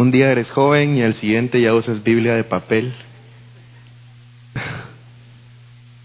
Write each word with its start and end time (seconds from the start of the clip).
Un 0.00 0.10
día 0.10 0.32
eres 0.32 0.50
joven 0.52 0.96
y 0.96 1.02
al 1.02 1.20
siguiente 1.20 1.60
ya 1.60 1.74
usas 1.74 2.02
Biblia 2.02 2.34
de 2.34 2.44
papel. 2.44 2.94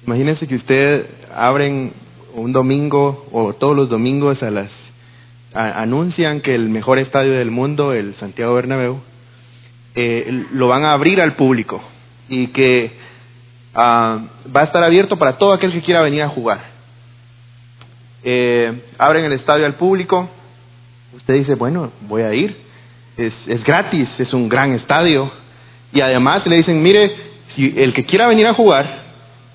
Imagínense 0.06 0.46
que 0.48 0.56
usted 0.56 1.06
abren 1.34 1.94
un 2.34 2.52
domingo 2.52 3.26
o 3.32 3.54
todos 3.54 3.74
los 3.74 3.88
domingos 3.88 4.44
a 4.44 4.52
las 4.52 4.70
anuncian 5.54 6.42
que 6.42 6.54
el 6.54 6.68
mejor 6.68 7.00
estadio 7.00 7.32
del 7.36 7.52
mundo, 7.52 7.94
el 7.94 8.16
Santiago 8.16 8.54
Bernabéu, 8.56 9.00
eh, 9.96 10.44
lo 10.52 10.68
van 10.68 10.84
a 10.84 10.92
abrir 10.92 11.22
al 11.22 11.38
público 11.38 11.82
y 12.28 12.48
que 12.48 12.92
ah, 13.74 14.26
va 14.54 14.60
a 14.60 14.66
estar 14.66 14.84
abierto 14.84 15.18
para 15.18 15.38
todo 15.38 15.54
aquel 15.54 15.72
que 15.72 15.82
quiera 15.82 16.02
venir 16.02 16.22
a 16.24 16.28
jugar. 16.28 16.66
Eh, 18.26 18.74
abren 18.98 19.24
el 19.24 19.32
estadio 19.32 19.66
al 19.66 19.76
público, 19.76 20.30
usted 21.16 21.36
dice, 21.36 21.56
bueno, 21.56 21.94
voy 22.02 22.24
a 22.24 22.34
ir, 22.34 22.65
es, 23.18 23.34
es 23.48 23.64
gratis, 23.64 24.08
es 24.18 24.34
un 24.34 24.50
gran 24.50 24.74
estadio, 24.74 25.32
y 25.94 26.02
además 26.02 26.46
le 26.46 26.58
dicen, 26.58 26.82
mire, 26.82 27.12
si 27.56 27.74
el 27.78 27.94
que 27.94 28.06
quiera 28.06 28.28
venir 28.28 28.48
a 28.48 28.54
jugar 28.54 29.04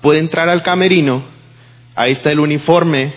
puede 0.01 0.19
entrar 0.19 0.49
al 0.49 0.63
camerino, 0.63 1.23
ahí 1.95 2.13
está 2.13 2.31
el 2.31 2.39
uniforme 2.39 3.13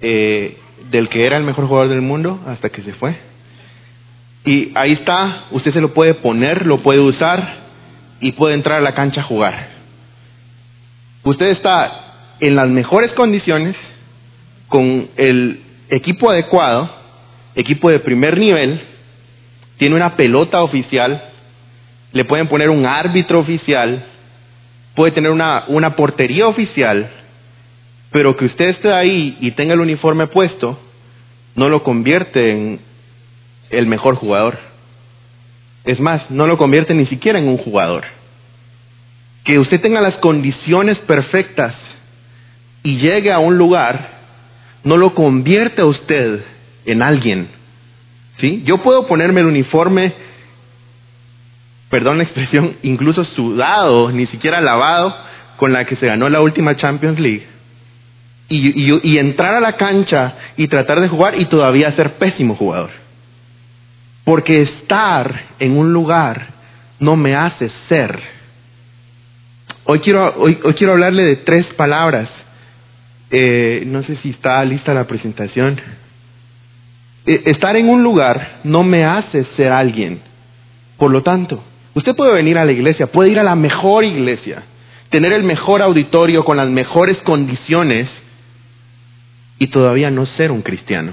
eh, 0.00 0.58
del 0.90 1.08
que 1.08 1.26
era 1.26 1.36
el 1.36 1.44
mejor 1.44 1.66
jugador 1.66 1.88
del 1.88 2.02
mundo 2.02 2.40
hasta 2.46 2.70
que 2.70 2.82
se 2.82 2.92
fue. 2.94 3.16
Y 4.44 4.72
ahí 4.74 4.92
está, 4.92 5.44
usted 5.52 5.72
se 5.72 5.80
lo 5.80 5.94
puede 5.94 6.14
poner, 6.14 6.66
lo 6.66 6.82
puede 6.82 7.00
usar 7.00 7.64
y 8.20 8.32
puede 8.32 8.54
entrar 8.54 8.78
a 8.78 8.82
la 8.82 8.94
cancha 8.94 9.20
a 9.20 9.24
jugar. 9.24 9.68
Usted 11.22 11.46
está 11.46 12.36
en 12.40 12.56
las 12.56 12.68
mejores 12.68 13.12
condiciones, 13.12 13.76
con 14.68 15.08
el 15.16 15.60
equipo 15.88 16.30
adecuado, 16.30 16.90
equipo 17.54 17.90
de 17.90 18.00
primer 18.00 18.36
nivel, 18.36 18.82
tiene 19.76 19.96
una 19.96 20.16
pelota 20.16 20.62
oficial, 20.62 21.22
le 22.12 22.24
pueden 22.24 22.48
poner 22.48 22.70
un 22.70 22.86
árbitro 22.86 23.40
oficial, 23.40 24.04
puede 24.94 25.12
tener 25.12 25.30
una, 25.30 25.64
una 25.68 25.96
portería 25.96 26.46
oficial, 26.46 27.10
pero 28.10 28.36
que 28.36 28.44
usted 28.44 28.68
esté 28.68 28.92
ahí 28.92 29.36
y 29.40 29.50
tenga 29.52 29.74
el 29.74 29.80
uniforme 29.80 30.28
puesto, 30.28 30.78
no 31.56 31.68
lo 31.68 31.82
convierte 31.82 32.52
en 32.52 32.80
el 33.70 33.86
mejor 33.86 34.16
jugador. 34.16 34.58
Es 35.84 36.00
más, 36.00 36.30
no 36.30 36.46
lo 36.46 36.56
convierte 36.56 36.94
ni 36.94 37.06
siquiera 37.06 37.38
en 37.38 37.48
un 37.48 37.58
jugador. 37.58 38.04
Que 39.44 39.58
usted 39.58 39.80
tenga 39.80 40.00
las 40.00 40.16
condiciones 40.18 40.98
perfectas 41.00 41.74
y 42.82 42.98
llegue 42.98 43.32
a 43.32 43.38
un 43.38 43.58
lugar, 43.58 44.10
no 44.84 44.96
lo 44.96 45.14
convierte 45.14 45.82
a 45.82 45.86
usted 45.86 46.42
en 46.86 47.02
alguien. 47.02 47.48
¿Sí? 48.38 48.62
Yo 48.64 48.78
puedo 48.78 49.06
ponerme 49.06 49.40
el 49.40 49.46
uniforme, 49.46 50.12
perdón 51.90 52.18
la 52.18 52.24
expresión, 52.24 52.76
incluso 52.82 53.24
sudado, 53.24 54.10
ni 54.10 54.26
siquiera 54.26 54.60
lavado, 54.60 55.14
con 55.56 55.72
la 55.72 55.84
que 55.84 55.96
se 55.96 56.06
ganó 56.06 56.28
la 56.28 56.40
última 56.40 56.76
Champions 56.76 57.20
League 57.20 57.54
y, 58.48 59.18
entrar 59.18 59.54
a 59.54 59.60
la 59.60 59.76
cancha 59.76 60.34
y 60.56 60.68
tratar 60.68 61.00
de 61.00 61.08
jugar 61.08 61.38
y 61.40 61.46
todavía 61.46 61.92
ser 61.92 62.14
pésimo 62.14 62.54
jugador. 62.56 62.90
Porque 64.24 64.62
estar 64.62 65.42
en 65.58 65.76
un 65.76 65.92
lugar 65.92 66.48
no 66.98 67.16
me 67.16 67.34
hace 67.34 67.70
ser. 67.88 68.20
Hoy 69.84 69.98
quiero, 70.00 70.34
hoy, 70.38 70.56
quiero 70.76 70.94
hablarle 70.94 71.24
de 71.24 71.36
tres 71.36 71.66
palabras. 71.74 72.28
Eh, 73.30 73.84
no 73.86 74.02
sé 74.02 74.16
si 74.16 74.30
está 74.30 74.64
lista 74.64 74.94
la 74.94 75.06
presentación. 75.06 75.80
Eh, 77.26 77.42
estar 77.46 77.76
en 77.76 77.88
un 77.88 78.02
lugar 78.02 78.60
no 78.64 78.82
me 78.82 79.04
hace 79.04 79.46
ser 79.56 79.72
alguien. 79.72 80.20
Por 80.98 81.10
lo 81.10 81.22
tanto, 81.22 81.62
usted 81.94 82.14
puede 82.14 82.34
venir 82.34 82.58
a 82.58 82.64
la 82.64 82.72
iglesia, 82.72 83.06
puede 83.06 83.32
ir 83.32 83.38
a 83.38 83.44
la 83.44 83.54
mejor 83.54 84.04
iglesia, 84.04 84.62
tener 85.10 85.34
el 85.34 85.44
mejor 85.44 85.82
auditorio 85.82 86.44
con 86.44 86.56
las 86.56 86.68
mejores 86.68 87.18
condiciones, 87.24 88.10
y 89.58 89.68
todavía 89.68 90.10
no 90.10 90.26
ser 90.26 90.50
un 90.50 90.62
cristiano. 90.62 91.12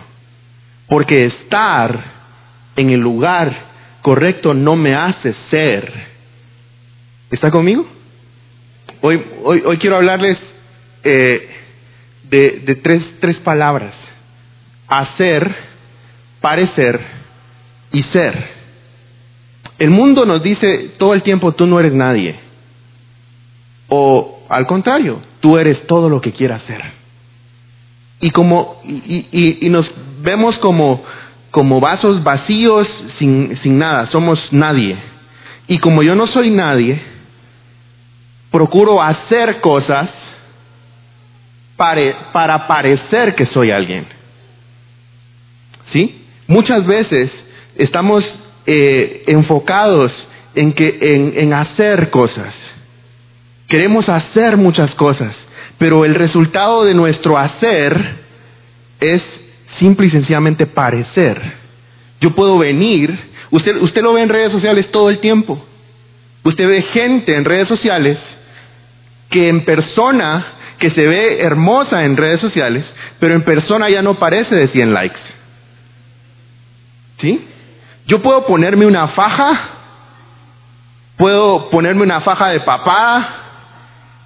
Porque 0.87 1.25
estar 1.25 2.03
en 2.75 2.89
el 2.89 2.99
lugar 2.99 3.71
correcto 4.01 4.53
no 4.53 4.75
me 4.75 4.91
hace 4.91 5.33
ser. 5.51 5.91
¿Está 7.29 7.49
conmigo? 7.49 7.87
Hoy, 9.01 9.23
hoy, 9.43 9.63
hoy 9.65 9.77
quiero 9.77 9.95
hablarles 9.95 10.37
eh, 11.03 11.49
de, 12.29 12.63
de 12.65 12.75
tres, 12.75 13.03
tres 13.19 13.37
palabras. 13.37 13.93
Hacer, 14.87 15.55
parecer 16.41 16.99
y 17.91 18.03
ser. 18.03 18.61
El 19.79 19.89
mundo 19.89 20.25
nos 20.25 20.43
dice 20.43 20.95
todo 20.97 21.13
el 21.13 21.23
tiempo, 21.23 21.53
tú 21.53 21.67
no 21.67 21.79
eres 21.79 21.93
nadie. 21.93 22.39
O 23.87 24.45
al 24.49 24.65
contrario, 24.65 25.21
tú 25.39 25.57
eres 25.57 25.85
todo 25.87 26.09
lo 26.09 26.19
que 26.19 26.33
quieras 26.33 26.61
ser 26.67 27.01
y 28.21 28.29
como 28.29 28.81
y, 28.85 29.67
nos 29.69 29.91
vemos 30.21 30.57
como 30.59 31.03
como 31.49 31.81
vasos 31.81 32.23
vacíos 32.23 32.87
sin, 33.19 33.59
sin 33.61 33.77
nada, 33.77 34.09
somos 34.09 34.39
nadie. 34.51 34.97
Y 35.67 35.79
como 35.79 36.01
yo 36.01 36.15
no 36.15 36.27
soy 36.27 36.49
nadie, 36.49 37.01
procuro 38.49 39.01
hacer 39.01 39.59
cosas 39.59 40.09
para, 41.75 42.31
para 42.31 42.67
parecer 42.67 43.35
que 43.35 43.47
soy 43.47 43.69
alguien. 43.69 44.07
¿Sí? 45.91 46.20
Muchas 46.51 46.85
veces 46.85 47.31
estamos 47.75 48.21
eh, 48.65 49.23
enfocados 49.27 50.11
en, 50.53 50.73
que, 50.73 50.99
en, 51.01 51.53
hacer 51.53 52.09
cosas. 52.09 52.53
Queremos 53.67 54.07
hacer 54.07 54.57
muchas 54.57 54.93
cosas 54.95 55.33
pero 55.81 56.05
el 56.05 56.13
resultado 56.13 56.83
de 56.83 56.93
nuestro 56.93 57.39
hacer 57.39 58.15
es 58.99 59.19
simple 59.79 60.05
y 60.05 60.11
sencillamente 60.11 60.67
parecer. 60.67 61.41
Yo 62.19 62.35
puedo 62.35 62.59
venir, 62.59 63.19
usted, 63.49 63.77
usted 63.77 64.03
lo 64.03 64.13
ve 64.13 64.21
en 64.21 64.29
redes 64.29 64.51
sociales 64.51 64.91
todo 64.91 65.09
el 65.09 65.17
tiempo. 65.17 65.59
Usted 66.43 66.67
ve 66.67 66.83
gente 66.93 67.35
en 67.35 67.45
redes 67.45 67.67
sociales 67.67 68.19
que 69.31 69.49
en 69.49 69.65
persona, 69.65 70.53
que 70.77 70.91
se 70.91 71.07
ve 71.07 71.41
hermosa 71.41 72.03
en 72.03 72.15
redes 72.15 72.41
sociales, 72.41 72.85
pero 73.19 73.33
en 73.33 73.41
persona 73.41 73.89
ya 73.89 74.03
no 74.03 74.19
parece 74.19 74.53
de 74.53 74.67
100 74.67 74.93
likes. 74.93 75.19
¿Sí? 77.21 77.47
Yo 78.07 78.21
puedo 78.21 78.45
ponerme 78.45 78.85
una 78.85 79.09
faja, 79.09 79.49
puedo 81.17 81.69
ponerme 81.69 82.03
una 82.03 82.21
faja 82.21 82.49
de 82.49 82.61
papá, 82.61 83.29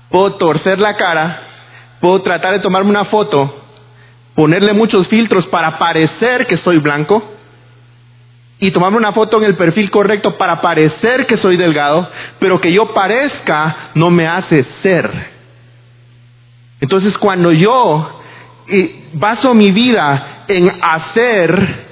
puedo 0.09 0.35
torcer 0.35 0.79
la 0.79 0.95
cara, 0.95 1.41
puedo 1.99 2.21
tratar 2.21 2.53
de 2.53 2.59
tomarme 2.59 2.89
una 2.89 3.05
foto, 3.05 3.63
ponerle 4.33 4.73
muchos 4.73 5.07
filtros 5.07 5.45
para 5.47 5.77
parecer 5.77 6.47
que 6.47 6.57
soy 6.59 6.77
blanco 6.77 7.31
y 8.59 8.71
tomarme 8.71 8.97
una 8.97 9.11
foto 9.11 9.37
en 9.37 9.43
el 9.43 9.57
perfil 9.57 9.91
correcto 9.91 10.37
para 10.37 10.61
parecer 10.61 11.25
que 11.27 11.37
soy 11.37 11.57
delgado, 11.57 12.09
pero 12.39 12.61
que 12.61 12.71
yo 12.71 12.93
parezca 12.93 13.91
no 13.95 14.09
me 14.09 14.25
hace 14.25 14.65
ser. 14.81 15.35
Entonces 16.79 17.17
cuando 17.17 17.51
yo 17.51 18.21
baso 19.13 19.53
mi 19.53 19.71
vida 19.71 20.45
en 20.47 20.71
hacer 20.81 21.84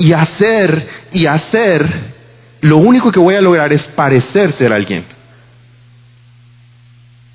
y 0.00 0.14
hacer 0.14 0.88
y 1.12 1.26
hacer, 1.26 2.14
lo 2.62 2.78
único 2.78 3.10
que 3.12 3.20
voy 3.20 3.34
a 3.34 3.42
lograr 3.42 3.70
es 3.70 3.82
parecer 3.94 4.56
ser 4.58 4.72
alguien. 4.72 5.04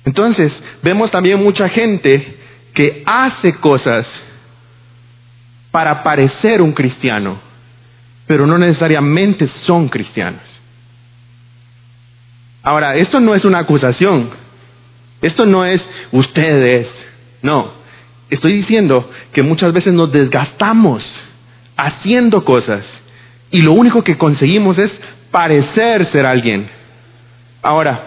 Entonces, 0.04 0.52
vemos 0.82 1.10
también 1.12 1.40
mucha 1.40 1.68
gente 1.68 2.36
que 2.74 3.04
hace 3.06 3.54
cosas 3.54 4.06
para 5.70 6.02
parecer 6.02 6.60
un 6.60 6.72
cristiano, 6.72 7.38
pero 8.26 8.46
no 8.46 8.58
necesariamente 8.58 9.48
son 9.64 9.88
cristianos. 9.88 10.42
Ahora, 12.64 12.96
esto 12.96 13.20
no 13.20 13.32
es 13.32 13.44
una 13.44 13.60
acusación, 13.60 14.30
esto 15.22 15.46
no 15.46 15.64
es 15.64 15.78
ustedes, 16.10 16.88
no, 17.42 17.74
estoy 18.28 18.54
diciendo 18.54 19.08
que 19.32 19.44
muchas 19.44 19.72
veces 19.72 19.92
nos 19.92 20.10
desgastamos 20.10 21.04
haciendo 21.76 22.44
cosas 22.44 22.84
y 23.50 23.62
lo 23.62 23.72
único 23.72 24.02
que 24.02 24.16
conseguimos 24.16 24.76
es 24.78 24.90
parecer 25.30 26.10
ser 26.12 26.26
alguien. 26.26 26.68
Ahora, 27.62 28.06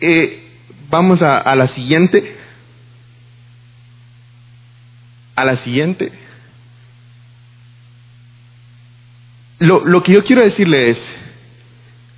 eh, 0.00 0.50
vamos 0.90 1.20
a, 1.22 1.54
la 1.54 1.68
siguiente. 1.74 2.36
A 5.36 5.44
la 5.44 5.62
siguiente. 5.64 6.12
Lo, 9.60 9.84
lo 9.84 10.02
que 10.02 10.12
yo 10.12 10.24
quiero 10.24 10.42
decirle 10.42 10.90
es, 10.90 10.98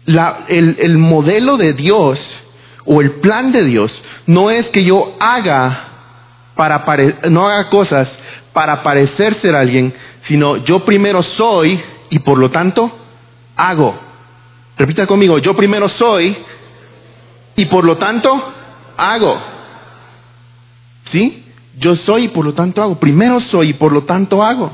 la, 0.06 0.44
el, 0.48 0.76
el 0.80 0.98
modelo 0.98 1.56
de 1.56 1.72
Dios 1.72 2.18
o 2.84 3.00
el 3.00 3.12
plan 3.20 3.52
de 3.52 3.64
Dios 3.64 3.90
no 4.26 4.50
es 4.50 4.66
que 4.68 4.84
yo 4.84 5.16
haga 5.20 5.86
para 6.56 6.84
no 7.30 7.42
haga 7.42 7.70
cosas 7.70 8.08
para 8.52 8.82
parecer 8.82 9.40
ser 9.42 9.54
alguien, 9.54 9.94
sino 10.28 10.58
yo 10.58 10.84
primero 10.84 11.22
soy 11.22 11.80
y 12.10 12.18
por 12.20 12.38
lo 12.38 12.50
tanto 12.50 12.90
hago. 13.56 13.98
Repita 14.76 15.06
conmigo, 15.06 15.38
yo 15.38 15.54
primero 15.54 15.88
soy 15.98 16.36
y 17.56 17.66
por 17.66 17.84
lo 17.84 17.96
tanto 17.98 18.30
hago. 18.96 19.40
¿Sí? 21.12 21.44
Yo 21.78 21.96
soy 21.96 22.24
y 22.24 22.28
por 22.28 22.44
lo 22.44 22.54
tanto 22.54 22.82
hago. 22.82 22.98
Primero 22.98 23.40
soy 23.40 23.70
y 23.70 23.74
por 23.74 23.92
lo 23.92 24.04
tanto 24.04 24.42
hago. 24.42 24.70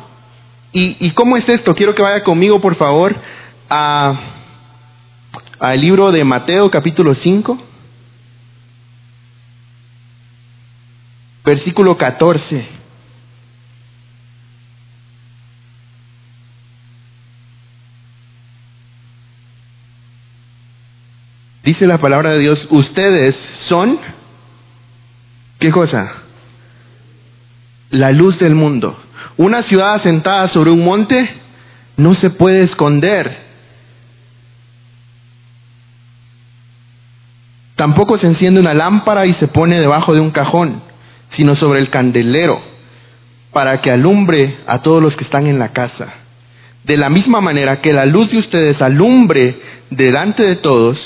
¿Y, 0.73 1.11
cómo 1.13 1.39
es 1.39 1.49
esto? 1.49 1.75
Quiero 1.75 1.95
que 1.95 2.03
vaya 2.03 2.23
conmigo, 2.23 2.61
por 2.61 2.77
favor, 2.77 3.17
a, 3.71 4.15
al 5.59 5.81
libro 5.81 6.13
de 6.13 6.23
Mateo 6.23 6.71
capítulo 6.71 7.15
5, 7.15 7.59
versículo 11.43 11.97
14. 11.97 12.76
Dice 21.67 21.85
la 21.85 21.99
palabra 21.99 22.31
de 22.31 22.39
Dios, 22.39 22.65
ustedes 22.71 23.35
son, 23.69 23.99
¿qué 25.59 25.73
cosa? 25.73 26.13
La 27.91 28.13
luz 28.13 28.39
del 28.39 28.55
mundo. 28.55 28.97
Una 29.37 29.65
ciudad 29.65 29.97
asentada 29.97 30.49
sobre 30.53 30.71
un 30.71 30.85
monte 30.85 31.29
no 31.97 32.15
se 32.15 32.31
puede 32.31 32.63
esconder. 32.63 33.39
Tampoco 37.75 38.17
se 38.21 38.29
enciende 38.29 38.61
una 38.61 38.73
lámpara 38.73 39.27
y 39.27 39.35
se 39.41 39.49
pone 39.49 39.81
debajo 39.81 40.15
de 40.15 40.21
un 40.21 40.31
cajón, 40.31 40.85
sino 41.37 41.57
sobre 41.57 41.81
el 41.81 41.91
candelero, 41.91 42.61
para 43.53 43.81
que 43.81 43.91
alumbre 43.91 44.59
a 44.69 44.83
todos 44.83 45.03
los 45.03 45.17
que 45.17 45.25
están 45.25 45.49
en 45.49 45.59
la 45.59 45.73
casa. 45.73 46.15
De 46.85 46.97
la 46.97 47.11
misma 47.11 47.41
manera 47.41 47.81
que 47.81 47.93
la 47.93 48.05
luz 48.05 48.31
de 48.31 48.39
ustedes 48.39 48.81
alumbre 48.81 49.61
delante 49.91 50.47
de 50.47 50.57
todos, 50.57 50.97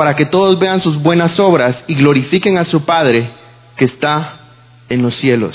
para 0.00 0.14
que 0.14 0.24
todos 0.24 0.58
vean 0.58 0.80
sus 0.80 0.96
buenas 1.02 1.38
obras 1.38 1.76
y 1.86 1.94
glorifiquen 1.94 2.56
a 2.56 2.64
su 2.64 2.86
Padre 2.86 3.32
que 3.76 3.84
está 3.84 4.38
en 4.88 5.02
los 5.02 5.14
cielos. 5.20 5.54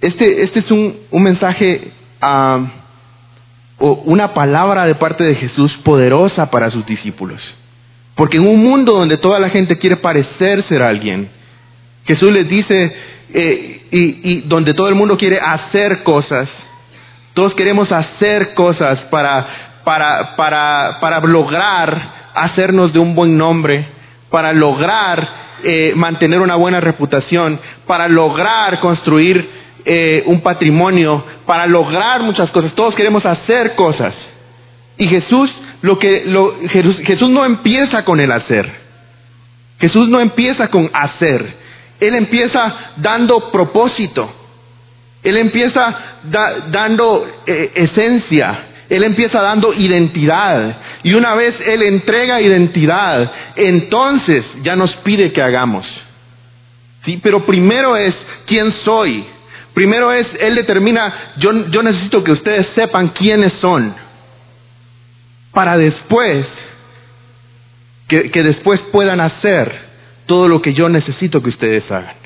Este, 0.00 0.42
este 0.42 0.58
es 0.58 0.70
un, 0.72 0.96
un 1.08 1.22
mensaje, 1.22 1.92
ah, 2.20 2.66
o 3.78 3.92
una 4.06 4.34
palabra 4.34 4.86
de 4.86 4.96
parte 4.96 5.22
de 5.22 5.36
Jesús 5.36 5.72
poderosa 5.84 6.50
para 6.50 6.68
sus 6.72 6.84
discípulos. 6.84 7.40
Porque 8.16 8.38
en 8.38 8.48
un 8.48 8.60
mundo 8.60 8.94
donde 8.94 9.16
toda 9.18 9.38
la 9.38 9.50
gente 9.50 9.78
quiere 9.78 9.98
parecer 9.98 10.64
ser 10.68 10.84
alguien, 10.84 11.28
Jesús 12.04 12.32
les 12.32 12.48
dice, 12.48 12.92
eh, 13.32 13.86
y, 13.92 14.32
y 14.32 14.40
donde 14.48 14.74
todo 14.74 14.88
el 14.88 14.96
mundo 14.96 15.16
quiere 15.16 15.38
hacer 15.38 16.02
cosas, 16.02 16.48
todos 17.34 17.54
queremos 17.54 17.86
hacer 17.92 18.52
cosas 18.54 18.98
para, 19.12 19.80
para, 19.84 20.34
para, 20.34 20.98
para 21.00 21.20
lograr 21.20 22.21
hacernos 22.34 22.92
de 22.92 22.98
un 22.98 23.14
buen 23.14 23.36
nombre, 23.36 23.86
para 24.30 24.52
lograr 24.52 25.42
eh, 25.64 25.92
mantener 25.94 26.40
una 26.40 26.56
buena 26.56 26.80
reputación, 26.80 27.60
para 27.86 28.08
lograr 28.08 28.80
construir 28.80 29.48
eh, 29.84 30.22
un 30.26 30.40
patrimonio, 30.40 31.24
para 31.46 31.66
lograr 31.66 32.22
muchas 32.22 32.50
cosas. 32.50 32.74
Todos 32.74 32.94
queremos 32.94 33.24
hacer 33.24 33.74
cosas. 33.74 34.14
Y 34.96 35.06
Jesús, 35.08 35.50
lo 35.82 35.98
que, 35.98 36.24
Jesús 37.04 37.28
no 37.28 37.44
empieza 37.44 38.04
con 38.04 38.20
el 38.20 38.32
hacer. 38.32 38.72
Jesús 39.80 40.08
no 40.08 40.20
empieza 40.20 40.68
con 40.68 40.90
hacer. 40.92 41.56
Él 42.00 42.14
empieza 42.14 42.92
dando 42.96 43.50
propósito. 43.50 44.32
Él 45.22 45.38
empieza 45.38 45.96
dando 46.70 47.26
eh, 47.46 47.72
esencia. 47.74 48.66
Él 48.92 49.04
empieza 49.04 49.40
dando 49.40 49.72
identidad. 49.72 50.76
Y 51.02 51.14
una 51.14 51.34
vez 51.34 51.54
Él 51.64 51.82
entrega 51.82 52.42
identidad, 52.42 53.32
entonces 53.56 54.44
ya 54.62 54.76
nos 54.76 54.94
pide 54.96 55.32
que 55.32 55.40
hagamos. 55.40 55.86
¿Sí? 57.06 57.18
Pero 57.22 57.46
primero 57.46 57.96
es, 57.96 58.14
¿quién 58.44 58.70
soy? 58.84 59.24
Primero 59.72 60.12
es, 60.12 60.26
Él 60.38 60.56
determina, 60.56 61.32
yo, 61.38 61.70
yo 61.70 61.82
necesito 61.82 62.22
que 62.22 62.32
ustedes 62.32 62.66
sepan 62.76 63.08
quiénes 63.08 63.54
son, 63.62 63.94
para 65.52 65.78
después, 65.78 66.46
que, 68.08 68.30
que 68.30 68.42
después 68.42 68.78
puedan 68.92 69.22
hacer 69.22 69.72
todo 70.26 70.48
lo 70.48 70.60
que 70.60 70.74
yo 70.74 70.90
necesito 70.90 71.42
que 71.42 71.48
ustedes 71.48 71.90
hagan. 71.90 72.21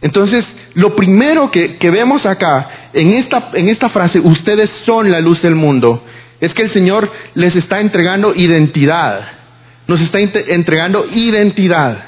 Entonces, 0.00 0.44
lo 0.74 0.94
primero 0.94 1.50
que, 1.50 1.78
vemos 1.90 2.24
acá, 2.24 2.90
en 2.92 3.14
esta, 3.14 3.50
en 3.54 3.68
esta 3.68 3.90
frase, 3.90 4.20
ustedes 4.22 4.70
son 4.86 5.10
la 5.10 5.20
luz 5.20 5.42
del 5.42 5.56
mundo, 5.56 6.04
es 6.40 6.54
que 6.54 6.66
el 6.66 6.72
Señor 6.72 7.10
les 7.34 7.54
está 7.56 7.80
entregando 7.80 8.32
identidad. 8.36 9.28
Nos 9.88 10.00
está 10.00 10.18
entregando 10.20 11.06
identidad. 11.10 12.04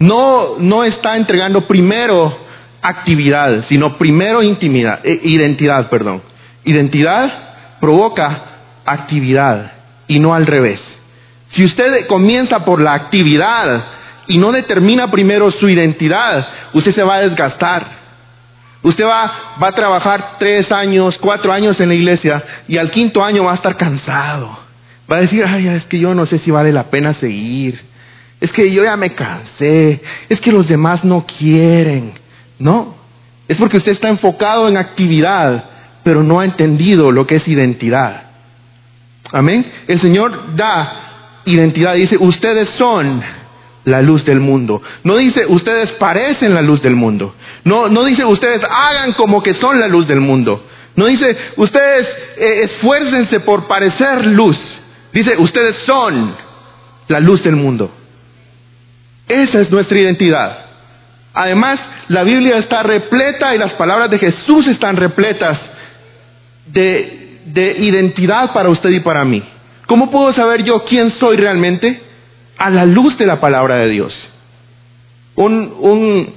No, 0.00 0.58
no 0.58 0.82
está 0.82 1.16
entregando 1.16 1.66
primero 1.68 2.38
actividad, 2.80 3.66
sino 3.70 3.96
primero 3.96 4.42
intimidad, 4.42 5.00
eh, 5.04 5.20
identidad, 5.22 5.88
perdón. 5.88 6.22
Identidad 6.64 7.78
provoca 7.80 8.52
actividad 8.84 9.72
y 10.08 10.18
no 10.18 10.34
al 10.34 10.46
revés. 10.46 10.80
Si 11.54 11.64
usted 11.64 12.06
comienza 12.08 12.64
por 12.64 12.82
la 12.82 12.94
actividad 12.94 13.84
y 14.26 14.38
no 14.38 14.50
determina 14.52 15.10
primero 15.10 15.50
su 15.60 15.68
identidad, 15.68 16.46
usted 16.72 16.94
se 16.94 17.02
va 17.02 17.16
a 17.16 17.20
desgastar. 17.20 18.02
Usted 18.82 19.04
va, 19.04 19.56
a 19.60 19.72
trabajar 19.72 20.36
tres 20.40 20.66
años, 20.72 21.16
cuatro 21.20 21.52
años 21.52 21.74
en 21.78 21.88
la 21.88 21.94
iglesia 21.94 22.44
y 22.66 22.78
al 22.78 22.90
quinto 22.90 23.24
año 23.24 23.44
va 23.44 23.52
a 23.52 23.56
estar 23.56 23.76
cansado. 23.76 24.58
Va 25.10 25.16
a 25.16 25.20
decir, 25.20 25.44
ay, 25.46 25.68
es 25.68 25.84
que 25.84 26.00
yo 26.00 26.14
no 26.14 26.26
sé 26.26 26.38
si 26.40 26.50
vale 26.50 26.72
la 26.72 26.90
pena 26.90 27.14
seguir. 27.20 27.80
Es 28.40 28.50
que 28.50 28.72
yo 28.74 28.82
ya 28.82 28.96
me 28.96 29.14
cansé. 29.14 30.02
Es 30.28 30.40
que 30.40 30.50
los 30.50 30.66
demás 30.66 31.04
no 31.04 31.24
quieren. 31.26 32.14
No, 32.58 32.96
es 33.46 33.56
porque 33.56 33.76
usted 33.76 33.92
está 33.92 34.08
enfocado 34.08 34.68
en 34.68 34.76
actividad, 34.76 35.64
pero 36.02 36.22
no 36.22 36.40
ha 36.40 36.44
entendido 36.44 37.12
lo 37.12 37.26
que 37.26 37.36
es 37.36 37.46
identidad. 37.46 38.22
Amén. 39.32 39.64
El 39.86 40.02
Señor 40.02 40.56
da 40.56 41.40
identidad, 41.44 41.94
dice, 41.94 42.16
ustedes 42.18 42.68
son 42.78 43.22
la 43.84 44.00
luz 44.00 44.24
del 44.24 44.40
mundo. 44.40 44.80
No 45.04 45.16
dice, 45.16 45.44
ustedes 45.46 45.92
parecen 45.92 46.54
la 46.54 46.62
luz 46.62 46.80
del 46.82 46.96
mundo. 46.96 47.34
No, 47.64 47.88
no 47.88 48.04
dice, 48.04 48.24
ustedes 48.24 48.62
hagan 48.68 49.12
como 49.14 49.42
que 49.42 49.54
son 49.54 49.78
la 49.80 49.86
luz 49.86 50.06
del 50.06 50.20
mundo. 50.20 50.66
No 50.94 51.06
dice, 51.06 51.36
ustedes 51.56 52.06
eh, 52.36 52.64
esfuércense 52.64 53.40
por 53.40 53.66
parecer 53.66 54.26
luz. 54.26 54.56
Dice, 55.12 55.34
ustedes 55.38 55.76
son 55.86 56.34
la 57.08 57.20
luz 57.20 57.42
del 57.42 57.56
mundo. 57.56 57.90
Esa 59.28 59.60
es 59.60 59.70
nuestra 59.70 59.98
identidad. 59.98 60.58
Además, 61.34 61.80
la 62.08 62.24
Biblia 62.24 62.58
está 62.58 62.82
repleta 62.82 63.54
y 63.54 63.58
las 63.58 63.72
palabras 63.74 64.10
de 64.10 64.18
Jesús 64.18 64.66
están 64.68 64.96
repletas 64.96 65.58
de, 66.66 67.40
de 67.46 67.76
identidad 67.78 68.52
para 68.52 68.68
usted 68.68 68.90
y 68.90 69.00
para 69.00 69.24
mí. 69.24 69.42
¿Cómo 69.86 70.10
puedo 70.10 70.34
saber 70.34 70.62
yo 70.62 70.84
quién 70.84 71.14
soy 71.18 71.36
realmente? 71.36 72.11
A 72.64 72.70
la 72.70 72.84
luz 72.84 73.16
de 73.18 73.26
la 73.26 73.40
palabra 73.40 73.76
de 73.76 73.88
Dios. 73.88 74.12
Un, 75.34 75.74
un 75.80 76.34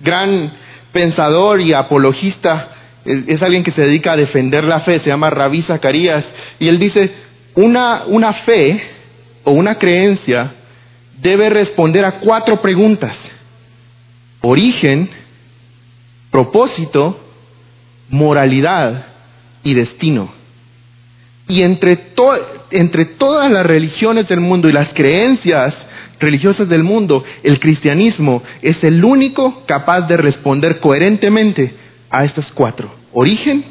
gran 0.00 0.52
pensador 0.92 1.60
y 1.60 1.74
apologista 1.74 2.68
es, 3.04 3.42
alguien 3.42 3.64
que 3.64 3.72
se 3.72 3.82
dedica 3.82 4.12
a 4.12 4.16
defender 4.16 4.64
la 4.64 4.80
fe, 4.80 5.00
se 5.00 5.10
llama 5.10 5.30
Rabí 5.30 5.62
Zacarías, 5.62 6.24
y 6.58 6.68
él 6.68 6.78
dice, 6.78 7.12
una, 7.54 8.04
una 8.06 8.32
fe 8.44 8.82
o 9.44 9.52
una 9.52 9.78
creencia 9.78 10.52
debe 11.20 11.48
responder 11.48 12.04
a 12.04 12.20
cuatro 12.20 12.60
preguntas 12.60 13.14
origen, 14.40 15.10
propósito, 16.30 17.20
moralidad 18.08 19.06
y 19.62 19.74
destino. 19.74 20.32
Y 21.48 21.62
entre, 21.62 21.96
todas 21.96 23.52
las 23.52 23.66
religiones 23.66 24.28
del 24.28 24.40
mundo 24.40 24.68
y 24.68 24.72
las 24.72 24.92
creencias 24.92 25.74
religiosas 26.20 26.68
del 26.68 26.84
mundo, 26.84 27.24
el 27.42 27.58
cristianismo 27.58 28.42
es 28.60 28.76
el 28.82 29.02
único 29.02 29.64
capaz 29.66 30.02
de 30.02 30.18
responder 30.18 30.78
coherentemente 30.80 31.74
a 32.10 32.24
estas 32.24 32.46
cuatro. 32.52 32.90
Origen, 33.12 33.64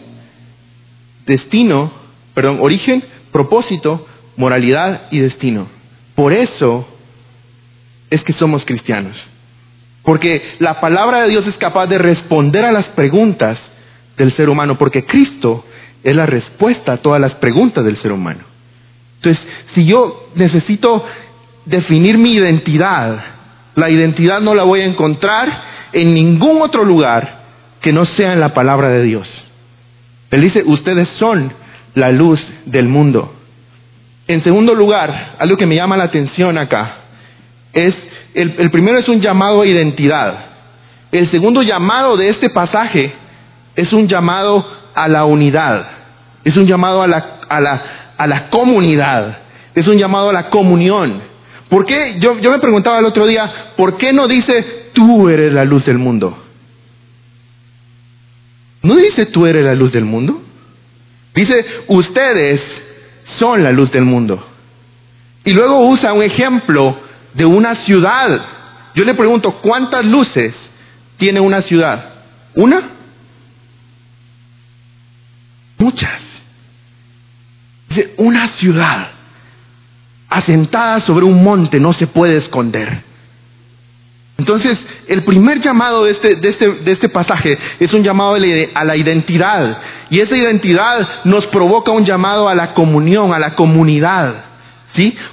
destino, 1.28 1.92
perdón, 2.34 2.60
origen, 2.62 3.04
propósito, 3.32 4.08
moralidad 4.38 5.04
y 5.12 5.20
destino. 5.20 5.68
Por 6.16 6.34
eso 6.34 6.88
es 8.10 8.24
que 8.24 8.34
somos 8.34 8.66
cristianos. 8.66 9.16
Porque 10.02 10.56
la 10.60 10.80
palabra 10.80 11.24
de 11.24 11.30
Dios 11.30 11.46
es 11.46 11.56
capaz 11.58 11.86
de 11.88 11.98
responder 11.98 12.66
a 12.66 12.72
las 12.72 12.88
preguntas 12.96 13.60
del 14.18 14.36
ser 14.36 14.50
humano, 14.50 14.78
porque 14.78 15.06
Cristo 15.06 15.66
es 16.04 16.16
la 16.16 16.26
respuesta 16.26 16.94
a 16.94 16.98
todas 16.98 17.20
las 17.20 17.36
preguntas 17.36 17.84
del 17.84 18.02
ser 18.02 18.12
humano. 18.12 18.42
Entonces, 19.18 19.42
si 19.76 19.86
yo 19.86 20.30
necesito 20.36 21.06
definir 21.66 22.18
mi 22.18 22.34
identidad, 22.34 23.24
la 23.76 23.90
identidad 23.90 24.40
no 24.40 24.56
la 24.56 24.64
voy 24.64 24.82
a 24.82 24.86
encontrar 24.86 25.64
en 25.94 26.14
ningún 26.14 26.62
otro 26.62 26.84
lugar 26.84 27.38
que 27.82 27.92
no 27.92 28.04
sea 28.18 28.34
en 28.34 28.40
la 28.40 28.54
palabra 28.54 28.90
de 28.90 29.04
Dios. 29.04 29.28
Él 30.32 30.42
dice, 30.42 30.64
ustedes 30.66 31.08
son 31.20 31.52
la 31.96 32.10
luz 32.10 32.40
del 32.66 32.88
mundo. 32.88 33.34
En 34.28 34.44
segundo 34.44 34.74
lugar, 34.74 35.36
algo 35.40 35.56
que 35.56 35.66
me 35.66 35.76
llama 35.76 35.98
la 35.98 36.06
atención 36.06 36.58
acá, 36.58 36.98
es, 37.74 37.94
el, 38.34 38.56
el 38.60 38.70
primero 38.72 39.00
es 39.00 39.08
un 39.08 39.22
llamado 39.22 39.62
a 39.62 39.68
identidad. 39.68 40.46
El 41.12 41.32
segundo 41.32 41.62
llamado 41.62 42.18
de 42.18 42.30
este 42.30 42.50
pasaje 42.50 43.14
es 43.76 43.94
un 43.94 44.08
llamado 44.08 44.77
a 44.98 45.08
la 45.08 45.26
unidad, 45.26 45.88
es 46.44 46.58
un 46.58 46.66
llamado 46.66 47.04
a 47.04 47.08
la, 47.08 47.40
a 47.48 47.62
la, 47.62 47.82
a 48.18 48.28
la 48.28 48.50
comunidad, 48.50 49.38
es 49.76 49.88
un 49.88 49.98
llamado 49.98 50.32
a 50.32 50.34
la 50.34 50.50
comunión. 50.50 51.22
¿Por 51.70 51.86
qué? 51.86 52.18
Yo, 52.20 52.40
yo 52.40 52.50
me 52.50 52.58
preguntaba 52.58 52.98
el 52.98 53.06
otro 53.06 53.28
día, 53.28 53.74
¿por 53.78 53.96
qué 53.98 54.12
no 54.12 54.28
dice 54.28 54.90
tú 54.94 55.30
eres 55.30 55.54
la 55.54 55.64
luz 55.66 55.86
del 55.86 56.00
mundo? 56.00 56.46
¿No 58.82 58.96
dice 58.96 59.28
tú 59.28 59.46
eres 59.46 59.64
la 59.64 59.76
luz 59.76 59.92
del 59.92 60.06
mundo? 60.06 60.42
Dice, 61.36 61.64
ustedes 61.88 62.60
son 63.38 63.64
la 63.64 63.72
luz 63.72 63.92
del 63.92 64.06
mundo. 64.06 64.44
Y 65.44 65.54
luego 65.54 65.80
usa 65.86 66.14
un 66.14 66.24
ejemplo 66.24 66.98
de 67.36 67.46
una 67.46 67.86
ciudad. 67.86 68.30
Yo 68.96 69.06
le 69.06 69.14
pregunto, 69.14 69.60
¿cuántas 69.62 70.04
luces 70.04 70.56
tiene 71.18 71.40
una 71.40 71.62
ciudad? 71.62 72.14
¿Una? 72.56 72.97
Muchas. 75.78 76.22
Dice, 77.90 78.14
una 78.18 78.58
ciudad 78.58 79.10
asentada 80.30 81.06
sobre 81.06 81.26
un 81.26 81.44
monte 81.44 81.80
no 81.80 81.94
se 81.94 82.08
puede 82.08 82.40
esconder. 82.40 83.04
Entonces, 84.38 84.78
el 85.08 85.24
primer 85.24 85.62
llamado 85.62 86.04
de 86.04 86.12
este, 86.12 86.38
de 86.40 86.50
este, 86.50 86.70
de 86.70 86.92
este 86.92 87.10
pasaje 87.10 87.58
es 87.80 87.92
un 87.94 88.04
llamado 88.04 88.36
a 88.36 88.86
la 88.86 88.96
identidad. 88.96 89.82
Y 90.10 90.22
esa 90.22 90.38
identidad 90.38 91.24
nos 91.26 91.48
provoca 91.48 91.92
un 91.92 92.06
llamado 92.06 92.48
a 92.48 92.54
la 92.54 92.74
comunión, 92.74 93.34
a 93.34 93.40
la 93.40 93.56
comunidad. 93.56 94.47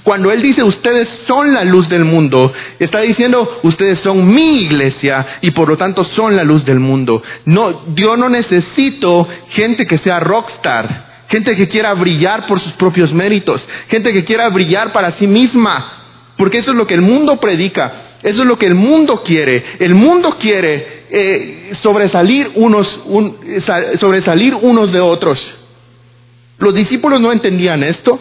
Cuando 0.03 0.31
Él 0.31 0.41
dice 0.41 0.63
ustedes 0.63 1.07
son 1.27 1.53
la 1.53 1.63
luz 1.63 1.89
del 1.89 2.05
mundo, 2.05 2.53
está 2.79 3.01
diciendo 3.01 3.59
ustedes 3.63 3.99
son 4.03 4.25
mi 4.25 4.59
iglesia 4.63 5.39
y 5.41 5.51
por 5.51 5.69
lo 5.69 5.77
tanto 5.77 6.03
son 6.15 6.35
la 6.35 6.43
luz 6.43 6.63
del 6.65 6.79
mundo. 6.79 7.21
No, 7.45 7.95
yo 7.95 8.15
no 8.15 8.29
necesito 8.29 9.27
gente 9.49 9.85
que 9.85 9.99
sea 9.99 10.19
rockstar, 10.19 11.25
gente 11.29 11.55
que 11.55 11.67
quiera 11.67 11.93
brillar 11.93 12.45
por 12.47 12.61
sus 12.61 12.73
propios 12.73 13.11
méritos, 13.13 13.61
gente 13.89 14.13
que 14.13 14.23
quiera 14.23 14.49
brillar 14.49 14.91
para 14.91 15.17
sí 15.17 15.27
misma, 15.27 16.33
porque 16.37 16.59
eso 16.59 16.71
es 16.71 16.77
lo 16.77 16.85
que 16.85 16.95
el 16.95 17.01
mundo 17.01 17.39
predica. 17.39 18.01
Eso 18.25 18.39
es 18.39 18.45
lo 18.45 18.57
que 18.57 18.65
el 18.65 18.73
mundo 18.73 19.21
quiere. 19.23 19.77
El 19.77 19.93
mundo 19.93 20.37
quiere 20.39 21.05
eh, 21.11 21.73
sobresalir, 21.83 22.53
unos, 22.55 22.87
sobresalir 23.99 24.55
unos 24.55 24.91
de 24.91 24.99
otros. 24.99 25.39
Los 26.57 26.73
discípulos 26.73 27.19
no 27.19 27.31
entendían 27.31 27.83
esto, 27.83 28.19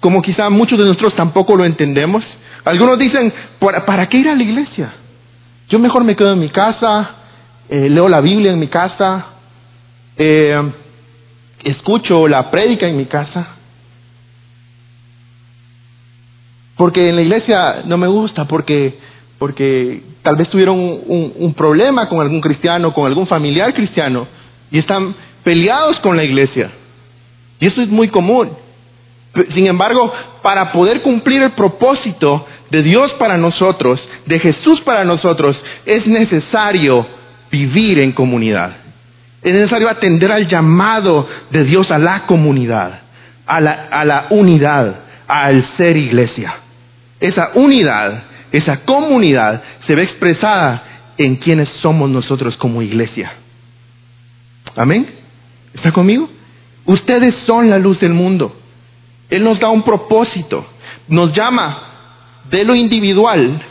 como 0.00 0.22
quizá 0.22 0.48
muchos 0.50 0.78
de 0.78 0.84
nosotros 0.84 1.14
tampoco 1.16 1.56
lo 1.56 1.64
entendemos. 1.64 2.24
Algunos 2.64 2.98
dicen, 2.98 3.32
¿para, 3.58 4.08
qué 4.08 4.18
ir 4.18 4.28
a 4.28 4.34
la 4.34 4.42
iglesia? 4.42 4.92
Yo 5.68 5.78
mejor 5.78 6.04
me 6.04 6.14
quedo 6.14 6.32
en 6.32 6.38
mi 6.38 6.50
casa, 6.50 7.10
eh, 7.68 7.88
leo 7.88 8.08
la 8.08 8.20
Biblia 8.20 8.52
en 8.52 8.58
mi 8.58 8.68
casa, 8.68 9.26
eh, 10.16 10.72
escucho 11.64 12.26
la 12.28 12.50
prédica 12.50 12.86
en 12.86 12.96
mi 12.96 13.06
casa. 13.06 13.56
Porque 16.76 17.08
en 17.08 17.16
la 17.16 17.22
iglesia 17.22 17.82
no 17.86 17.96
me 17.96 18.06
gusta, 18.06 18.46
porque, 18.46 18.98
porque 19.38 20.02
tal 20.22 20.36
vez 20.36 20.48
tuvieron 20.48 20.78
un, 20.78 21.32
un, 21.36 21.54
problema 21.54 22.08
con 22.08 22.20
algún 22.20 22.40
cristiano, 22.40 22.94
con 22.94 23.06
algún 23.06 23.26
familiar 23.26 23.74
cristiano, 23.74 24.28
y 24.70 24.78
están 24.78 25.14
peleados 25.42 25.98
con 26.00 26.16
la 26.16 26.22
iglesia. 26.22 26.70
Y 27.58 27.66
eso 27.66 27.82
es 27.82 27.88
muy 27.88 28.08
común. 28.08 28.67
Sin 29.54 29.68
embargo, 29.68 30.12
para 30.42 30.72
poder 30.72 31.02
cumplir 31.02 31.42
el 31.44 31.52
propósito 31.52 32.46
de 32.70 32.82
Dios 32.82 33.12
para 33.18 33.36
nosotros, 33.36 34.00
de 34.26 34.38
Jesús 34.40 34.80
para 34.84 35.04
nosotros, 35.04 35.56
es 35.84 36.06
necesario 36.06 37.06
vivir 37.50 38.00
en 38.00 38.12
comunidad. 38.12 38.76
Es 39.42 39.52
necesario 39.52 39.88
atender 39.88 40.32
al 40.32 40.48
llamado 40.48 41.28
de 41.50 41.64
Dios 41.64 41.90
a 41.90 41.98
la 41.98 42.26
comunidad, 42.26 43.00
a 43.46 43.60
la, 43.60 43.88
a 43.90 44.04
la 44.04 44.26
unidad, 44.30 44.96
al 45.26 45.76
ser 45.76 45.96
iglesia. 45.96 46.54
Esa 47.20 47.50
unidad, 47.54 48.22
esa 48.52 48.84
comunidad 48.84 49.62
se 49.86 49.94
ve 49.94 50.04
expresada 50.04 50.82
en 51.16 51.36
quienes 51.36 51.68
somos 51.82 52.10
nosotros 52.10 52.56
como 52.56 52.82
iglesia. 52.82 53.32
Amén. 54.76 55.08
¿Está 55.74 55.92
conmigo? 55.92 56.28
Ustedes 56.84 57.34
son 57.46 57.68
la 57.68 57.78
luz 57.78 58.00
del 58.00 58.14
mundo. 58.14 58.56
Él 59.30 59.42
nos 59.42 59.60
da 59.60 59.68
un 59.68 59.82
propósito. 59.82 60.66
Nos 61.08 61.32
llama 61.32 61.82
de 62.50 62.64
lo 62.64 62.74
individual 62.74 63.62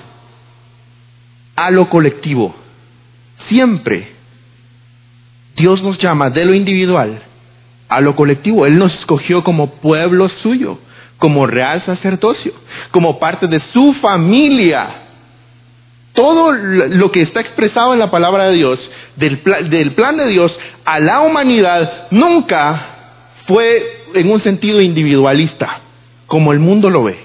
a 1.55 1.71
lo 1.71 1.89
colectivo. 1.89 2.55
Siempre 3.49 4.11
Dios 5.55 5.81
nos 5.81 5.97
llama 5.97 6.29
de 6.29 6.45
lo 6.45 6.55
individual 6.55 7.21
a 7.89 8.01
lo 8.01 8.15
colectivo. 8.15 8.65
Él 8.65 8.77
nos 8.77 8.93
escogió 8.99 9.43
como 9.43 9.71
pueblo 9.75 10.29
suyo 10.43 10.79
como 11.17 11.47
real 11.47 11.83
sacerdocio, 11.85 12.53
como 12.91 13.19
parte 13.19 13.47
de 13.47 13.61
su 13.73 13.93
familia. 14.01 15.03
Todo 16.13 16.51
lo 16.51 17.11
que 17.11 17.21
está 17.21 17.41
expresado 17.41 17.93
en 17.93 17.99
la 17.99 18.09
palabra 18.09 18.45
de 18.45 18.53
Dios, 18.53 18.79
del, 19.15 19.93
plan 19.93 20.17
de 20.17 20.27
Dios 20.27 20.51
a 20.85 20.99
la 20.99 21.21
humanidad, 21.21 22.07
nunca 22.11 22.95
fue 23.47 23.96
en 24.19 24.31
un 24.31 24.41
sentido 24.43 24.81
individualista, 24.81 25.81
como 26.25 26.51
el 26.51 26.59
mundo 26.59 26.89
lo 26.89 27.03
ve. 27.03 27.17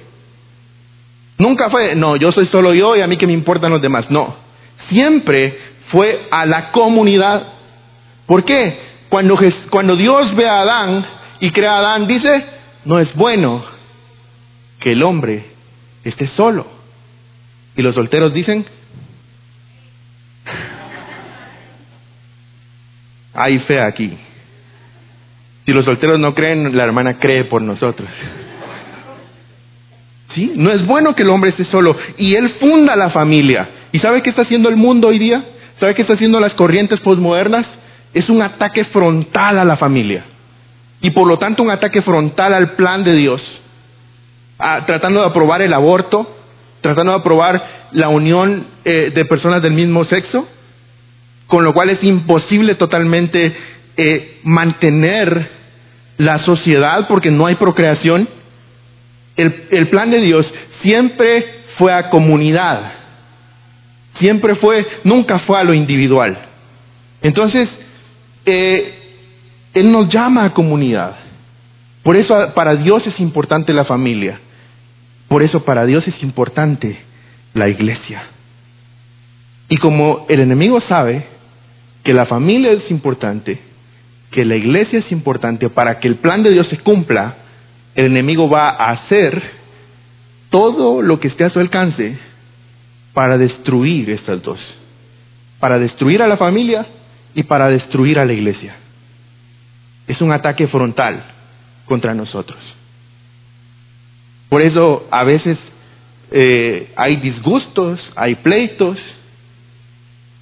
Nunca 1.38 1.70
fue, 1.70 1.94
no, 1.94 2.16
yo 2.16 2.30
soy 2.30 2.46
solo 2.52 2.72
yo 2.72 2.94
y 2.94 3.00
a 3.00 3.06
mí 3.06 3.16
que 3.16 3.26
me 3.26 3.32
importan 3.32 3.70
los 3.70 3.82
demás. 3.82 4.10
No, 4.10 4.36
siempre 4.90 5.58
fue 5.90 6.28
a 6.30 6.46
la 6.46 6.70
comunidad. 6.70 7.48
¿Por 8.26 8.44
qué? 8.44 8.78
Cuando, 9.08 9.36
cuando 9.70 9.96
Dios 9.96 10.34
ve 10.36 10.48
a 10.48 10.60
Adán 10.60 11.06
y 11.40 11.50
crea 11.50 11.72
a 11.72 11.78
Adán, 11.78 12.06
dice, 12.06 12.30
no 12.84 12.98
es 12.98 13.12
bueno 13.14 13.64
que 14.80 14.92
el 14.92 15.02
hombre 15.02 15.46
esté 16.04 16.28
solo. 16.36 16.66
Y 17.76 17.82
los 17.82 17.94
solteros 17.94 18.32
dicen, 18.32 18.64
hay 23.34 23.58
fe 23.60 23.80
aquí. 23.80 24.16
Los 25.72 25.84
solteros 25.84 26.18
no 26.18 26.34
creen, 26.34 26.76
la 26.76 26.84
hermana 26.84 27.18
cree 27.18 27.44
por 27.44 27.62
nosotros. 27.62 28.08
¿Sí? 30.34 30.52
No 30.56 30.72
es 30.74 30.86
bueno 30.86 31.14
que 31.14 31.22
el 31.22 31.30
hombre 31.30 31.50
esté 31.50 31.64
solo. 31.66 31.96
Y 32.16 32.36
él 32.36 32.54
funda 32.60 32.96
la 32.96 33.10
familia. 33.10 33.68
¿Y 33.92 33.98
sabe 33.98 34.22
qué 34.22 34.30
está 34.30 34.42
haciendo 34.42 34.68
el 34.68 34.76
mundo 34.76 35.08
hoy 35.08 35.18
día? 35.18 35.44
¿Sabe 35.78 35.94
qué 35.94 36.02
está 36.02 36.14
haciendo 36.14 36.40
las 36.40 36.54
corrientes 36.54 37.00
postmodernas? 37.00 37.66
Es 38.14 38.28
un 38.28 38.42
ataque 38.42 38.84
frontal 38.86 39.58
a 39.58 39.64
la 39.64 39.76
familia. 39.76 40.24
Y 41.00 41.10
por 41.10 41.28
lo 41.28 41.38
tanto 41.38 41.62
un 41.62 41.70
ataque 41.70 42.02
frontal 42.02 42.54
al 42.54 42.72
plan 42.72 43.04
de 43.04 43.12
Dios 43.12 43.42
tratando 44.86 45.20
de 45.20 45.26
aprobar 45.26 45.62
el 45.62 45.72
aborto, 45.72 46.36
tratando 46.80 47.12
de 47.12 47.18
aprobar 47.18 47.88
la 47.92 48.08
unión 48.08 48.66
eh, 48.84 49.12
de 49.14 49.24
personas 49.24 49.62
del 49.62 49.72
mismo 49.72 50.04
sexo, 50.04 50.46
con 51.46 51.64
lo 51.64 51.72
cual 51.72 51.90
es 51.90 52.02
imposible 52.02 52.76
totalmente 52.76 53.54
eh, 53.96 54.40
mantener 54.44 55.61
la 56.18 56.38
sociedad 56.44 57.06
porque 57.08 57.30
no 57.30 57.46
hay 57.46 57.54
procreación. 57.54 58.28
El, 59.36 59.68
el, 59.70 59.88
plan 59.88 60.10
de 60.10 60.20
Dios 60.20 60.46
siempre 60.82 61.62
fue 61.78 61.92
a 61.92 62.10
comunidad, 62.10 62.92
siempre 64.20 64.56
fue, 64.56 64.86
nunca 65.04 65.38
fue 65.40 65.58
a 65.58 65.64
lo 65.64 65.72
individual. 65.72 66.36
Entonces, 67.22 67.68
eh, 68.44 68.94
Él 69.74 69.90
nos 69.90 70.08
llama 70.08 70.44
a 70.44 70.54
comunidad. 70.54 71.16
Por 72.02 72.16
eso 72.16 72.52
para 72.54 72.74
Dios 72.74 73.06
es 73.06 73.18
importante 73.20 73.72
la 73.72 73.84
familia. 73.84 74.40
Por 75.28 75.42
eso 75.42 75.64
para 75.64 75.86
Dios 75.86 76.06
es 76.06 76.22
importante 76.22 76.98
la 77.54 77.68
iglesia. 77.68 78.24
Y 79.68 79.76
como 79.78 80.26
el 80.28 80.40
enemigo 80.40 80.80
sabe 80.82 81.24
que 82.02 82.12
la 82.12 82.26
familia 82.26 82.70
es 82.70 82.90
importante, 82.90 83.58
que 84.32 84.44
la 84.44 84.56
iglesia 84.56 84.98
es 84.98 85.12
importante 85.12 85.70
para 85.70 86.00
que 86.00 86.08
el 86.08 86.16
plan 86.16 86.42
de 86.42 86.50
Dios 86.50 86.66
se 86.68 86.78
cumpla, 86.78 87.36
el 87.94 88.06
enemigo 88.06 88.48
va 88.48 88.70
a 88.70 88.90
hacer 88.92 89.42
todo 90.50 91.02
lo 91.02 91.20
que 91.20 91.28
esté 91.28 91.44
a 91.44 91.50
su 91.50 91.60
alcance 91.60 92.18
para 93.12 93.36
destruir 93.36 94.10
estas 94.10 94.42
dos. 94.42 94.58
Para 95.60 95.78
destruir 95.78 96.22
a 96.22 96.26
la 96.26 96.36
familia 96.36 96.86
y 97.34 97.42
para 97.44 97.68
destruir 97.68 98.18
a 98.18 98.24
la 98.24 98.32
iglesia. 98.32 98.76
Es 100.08 100.20
un 100.20 100.32
ataque 100.32 100.66
frontal 100.66 101.22
contra 101.84 102.14
nosotros. 102.14 102.58
Por 104.48 104.62
eso 104.62 105.06
a 105.10 105.24
veces 105.24 105.58
eh, 106.30 106.92
hay 106.96 107.16
disgustos, 107.16 108.00
hay 108.16 108.36
pleitos, 108.36 108.98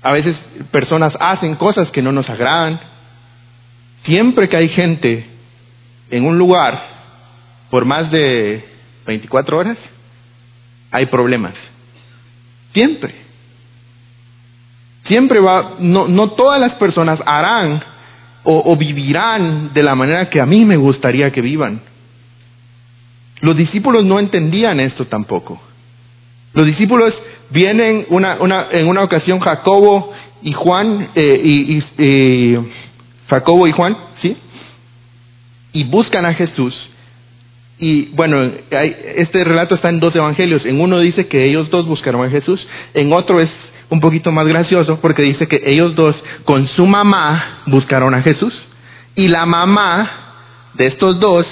a 0.03 0.13
veces 0.13 0.37
personas 0.71 1.13
hacen 1.21 1.57
cosas 1.57 1.91
que 1.91 2.03
no 2.03 2.13
nos 2.13 2.29
agradan. 2.31 2.90
Siempre 4.05 4.49
que 4.49 4.57
hay 4.57 4.69
gente 4.71 5.27
en 6.11 6.25
un 6.25 6.39
lugar 6.39 6.81
por 7.71 7.85
más 7.85 8.11
de 8.11 8.65
24 9.07 9.59
horas, 9.59 9.79
hay 10.91 11.07
problemas. 11.07 11.55
Siempre. 12.75 13.15
Siempre 15.09 15.41
va, 15.41 15.77
no, 15.79 16.09
no 16.09 16.33
todas 16.33 16.61
las 16.61 16.75
personas 16.75 17.19
harán 17.25 17.83
o, 18.43 18.77
vivirán 18.77 19.73
de 19.75 19.83
la 19.83 19.95
manera 19.95 20.31
que 20.31 20.41
a 20.41 20.47
mí 20.47 20.65
me 20.65 20.77
gustaría 20.77 21.31
que 21.31 21.41
vivan. 21.41 21.83
Los 23.43 23.57
discípulos 23.57 24.05
no 24.05 24.19
entendían 24.19 24.81
esto 24.81 25.07
tampoco. 25.07 25.61
Los 26.55 26.67
discípulos 26.67 27.13
vienen 27.51 28.07
una, 28.09 28.39
en 28.73 28.89
una 28.89 29.03
ocasión 29.03 29.41
Jacobo 29.41 30.13
y 30.43 30.53
Juan, 30.53 31.11
eh, 31.15 31.41
y, 31.45 32.57
Jacobo 33.31 33.67
y 33.67 33.73
Juan, 33.73 33.97
¿sí? 34.21 34.37
Y 35.73 35.85
buscan 35.85 36.27
a 36.27 36.35
Jesús. 36.35 36.75
Y 37.79 38.07
bueno, 38.15 38.37
este 39.17 39.45
relato 39.45 39.77
está 39.77 39.89
en 39.89 40.01
dos 40.01 40.15
evangelios. 40.15 40.67
En 40.67 40.81
uno 40.81 40.99
dice 40.99 41.29
que 41.29 41.47
ellos 41.47 41.71
dos 41.71 41.87
buscaron 41.87 42.27
a 42.27 42.31
Jesús, 42.31 42.67
en 42.93 43.13
otro 43.13 43.41
es 43.41 43.49
un 43.89 44.01
poquito 44.01 44.31
más 44.31 44.47
gracioso 44.47 45.01
porque 45.01 45.23
dice 45.23 45.49
que 45.49 45.63
ellos 45.65 45.95
dos 45.95 46.13
con 46.45 46.69
su 46.69 46.87
mamá 46.87 47.63
buscaron 47.67 48.15
a 48.15 48.23
Jesús 48.23 48.55
y 49.17 49.29
la 49.29 49.47
mamá 49.47 50.11
de 50.75 50.87
estos 50.87 51.19
dos 51.19 51.45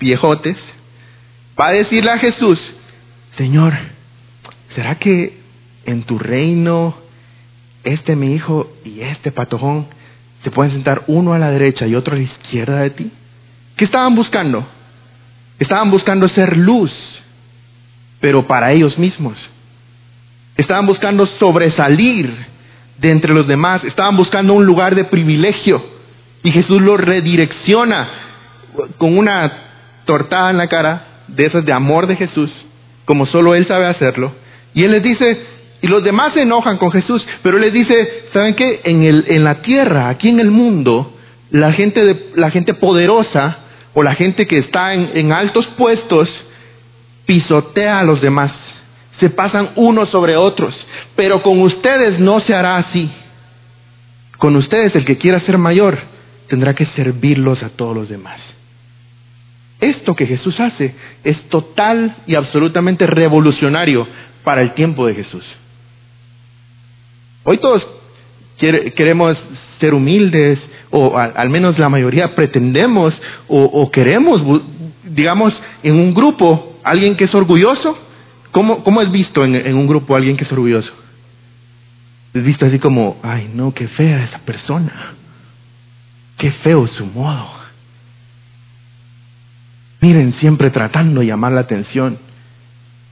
viejotes 0.00 0.56
va 1.60 1.68
a 1.68 1.72
decirle 1.72 2.10
a 2.10 2.18
Jesús, 2.18 2.58
Señor, 3.36 3.74
¿será 4.74 4.94
que 4.94 5.38
en 5.84 6.04
tu 6.04 6.18
reino 6.18 6.96
este 7.84 8.16
mi 8.16 8.34
hijo 8.34 8.72
y 8.84 9.00
este 9.00 9.32
patojón 9.32 9.86
se 10.42 10.50
pueden 10.50 10.72
sentar 10.72 11.04
uno 11.06 11.34
a 11.34 11.38
la 11.38 11.50
derecha 11.50 11.86
y 11.86 11.94
otro 11.94 12.14
a 12.14 12.18
la 12.18 12.24
izquierda 12.24 12.80
de 12.80 12.90
ti? 12.90 13.10
¿Qué 13.76 13.84
estaban 13.84 14.14
buscando? 14.14 14.66
Estaban 15.58 15.90
buscando 15.90 16.28
ser 16.28 16.56
luz, 16.56 16.90
pero 18.20 18.46
para 18.46 18.72
ellos 18.72 18.98
mismos. 18.98 19.38
Estaban 20.56 20.86
buscando 20.86 21.26
sobresalir 21.38 22.34
de 22.98 23.10
entre 23.10 23.34
los 23.34 23.46
demás, 23.46 23.82
estaban 23.84 24.16
buscando 24.16 24.54
un 24.54 24.64
lugar 24.64 24.94
de 24.94 25.04
privilegio 25.04 25.82
y 26.42 26.50
Jesús 26.52 26.80
los 26.80 27.00
redirecciona 27.00 28.08
con 28.98 29.16
una 29.16 29.52
tortada 30.04 30.50
en 30.50 30.58
la 30.58 30.68
cara 30.68 31.06
de 31.28 31.46
esas 31.46 31.64
de 31.64 31.72
amor 31.72 32.06
de 32.06 32.16
Jesús, 32.16 32.50
como 33.04 33.26
solo 33.26 33.54
Él 33.54 33.66
sabe 33.66 33.86
hacerlo. 33.86 34.32
Y 34.74 34.84
Él 34.84 34.92
les 34.92 35.02
dice, 35.02 35.46
y 35.82 35.88
los 35.88 36.02
demás 36.02 36.32
se 36.34 36.44
enojan 36.44 36.78
con 36.78 36.90
Jesús, 36.92 37.26
pero 37.42 37.56
Él 37.56 37.64
les 37.64 37.72
dice, 37.72 38.28
¿saben 38.32 38.54
qué? 38.54 38.80
En, 38.84 39.02
el, 39.02 39.24
en 39.28 39.44
la 39.44 39.60
tierra, 39.62 40.08
aquí 40.08 40.28
en 40.28 40.40
el 40.40 40.50
mundo, 40.50 41.14
la 41.50 41.72
gente, 41.72 42.00
de, 42.00 42.30
la 42.36 42.50
gente 42.50 42.74
poderosa 42.74 43.58
o 43.92 44.02
la 44.02 44.14
gente 44.14 44.46
que 44.46 44.60
está 44.60 44.94
en, 44.94 45.10
en 45.14 45.32
altos 45.32 45.66
puestos 45.76 46.28
pisotea 47.26 47.98
a 47.98 48.04
los 48.04 48.20
demás 48.20 48.52
se 49.22 49.30
pasan 49.30 49.70
unos 49.76 50.08
sobre 50.10 50.34
otros, 50.36 50.74
pero 51.14 51.42
con 51.42 51.60
ustedes 51.60 52.18
no 52.18 52.40
se 52.40 52.54
hará 52.54 52.78
así. 52.78 53.08
Con 54.36 54.56
ustedes 54.56 54.94
el 54.96 55.04
que 55.04 55.16
quiera 55.16 55.40
ser 55.46 55.58
mayor 55.58 55.96
tendrá 56.48 56.74
que 56.74 56.86
servirlos 56.86 57.62
a 57.62 57.68
todos 57.68 57.94
los 57.94 58.08
demás. 58.08 58.40
Esto 59.80 60.16
que 60.16 60.26
Jesús 60.26 60.58
hace 60.58 60.94
es 61.22 61.40
total 61.48 62.16
y 62.26 62.34
absolutamente 62.34 63.06
revolucionario 63.06 64.06
para 64.42 64.62
el 64.62 64.74
tiempo 64.74 65.06
de 65.06 65.14
Jesús. 65.14 65.44
Hoy 67.44 67.58
todos 67.58 67.86
queremos 68.94 69.36
ser 69.80 69.94
humildes, 69.94 70.58
o 70.90 71.16
al, 71.18 71.48
menos 71.48 71.78
la 71.78 71.88
mayoría 71.88 72.34
pretendemos 72.34 73.14
o, 73.48 73.62
o 73.62 73.90
queremos, 73.90 74.40
digamos, 75.04 75.52
en 75.82 75.96
un 75.96 76.14
grupo, 76.14 76.76
alguien 76.84 77.16
que 77.16 77.24
es 77.24 77.34
orgulloso, 77.34 77.96
¿Cómo, 78.52 78.84
cómo 78.84 79.00
es 79.00 79.10
visto 79.10 79.44
en, 79.44 79.56
en 79.56 79.74
un 79.74 79.88
grupo 79.88 80.14
alguien 80.14 80.36
que 80.36 80.44
es 80.44 80.52
orgulloso? 80.52 80.92
Es 82.34 82.44
visto 82.44 82.66
así 82.66 82.78
como, 82.78 83.18
ay 83.22 83.50
no, 83.52 83.74
qué 83.74 83.88
fea 83.88 84.24
esa 84.24 84.38
persona. 84.38 85.14
Qué 86.36 86.52
feo 86.62 86.86
su 86.86 87.06
modo. 87.06 87.48
Miren, 90.00 90.34
siempre 90.40 90.70
tratando 90.70 91.20
de 91.20 91.26
llamar 91.26 91.52
la 91.52 91.62
atención. 91.62 92.18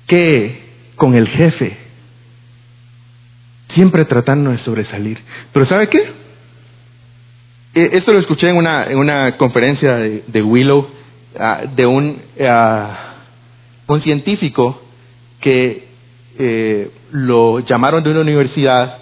¿Qué 0.06 0.68
con 0.96 1.14
el 1.14 1.28
jefe? 1.28 1.76
Siempre 3.74 4.04
tratando 4.04 4.50
de 4.50 4.58
sobresalir. 4.58 5.18
Pero 5.52 5.66
¿sabe 5.66 5.88
qué? 5.88 5.98
E, 7.74 7.90
esto 7.92 8.12
lo 8.12 8.18
escuché 8.18 8.48
en 8.48 8.56
una, 8.56 8.84
en 8.84 8.98
una 8.98 9.36
conferencia 9.36 9.94
de, 9.96 10.42
Willow 10.42 10.88
ah, 11.38 11.62
de 11.74 11.86
un, 11.86 12.20
ah, 12.46 13.14
un 13.86 14.02
científico 14.02 14.82
que 15.40 15.88
eh, 16.38 16.90
lo 17.12 17.60
llamaron 17.60 18.02
de 18.02 18.10
una 18.10 18.20
universidad 18.20 18.98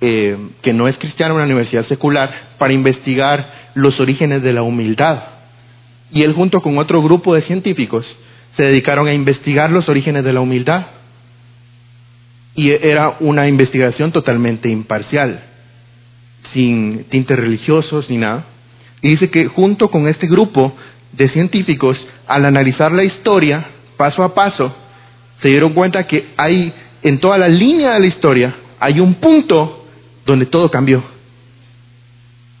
eh, 0.00 0.36
que 0.60 0.72
no 0.72 0.88
es 0.88 0.98
cristiana, 0.98 1.34
una 1.34 1.44
universidad 1.44 1.86
secular, 1.86 2.30
para 2.58 2.72
investigar 2.72 3.70
los 3.74 3.98
orígenes 3.98 4.42
de 4.42 4.52
la 4.52 4.62
humildad. 4.62 5.22
Y 6.12 6.22
él 6.22 6.34
junto 6.34 6.60
con 6.60 6.76
otro 6.78 7.02
grupo 7.02 7.34
de 7.34 7.42
científicos 7.42 8.04
se 8.56 8.64
dedicaron 8.64 9.06
a 9.08 9.14
investigar 9.14 9.70
los 9.70 9.88
orígenes 9.88 10.24
de 10.24 10.32
la 10.32 10.40
humildad. 10.40 10.86
Y 12.56 12.70
era 12.70 13.16
una 13.20 13.46
investigación 13.46 14.12
totalmente 14.12 14.68
imparcial, 14.68 15.44
sin 16.52 17.04
tintes 17.04 17.38
religiosos 17.38 18.08
ni 18.10 18.16
nada. 18.16 18.46
Y 19.02 19.10
dice 19.10 19.30
que 19.30 19.46
junto 19.46 19.90
con 19.90 20.08
este 20.08 20.26
grupo 20.26 20.74
de 21.12 21.28
científicos, 21.28 21.98
al 22.26 22.44
analizar 22.44 22.92
la 22.92 23.04
historia 23.04 23.66
paso 23.96 24.24
a 24.24 24.34
paso, 24.34 24.74
se 25.42 25.50
dieron 25.50 25.74
cuenta 25.74 26.06
que 26.06 26.28
hay 26.36 26.72
en 27.02 27.18
toda 27.18 27.38
la 27.38 27.48
línea 27.48 27.92
de 27.92 28.00
la 28.00 28.08
historia, 28.08 28.56
hay 28.80 29.00
un 29.00 29.14
punto 29.14 29.86
donde 30.24 30.46
todo 30.46 30.70
cambió. 30.70 31.02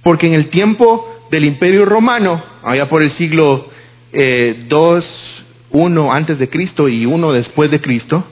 Porque 0.02 0.26
en 0.26 0.34
el 0.34 0.50
tiempo 0.50 1.16
del 1.30 1.46
Imperio 1.46 1.84
Romano, 1.84 2.42
allá 2.62 2.88
por 2.88 3.02
el 3.02 3.16
siglo 3.16 3.70
eh, 4.12 4.66
2, 4.68 5.04
1 5.70 6.12
antes 6.12 6.38
de 6.38 6.48
Cristo 6.48 6.88
y 6.88 7.06
1 7.06 7.32
después 7.32 7.70
de 7.70 7.80
Cristo, 7.80 8.24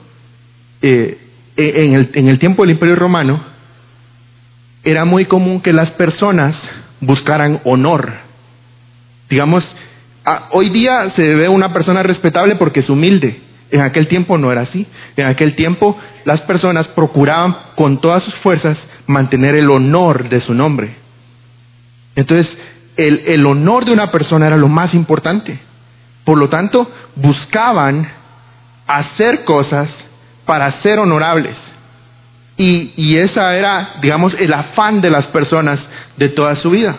eh, 0.81 1.17
en, 1.57 1.93
el, 1.93 2.11
en 2.13 2.27
el 2.27 2.39
tiempo 2.39 2.63
del 2.63 2.73
Imperio 2.73 2.95
Romano, 2.95 3.43
era 4.83 5.05
muy 5.05 5.25
común 5.25 5.61
que 5.61 5.73
las 5.73 5.91
personas 5.91 6.55
buscaran 6.99 7.61
honor. 7.63 8.13
Digamos, 9.29 9.63
hoy 10.51 10.69
día 10.69 11.13
se 11.15 11.35
ve 11.35 11.49
una 11.49 11.73
persona 11.73 12.03
respetable 12.03 12.55
porque 12.55 12.81
es 12.81 12.89
humilde, 12.89 13.41
en 13.71 13.83
aquel 13.83 14.07
tiempo 14.07 14.37
no 14.37 14.51
era 14.51 14.61
así. 14.61 14.85
En 15.17 15.25
aquel 15.25 15.55
tiempo 15.55 15.97
las 16.23 16.41
personas 16.41 16.87
procuraban 16.89 17.57
con 17.75 17.99
todas 17.99 18.23
sus 18.23 18.35
fuerzas 18.35 18.77
mantener 19.07 19.55
el 19.55 19.69
honor 19.69 20.29
de 20.29 20.41
su 20.41 20.53
nombre. 20.53 20.95
Entonces, 22.15 22.47
el 22.95 23.45
honor 23.45 23.85
de 23.85 23.91
una 23.91 24.11
persona 24.11 24.47
era 24.47 24.55
lo 24.55 24.69
más 24.69 24.93
importante. 24.93 25.59
Por 26.23 26.39
lo 26.39 26.47
tanto, 26.47 26.89
buscaban 27.15 28.07
hacer 28.87 29.43
cosas 29.43 29.89
para 30.45 30.81
ser 30.81 30.99
honorables. 30.99 31.55
Y, 32.57 32.93
y 32.95 33.17
esa 33.17 33.55
era, 33.55 33.95
digamos, 34.01 34.33
el 34.39 34.53
afán 34.53 35.01
de 35.01 35.11
las 35.11 35.27
personas 35.27 35.79
de 36.15 36.29
toda 36.29 36.55
su 36.57 36.69
vida. 36.69 36.97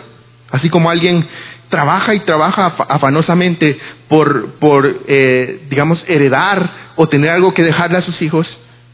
Así 0.51 0.69
como 0.69 0.89
alguien 0.89 1.27
trabaja 1.69 2.13
y 2.13 2.19
trabaja 2.19 2.75
afanosamente 2.87 3.77
por, 4.07 4.53
por 4.59 5.01
eh, 5.07 5.61
digamos, 5.69 6.03
heredar 6.07 6.93
o 6.95 7.07
tener 7.07 7.31
algo 7.31 7.53
que 7.53 7.63
dejarle 7.63 7.97
a 7.97 8.03
sus 8.03 8.21
hijos, 8.21 8.47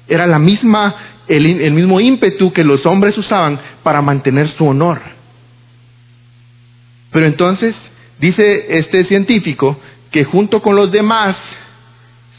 era 0.07 0.25
la 0.25 0.39
misma, 0.39 0.95
el, 1.27 1.45
el 1.61 1.73
mismo 1.73 1.99
ímpetu 1.99 2.51
que 2.51 2.63
los 2.63 2.85
hombres 2.85 3.17
usaban 3.17 3.59
para 3.83 4.01
mantener 4.01 4.47
su 4.57 4.65
honor. 4.65 5.01
Pero 7.11 7.25
entonces, 7.25 7.75
dice 8.19 8.65
este 8.69 9.05
científico, 9.05 9.77
que 10.11 10.23
junto 10.25 10.61
con 10.61 10.75
los 10.75 10.91
demás 10.91 11.35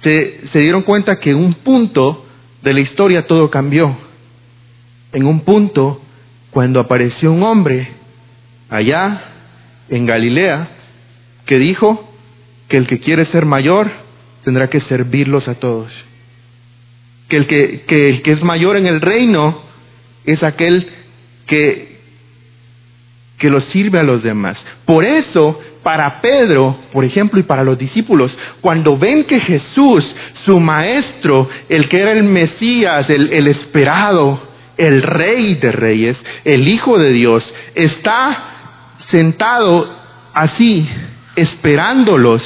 se, 0.04 0.60
dieron 0.60 0.82
cuenta 0.82 1.18
que 1.18 1.30
en 1.30 1.38
un 1.38 1.54
punto 1.54 2.26
de 2.62 2.72
la 2.72 2.80
historia 2.80 3.26
todo 3.26 3.50
cambió. 3.50 3.96
En 5.12 5.26
un 5.26 5.40
punto, 5.40 6.02
cuando 6.50 6.80
apareció 6.80 7.32
un 7.32 7.42
hombre 7.42 7.88
allá 8.68 9.22
en 9.88 10.06
Galilea 10.06 10.68
que 11.46 11.58
dijo 11.58 12.10
que 12.68 12.76
el 12.76 12.86
que 12.86 13.00
quiere 13.00 13.30
ser 13.30 13.46
mayor 13.46 13.90
tendrá 14.44 14.68
que 14.68 14.80
servirlos 14.82 15.48
a 15.48 15.54
todos. 15.54 15.92
Que 17.28 17.36
el 17.36 17.46
que, 17.46 17.82
que 17.86 18.08
el 18.08 18.22
que 18.22 18.32
es 18.32 18.42
mayor 18.42 18.76
en 18.76 18.86
el 18.86 19.00
reino 19.00 19.62
es 20.24 20.42
aquel 20.42 20.88
que, 21.46 21.98
que 23.38 23.50
lo 23.50 23.60
sirve 23.72 23.98
a 23.98 24.04
los 24.04 24.22
demás. 24.22 24.58
Por 24.84 25.06
eso, 25.06 25.60
para 25.84 26.22
Pedro, 26.22 26.78
por 26.92 27.04
ejemplo, 27.04 27.38
y 27.38 27.44
para 27.44 27.62
los 27.62 27.78
discípulos, 27.78 28.32
cuando 28.60 28.96
ven 28.96 29.24
que 29.24 29.38
Jesús, 29.38 30.02
su 30.44 30.58
maestro, 30.58 31.48
el 31.68 31.88
que 31.88 31.98
era 31.98 32.14
el 32.14 32.24
Mesías, 32.24 33.06
el, 33.10 33.46
esperado, 33.46 34.48
el 34.78 35.02
rey 35.02 35.54
de 35.56 35.70
reyes, 35.70 36.16
el 36.44 36.66
Hijo 36.72 36.96
de 36.98 37.12
Dios, 37.12 37.44
está 37.74 38.96
sentado 39.12 39.94
así 40.32 40.88
esperándolos 41.36 42.42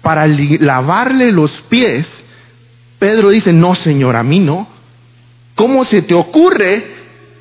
para 0.00 0.26
lavarle 0.26 1.30
los 1.32 1.50
pies, 1.68 2.06
Pedro 2.98 3.28
dice, 3.28 3.52
no, 3.52 3.74
Señor, 3.84 4.16
a 4.16 4.22
mí 4.22 4.40
no. 4.40 4.66
¿Cómo 5.54 5.84
se 5.84 6.00
te 6.02 6.14
ocurre 6.14 6.96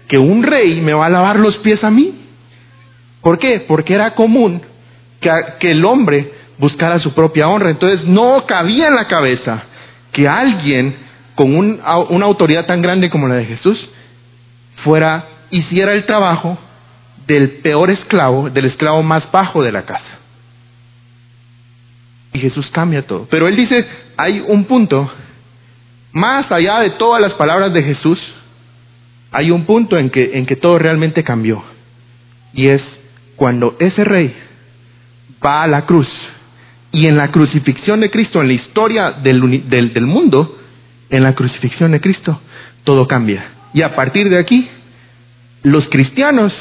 que 0.10 0.18
un 0.18 0.44
rey 0.44 0.82
me 0.82 0.94
va 0.94 1.06
a 1.06 1.10
lavar 1.10 1.40
los 1.40 1.58
pies 1.60 1.82
a 1.84 1.90
mí? 1.90 2.26
¿Por 3.22 3.40
qué? 3.40 3.62
Porque 3.62 3.94
era 3.94 4.14
común 4.14 4.62
que, 5.60 5.72
el 5.72 5.84
hombre 5.86 6.32
buscara 6.58 7.00
su 7.00 7.14
propia 7.14 7.48
honra. 7.48 7.72
Entonces 7.72 8.06
no 8.06 8.46
cabía 8.46 8.88
en 8.88 8.96
la 8.96 9.08
cabeza 9.08 9.64
que 10.12 10.28
alguien 10.28 10.96
con 11.36 11.56
una 11.56 12.26
autoridad 12.26 12.66
tan 12.66 12.82
grande 12.82 13.10
como 13.10 13.28
la 13.28 13.36
de 13.36 13.46
Jesús 13.46 13.78
fuera, 14.84 15.26
hiciera 15.50 15.94
el 15.94 16.06
trabajo 16.06 16.58
del 17.28 17.58
peor 17.58 17.92
esclavo, 17.92 18.50
del 18.50 18.66
esclavo 18.66 19.04
más 19.04 19.30
bajo 19.32 19.64
de 19.64 19.72
la 19.72 19.84
casa. 19.84 20.20
Y 22.34 22.40
Jesús 22.40 22.70
cambia 22.72 23.06
todo. 23.06 23.28
Pero 23.30 23.48
él 23.48 23.56
dice, 23.56 23.86
hay 24.16 24.44
un 24.48 24.66
punto, 24.66 25.12
más 26.12 26.50
allá 26.52 26.80
de 26.80 26.92
todas 26.92 27.22
las 27.22 27.34
palabras 27.34 27.74
de 27.74 27.84
Jesús, 27.84 28.20
hay 29.32 29.52
un 29.52 29.66
punto 29.66 29.98
en 29.98 30.10
que, 30.10 30.38
en 30.38 30.46
que 30.46 30.56
todo 30.56 30.78
realmente 30.78 31.24
cambió. 31.24 31.64
Y 32.54 32.70
es 32.70 32.82
cuando 33.36 33.76
ese 33.80 34.04
rey 34.06 34.34
va 35.44 35.64
a 35.64 35.68
la 35.68 35.86
cruz 35.86 36.08
y 36.92 37.08
en 37.08 37.18
la 37.18 37.30
crucifixión 37.30 38.00
de 38.00 38.10
Cristo, 38.10 38.42
en 38.42 38.48
la 38.48 38.54
historia 38.54 39.12
del, 39.12 39.68
del, 39.68 40.06
mundo, 40.06 40.58
en 41.10 41.24
la 41.24 41.34
crucifixión 41.34 41.92
de 41.92 42.00
Cristo, 42.00 42.40
todo 42.86 43.06
cambia. 43.06 43.48
Y 43.74 43.84
a 43.84 43.96
partir 43.96 44.30
de 44.30 44.40
aquí, 44.40 44.70
los 45.62 45.90
cristianos 45.90 46.54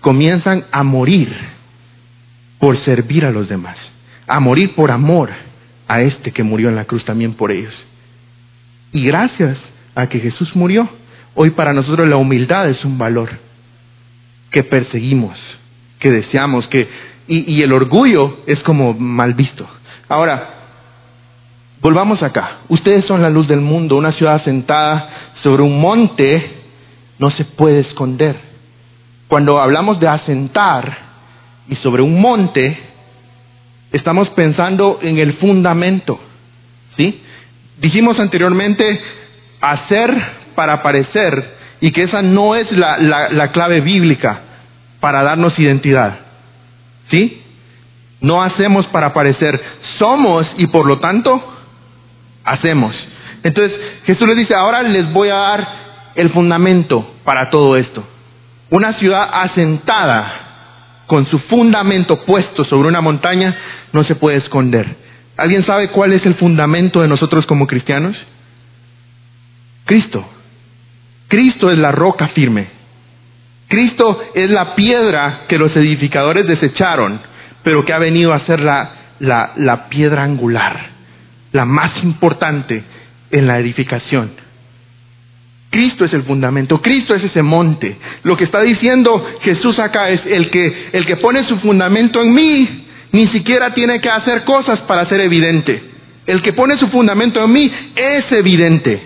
comienzan 0.00 0.66
a 0.72 0.82
morir 0.82 1.34
por 2.58 2.84
servir 2.84 3.24
a 3.24 3.30
los 3.30 3.48
demás, 3.48 3.78
a 4.26 4.40
morir 4.40 4.74
por 4.74 4.90
amor 4.90 5.30
a 5.88 6.02
este 6.02 6.32
que 6.32 6.42
murió 6.42 6.68
en 6.68 6.76
la 6.76 6.84
cruz 6.84 7.04
también 7.06 7.32
por 7.32 7.50
ellos. 7.50 7.74
Y 8.92 9.04
gracias 9.04 9.56
a 9.94 10.06
que 10.06 10.20
Jesús 10.20 10.54
murió, 10.54 10.86
hoy 11.34 11.50
para 11.50 11.72
nosotros 11.72 12.06
la 12.08 12.16
humildad 12.16 12.68
es 12.68 12.84
un 12.84 12.98
valor 12.98 13.30
que 14.50 14.62
perseguimos, 14.62 15.38
que 15.98 16.10
deseamos, 16.10 16.66
que 16.68 16.88
y, 17.26 17.62
el 17.62 17.72
orgullo 17.72 18.38
es 18.46 18.58
como 18.60 18.94
mal 18.94 19.34
visto. 19.34 19.66
Ahora, 20.08 20.54
volvamos 21.80 22.22
acá. 22.22 22.58
Ustedes 22.68 23.04
son 23.06 23.22
la 23.22 23.30
luz 23.30 23.46
del 23.48 23.60
mundo, 23.60 23.96
una 23.96 24.12
ciudad 24.12 24.42
sentada 24.44 25.32
sobre 25.42 25.62
un 25.62 25.80
monte 25.80 26.62
no 27.18 27.30
se 27.30 27.44
puede 27.44 27.80
esconder. 27.80 28.36
Cuando 29.28 29.60
hablamos 29.60 30.00
de 30.00 30.08
asentar 30.08 30.98
y 31.68 31.76
sobre 31.76 32.02
un 32.02 32.18
monte, 32.18 32.76
estamos 33.92 34.28
pensando 34.30 34.98
en 35.00 35.18
el 35.18 35.34
fundamento. 35.34 36.18
¿Sí? 36.98 37.22
Dijimos 37.80 38.18
anteriormente 38.18 39.00
hacer 39.60 40.14
para 40.54 40.82
parecer 40.82 41.56
y 41.80 41.90
que 41.90 42.04
esa 42.04 42.22
no 42.22 42.54
es 42.54 42.66
la 42.72 43.52
clave 43.52 43.80
bíblica 43.80 44.40
para 45.00 45.22
darnos 45.22 45.58
identidad. 45.58 46.31
¿Sí? 47.12 47.42
No 48.20 48.42
hacemos 48.42 48.86
para 48.86 49.12
parecer, 49.12 49.60
somos 49.98 50.46
y 50.56 50.66
por 50.68 50.86
lo 50.88 50.98
tanto 50.98 51.30
hacemos. 52.44 52.96
Entonces 53.42 53.78
Jesús 54.06 54.26
les 54.28 54.38
dice, 54.38 54.56
ahora 54.56 54.82
les 54.82 55.12
voy 55.12 55.28
a 55.28 55.34
dar 55.34 55.68
el 56.14 56.30
fundamento 56.30 57.14
para 57.24 57.50
todo 57.50 57.76
esto. 57.76 58.04
Una 58.70 58.94
ciudad 58.98 59.28
asentada 59.30 61.04
con 61.06 61.26
su 61.26 61.38
fundamento 61.40 62.24
puesto 62.24 62.64
sobre 62.64 62.88
una 62.88 63.00
montaña 63.00 63.54
no 63.92 64.02
se 64.04 64.14
puede 64.14 64.38
esconder. 64.38 64.96
¿Alguien 65.36 65.66
sabe 65.66 65.90
cuál 65.90 66.12
es 66.12 66.24
el 66.24 66.36
fundamento 66.36 67.00
de 67.00 67.08
nosotros 67.08 67.44
como 67.46 67.66
cristianos? 67.66 68.16
Cristo. 69.84 70.24
Cristo 71.28 71.68
es 71.68 71.78
la 71.78 71.90
roca 71.90 72.28
firme. 72.28 72.81
Cristo 73.72 74.24
es 74.34 74.54
la 74.54 74.74
piedra 74.74 75.44
que 75.48 75.56
los 75.56 75.74
edificadores 75.74 76.46
desecharon, 76.46 77.18
pero 77.62 77.82
que 77.86 77.94
ha 77.94 77.98
venido 77.98 78.34
a 78.34 78.44
ser 78.44 78.60
la, 78.60 79.54
la, 79.56 79.88
piedra 79.88 80.24
angular, 80.24 80.90
la 81.52 81.64
más 81.64 82.04
importante 82.04 82.84
en 83.30 83.46
la 83.46 83.58
edificación. 83.58 84.32
Cristo 85.70 86.04
es 86.04 86.12
el 86.12 86.24
fundamento, 86.24 86.82
Cristo 86.82 87.16
es 87.16 87.24
ese 87.24 87.42
monte. 87.42 87.96
Lo 88.24 88.36
que 88.36 88.44
está 88.44 88.60
diciendo 88.60 89.38
Jesús 89.40 89.78
acá 89.78 90.10
es 90.10 90.20
el 90.26 90.50
que 90.50 90.90
el 90.92 91.06
que 91.06 91.16
pone 91.16 91.48
su 91.48 91.56
fundamento 91.60 92.20
en 92.20 92.34
mí 92.34 92.86
ni 93.12 93.26
siquiera 93.28 93.72
tiene 93.72 94.02
que 94.02 94.10
hacer 94.10 94.44
cosas 94.44 94.80
para 94.80 95.08
ser 95.08 95.22
evidente. 95.22 95.82
El 96.26 96.42
que 96.42 96.52
pone 96.52 96.78
su 96.78 96.88
fundamento 96.88 97.42
en 97.42 97.50
mí 97.50 97.72
es 97.96 98.24
evidente. 98.32 99.02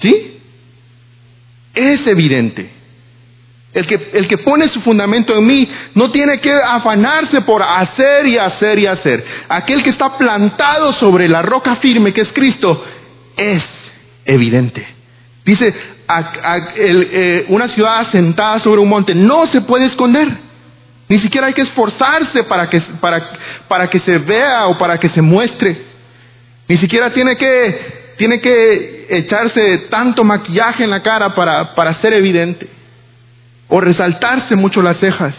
¿Sí? 0.00 0.38
Es 1.74 2.06
evidente. 2.06 2.78
El 3.72 3.86
que, 3.86 4.10
el 4.14 4.26
que 4.26 4.38
pone 4.38 4.64
su 4.72 4.80
fundamento 4.80 5.36
en 5.36 5.44
mí 5.44 5.68
no 5.94 6.10
tiene 6.10 6.40
que 6.40 6.52
afanarse 6.52 7.40
por 7.42 7.62
hacer 7.64 8.28
y 8.28 8.36
hacer 8.36 8.80
y 8.80 8.86
hacer. 8.86 9.24
Aquel 9.48 9.82
que 9.84 9.90
está 9.90 10.18
plantado 10.18 10.92
sobre 10.94 11.28
la 11.28 11.40
roca 11.40 11.76
firme 11.76 12.12
que 12.12 12.22
es 12.22 12.32
Cristo 12.32 12.84
es 13.36 13.62
evidente. 14.24 14.84
Dice, 15.44 15.72
eh, 16.76 17.44
una 17.48 17.68
ciudad 17.68 18.00
asentada 18.08 18.60
sobre 18.60 18.80
un 18.80 18.88
monte 18.88 19.14
no 19.14 19.42
se 19.52 19.60
puede 19.60 19.86
esconder. 19.86 20.28
Ni 21.08 21.20
siquiera 21.20 21.46
hay 21.46 21.54
que 21.54 21.62
esforzarse 21.62 22.44
para 22.44 22.68
que, 22.68 22.80
para, 23.00 23.30
para 23.68 23.88
que 23.88 24.00
se 24.00 24.18
vea 24.18 24.66
o 24.66 24.78
para 24.78 24.98
que 24.98 25.10
se 25.10 25.22
muestre. 25.22 25.90
Ni 26.68 26.76
siquiera 26.76 27.12
tiene 27.12 27.36
que, 27.36 28.14
tiene 28.16 28.40
que 28.40 29.06
echarse 29.10 29.86
tanto 29.90 30.24
maquillaje 30.24 30.82
en 30.82 30.90
la 30.90 31.02
cara 31.02 31.34
para, 31.34 31.74
para 31.74 32.00
ser 32.00 32.14
evidente. 32.14 32.79
O 33.70 33.80
resaltarse 33.80 34.54
mucho 34.56 34.82
las 34.82 34.98
cejas. 34.98 35.34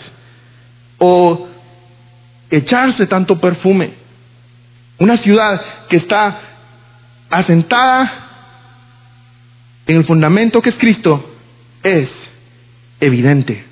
O 0.97 1.47
echarse 2.49 3.05
tanto 3.05 3.39
perfume. 3.39 3.93
Una 4.97 5.17
ciudad 5.17 5.61
que 5.89 5.97
está 5.97 6.39
asentada 7.29 8.21
en 9.87 9.97
el 9.97 10.05
fundamento 10.05 10.61
que 10.61 10.69
es 10.69 10.75
Cristo 10.77 11.31
es 11.83 12.09
evidente. 12.99 13.63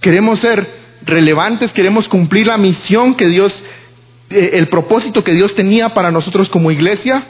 Queremos 0.00 0.40
ser 0.40 0.86
relevantes, 1.04 1.72
queremos 1.72 2.06
cumplir 2.08 2.46
la 2.46 2.58
misión 2.58 3.14
que 3.14 3.26
Dios, 3.26 3.52
eh, 4.30 4.50
el 4.54 4.68
propósito 4.68 5.22
que 5.22 5.32
Dios 5.32 5.54
tenía 5.56 5.90
para 5.94 6.10
nosotros 6.10 6.48
como 6.50 6.70
iglesia, 6.70 7.24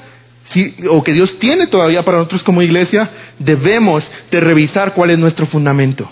o 0.90 1.02
que 1.02 1.12
Dios 1.12 1.38
tiene 1.38 1.66
todavía 1.66 2.04
para 2.04 2.18
nosotros 2.18 2.42
como 2.42 2.62
iglesia, 2.62 3.10
debemos 3.38 4.04
de 4.30 4.40
revisar 4.40 4.94
cuál 4.94 5.10
es 5.10 5.18
nuestro 5.18 5.46
fundamento. 5.46 6.08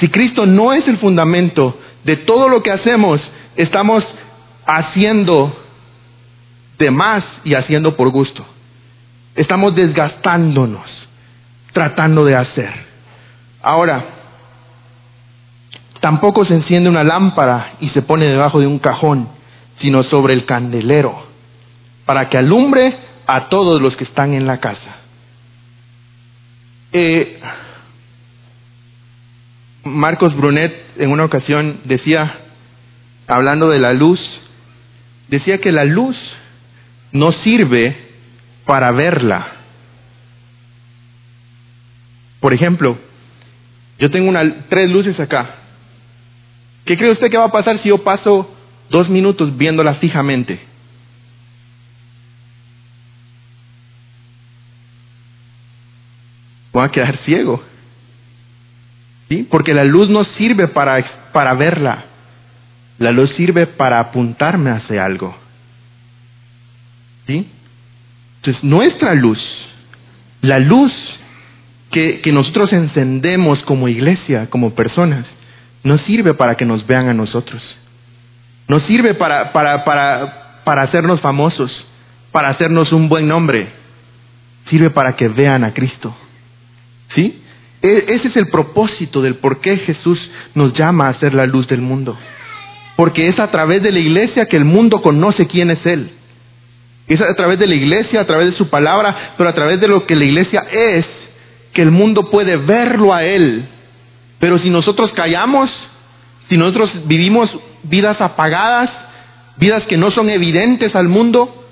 Si 0.00 0.08
Cristo 0.08 0.44
no 0.44 0.72
es 0.72 0.86
el 0.88 0.98
fundamento 0.98 1.78
de 2.04 2.16
todo 2.16 2.48
lo 2.48 2.62
que 2.62 2.72
hacemos, 2.72 3.20
estamos 3.54 4.02
haciendo 4.66 5.56
de 6.78 6.90
más 6.90 7.22
y 7.44 7.54
haciendo 7.54 7.96
por 7.96 8.10
gusto. 8.10 8.44
Estamos 9.34 9.74
desgastándonos 9.74 11.00
tratando 11.72 12.24
de 12.24 12.34
hacer. 12.34 12.70
Ahora, 13.62 14.04
tampoco 16.00 16.44
se 16.46 16.54
enciende 16.54 16.90
una 16.90 17.04
lámpara 17.04 17.74
y 17.80 17.90
se 17.90 18.02
pone 18.02 18.26
debajo 18.26 18.58
de 18.58 18.66
un 18.66 18.78
cajón, 18.78 19.28
sino 19.80 20.02
sobre 20.04 20.34
el 20.34 20.46
candelero, 20.46 21.26
para 22.10 22.28
que 22.28 22.36
alumbre 22.36 22.92
a 23.24 23.48
todos 23.48 23.80
los 23.80 23.94
que 23.94 24.02
están 24.02 24.34
en 24.34 24.44
la 24.44 24.58
casa. 24.58 24.96
Eh, 26.92 27.38
Marcos 29.84 30.36
Brunet 30.36 30.74
en 30.96 31.12
una 31.12 31.24
ocasión 31.24 31.82
decía, 31.84 32.36
hablando 33.28 33.68
de 33.68 33.78
la 33.78 33.92
luz, 33.92 34.18
decía 35.28 35.58
que 35.58 35.70
la 35.70 35.84
luz 35.84 36.16
no 37.12 37.30
sirve 37.44 37.96
para 38.66 38.90
verla. 38.90 39.52
Por 42.40 42.54
ejemplo, 42.54 42.98
yo 44.00 44.10
tengo 44.10 44.28
una, 44.28 44.66
tres 44.68 44.90
luces 44.90 45.20
acá. 45.20 45.58
¿Qué 46.84 46.96
cree 46.96 47.12
usted 47.12 47.30
que 47.30 47.38
va 47.38 47.44
a 47.44 47.52
pasar 47.52 47.80
si 47.84 47.88
yo 47.88 48.02
paso 48.02 48.52
dos 48.90 49.08
minutos 49.08 49.56
viéndola 49.56 49.94
fijamente? 50.00 50.69
Voy 56.72 56.84
a 56.84 56.90
quedar 56.90 57.18
ciego. 57.24 57.62
¿Sí? 59.28 59.46
Porque 59.50 59.74
la 59.74 59.84
luz 59.84 60.08
no 60.08 60.24
sirve 60.36 60.68
para, 60.68 61.30
para 61.32 61.54
verla. 61.54 62.04
La 62.98 63.10
luz 63.10 63.34
sirve 63.36 63.66
para 63.66 64.00
apuntarme 64.00 64.70
hacia 64.70 65.04
algo. 65.04 65.36
¿Sí? 67.26 67.48
Entonces, 68.36 68.64
nuestra 68.64 69.14
luz, 69.14 69.38
la 70.40 70.58
luz 70.58 70.92
que, 71.90 72.22
nosotros 72.32 72.72
encendemos 72.72 73.58
como 73.64 73.88
iglesia, 73.88 74.48
como 74.48 74.74
personas, 74.74 75.26
no 75.82 75.98
sirve 75.98 76.34
para 76.34 76.56
que 76.56 76.64
nos 76.64 76.86
vean 76.86 77.08
a 77.08 77.14
nosotros. 77.14 77.62
No 78.68 78.80
sirve 78.86 79.14
para, 79.14 79.52
para, 79.52 79.84
para, 79.84 80.62
para 80.64 80.82
hacernos 80.82 81.20
famosos, 81.20 81.70
para 82.32 82.50
hacernos 82.50 82.92
un 82.92 83.08
buen 83.08 83.26
nombre. 83.28 83.68
Sirve 84.68 84.90
para 84.90 85.16
que 85.16 85.28
vean 85.28 85.64
a 85.64 85.72
Cristo. 85.74 86.14
¿Sí? 87.14 87.42
E, 87.82 88.04
ese 88.08 88.28
es 88.28 88.36
el 88.36 88.48
propósito 88.48 89.22
del 89.22 89.36
por 89.36 89.60
qué 89.60 89.76
Jesús 89.78 90.18
nos 90.54 90.72
llama 90.74 91.08
a 91.08 91.18
ser 91.18 91.34
la 91.34 91.46
luz 91.46 91.66
del 91.68 91.80
mundo. 91.80 92.16
Porque 92.96 93.28
es 93.28 93.38
a 93.38 93.50
través 93.50 93.82
de 93.82 93.92
la 93.92 93.98
iglesia 93.98 94.46
que 94.46 94.56
el 94.56 94.64
mundo 94.64 95.00
conoce 95.00 95.46
quién 95.46 95.70
es 95.70 95.84
Él. 95.86 96.10
Es 97.08 97.20
a 97.20 97.34
través 97.34 97.58
de 97.58 97.66
la 97.66 97.74
iglesia, 97.74 98.20
a 98.20 98.26
través 98.26 98.46
de 98.46 98.56
su 98.56 98.68
palabra, 98.68 99.34
pero 99.36 99.50
a 99.50 99.54
través 99.54 99.80
de 99.80 99.88
lo 99.88 100.06
que 100.06 100.14
la 100.14 100.24
iglesia 100.24 100.60
es, 100.70 101.06
que 101.72 101.82
el 101.82 101.90
mundo 101.90 102.30
puede 102.30 102.56
verlo 102.56 103.14
a 103.14 103.24
Él. 103.24 103.66
Pero 104.38 104.58
si 104.58 104.70
nosotros 104.70 105.12
callamos, 105.12 105.70
si 106.48 106.56
nosotros 106.56 106.90
vivimos 107.06 107.50
vidas 107.82 108.20
apagadas, 108.20 108.90
vidas 109.56 109.84
que 109.86 109.96
no 109.96 110.10
son 110.10 110.30
evidentes 110.30 110.94
al 110.94 111.08
mundo, 111.08 111.66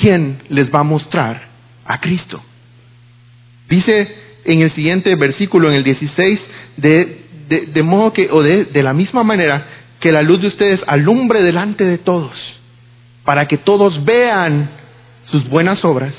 ¿quién 0.00 0.42
les 0.48 0.66
va 0.70 0.80
a 0.80 0.84
mostrar 0.84 1.48
a 1.84 2.00
Cristo? 2.00 2.42
Dice 3.68 4.16
en 4.44 4.62
el 4.62 4.74
siguiente 4.74 5.14
versículo, 5.16 5.68
en 5.68 5.74
el 5.74 5.84
16, 5.84 6.40
de, 6.76 7.66
de, 7.72 7.82
modo 7.82 8.12
que, 8.12 8.28
o 8.30 8.42
de, 8.42 8.64
de 8.64 8.82
la 8.82 8.92
misma 8.92 9.22
manera, 9.22 9.66
que 10.00 10.12
la 10.12 10.22
luz 10.22 10.40
de 10.40 10.48
ustedes 10.48 10.80
alumbre 10.86 11.42
delante 11.42 11.84
de 11.84 11.98
todos, 11.98 12.32
para 13.24 13.46
que 13.46 13.58
todos 13.58 14.04
vean 14.04 14.70
sus 15.30 15.48
buenas 15.48 15.84
obras 15.84 16.14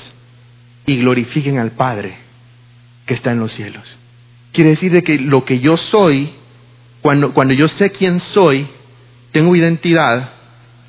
y 0.86 0.96
glorifiquen 0.98 1.58
al 1.58 1.72
Padre 1.72 2.16
que 3.06 3.14
está 3.14 3.32
en 3.32 3.40
los 3.40 3.52
cielos. 3.52 3.82
Quiere 4.52 4.70
decir 4.70 4.92
de 4.92 5.02
que 5.02 5.18
lo 5.18 5.44
que 5.44 5.60
yo 5.60 5.76
soy, 5.90 6.30
cuando, 7.02 7.32
cuando 7.32 7.54
yo 7.54 7.66
sé 7.78 7.90
quién 7.90 8.20
soy, 8.34 8.66
tengo 9.32 9.54
identidad, 9.56 10.30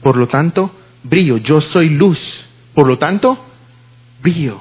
por 0.01 0.17
lo 0.17 0.27
tanto, 0.27 0.71
brillo, 1.03 1.37
yo 1.37 1.61
soy 1.73 1.89
luz, 1.89 2.19
por 2.73 2.87
lo 2.87 2.97
tanto, 2.97 3.45
brillo. 4.21 4.59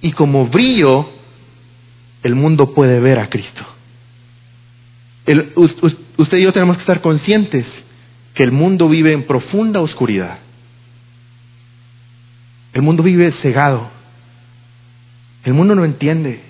Y 0.00 0.12
como 0.12 0.46
brillo, 0.46 1.17
el 2.22 2.34
mundo 2.34 2.74
puede 2.74 3.00
ver 3.00 3.18
a 3.18 3.28
Cristo. 3.28 3.64
usted 6.16 6.38
y 6.38 6.42
yo 6.42 6.52
tenemos 6.52 6.76
que 6.76 6.82
estar 6.82 7.00
conscientes 7.00 7.66
que 8.34 8.42
el 8.42 8.52
mundo 8.52 8.88
vive 8.88 9.12
en 9.12 9.26
profunda 9.26 9.80
oscuridad. 9.80 10.38
El 12.72 12.82
mundo 12.82 13.02
vive 13.02 13.32
cegado. 13.42 13.90
El 15.44 15.54
mundo 15.54 15.74
no 15.74 15.84
entiende. 15.84 16.40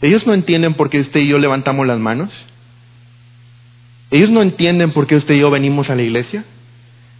Ellos 0.00 0.26
no 0.26 0.34
entienden 0.34 0.74
por 0.74 0.90
qué 0.90 1.00
usted 1.00 1.20
y 1.20 1.28
yo 1.28 1.38
levantamos 1.38 1.86
las 1.86 1.98
manos. 1.98 2.30
Ellos 4.10 4.30
no 4.30 4.42
entienden 4.42 4.92
por 4.92 5.06
qué 5.06 5.16
usted 5.16 5.34
y 5.34 5.40
yo 5.40 5.50
venimos 5.50 5.88
a 5.90 5.94
la 5.94 6.02
iglesia. 6.02 6.44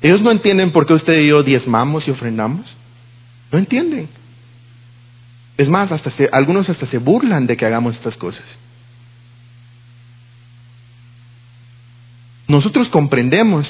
Ellos 0.02 0.22
no 0.22 0.30
entienden 0.30 0.72
por 0.72 0.86
qué 0.86 0.94
usted 0.94 1.18
y 1.18 1.28
yo 1.28 1.42
diezmamos 1.42 2.08
y 2.08 2.10
ofrendamos. 2.10 2.66
No 3.52 3.58
entienden. 3.58 4.08
Es 5.60 5.68
más, 5.68 5.92
hasta 5.92 6.10
algunos 6.32 6.70
hasta 6.70 6.86
se 6.86 6.96
burlan 6.96 7.46
de 7.46 7.54
que 7.54 7.66
hagamos 7.66 7.94
estas 7.94 8.16
cosas. 8.16 8.44
Nosotros 12.48 12.88
comprendemos 12.88 13.66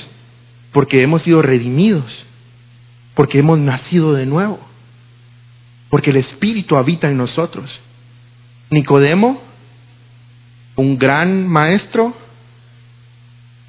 porque 0.70 1.03
hemos 1.03 1.22
sido 1.22 1.42
redimidos, 1.42 2.09
porque 3.16 3.40
hemos 3.40 3.59
nacido 3.59 4.12
de 4.12 4.24
nuevo, 4.24 4.61
porque 5.88 6.11
el 6.11 6.18
Espíritu 6.18 6.76
habita 6.76 7.11
en 7.11 7.16
nosotros. 7.16 7.68
Nicodemo, 8.70 9.42
un 10.76 10.96
gran 10.96 11.48
maestro, 11.48 12.14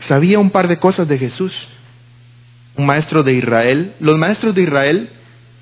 sabía 0.08 0.38
un 0.38 0.52
par 0.52 0.68
de 0.68 0.78
cosas 0.78 1.08
de 1.08 1.18
Jesús, 1.18 1.52
un 2.76 2.86
maestro 2.86 3.24
de 3.24 3.34
Israel. 3.34 3.96
Los 4.00 4.14
maestros 4.20 4.54
de 4.54 4.62
Israel 4.62 5.10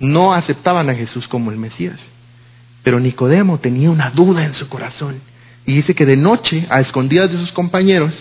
no 0.01 0.33
aceptaban 0.33 0.89
a 0.89 0.95
Jesús 0.95 1.25
como 1.29 1.51
el 1.51 1.57
Mesías. 1.57 2.01
Pero 2.83 2.99
Nicodemo 2.99 3.59
tenía 3.59 3.89
una 3.89 4.11
duda 4.11 4.45
en 4.45 4.55
su 4.55 4.67
corazón 4.69 5.21
y 5.65 5.75
dice 5.75 5.93
que 5.93 6.05
de 6.05 6.17
noche, 6.17 6.67
a 6.69 6.79
escondidas 6.79 7.31
de 7.31 7.37
sus 7.37 7.51
compañeros, 7.51 8.13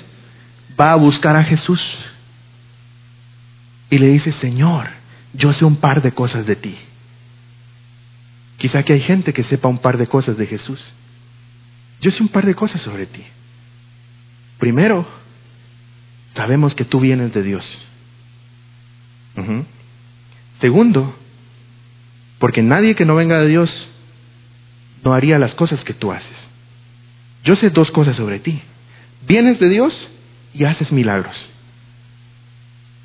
va 0.79 0.93
a 0.93 0.97
buscar 0.97 1.37
a 1.37 1.45
Jesús 1.45 1.81
y 3.91 3.99
le 3.99 4.09
dice, 4.09 4.33
Señor, 4.41 4.89
yo 5.33 5.53
sé 5.53 5.65
un 5.65 5.77
par 5.77 6.03
de 6.03 6.13
cosas 6.13 6.47
de 6.47 6.57
ti. 6.57 6.77
Quizá 8.59 8.83
que 8.83 8.93
hay 8.93 9.01
gente 9.01 9.33
que 9.33 9.45
sepa 9.45 9.69
un 9.69 9.79
par 9.79 9.97
de 9.97 10.07
cosas 10.07 10.37
de 10.37 10.47
Jesús. 10.47 10.81
Yo 12.01 12.11
sé 12.11 12.23
un 12.23 12.29
par 12.29 12.45
de 12.45 12.55
cosas 12.55 12.83
sobre 12.83 13.07
ti. 13.07 13.23
Primero, 14.59 15.07
sabemos 16.35 16.75
que 16.75 16.85
tú 16.85 17.01
vienes 17.01 17.33
de 17.33 17.43
Dios. 17.43 17.65
Segundo, 20.61 21.17
porque 22.41 22.63
nadie 22.63 22.97
que 22.97 23.05
no 23.05 23.15
venga 23.15 23.39
de 23.39 23.49
Dios 23.49 23.71
no 25.05 25.15
haría 25.15 25.39
las 25.39 25.55
cosas 25.55 25.83
que 25.85 25.95
tú 25.95 26.13
haces. 26.13 26.37
Yo 27.45 27.57
sé 27.57 27.71
dos 27.71 27.91
cosas 27.91 28.17
sobre 28.17 28.41
ti. 28.41 28.61
Vienes 29.27 29.59
de 29.59 29.69
Dios 29.69 29.95
y 30.55 30.65
haces 30.65 30.91
milagros. 30.93 31.35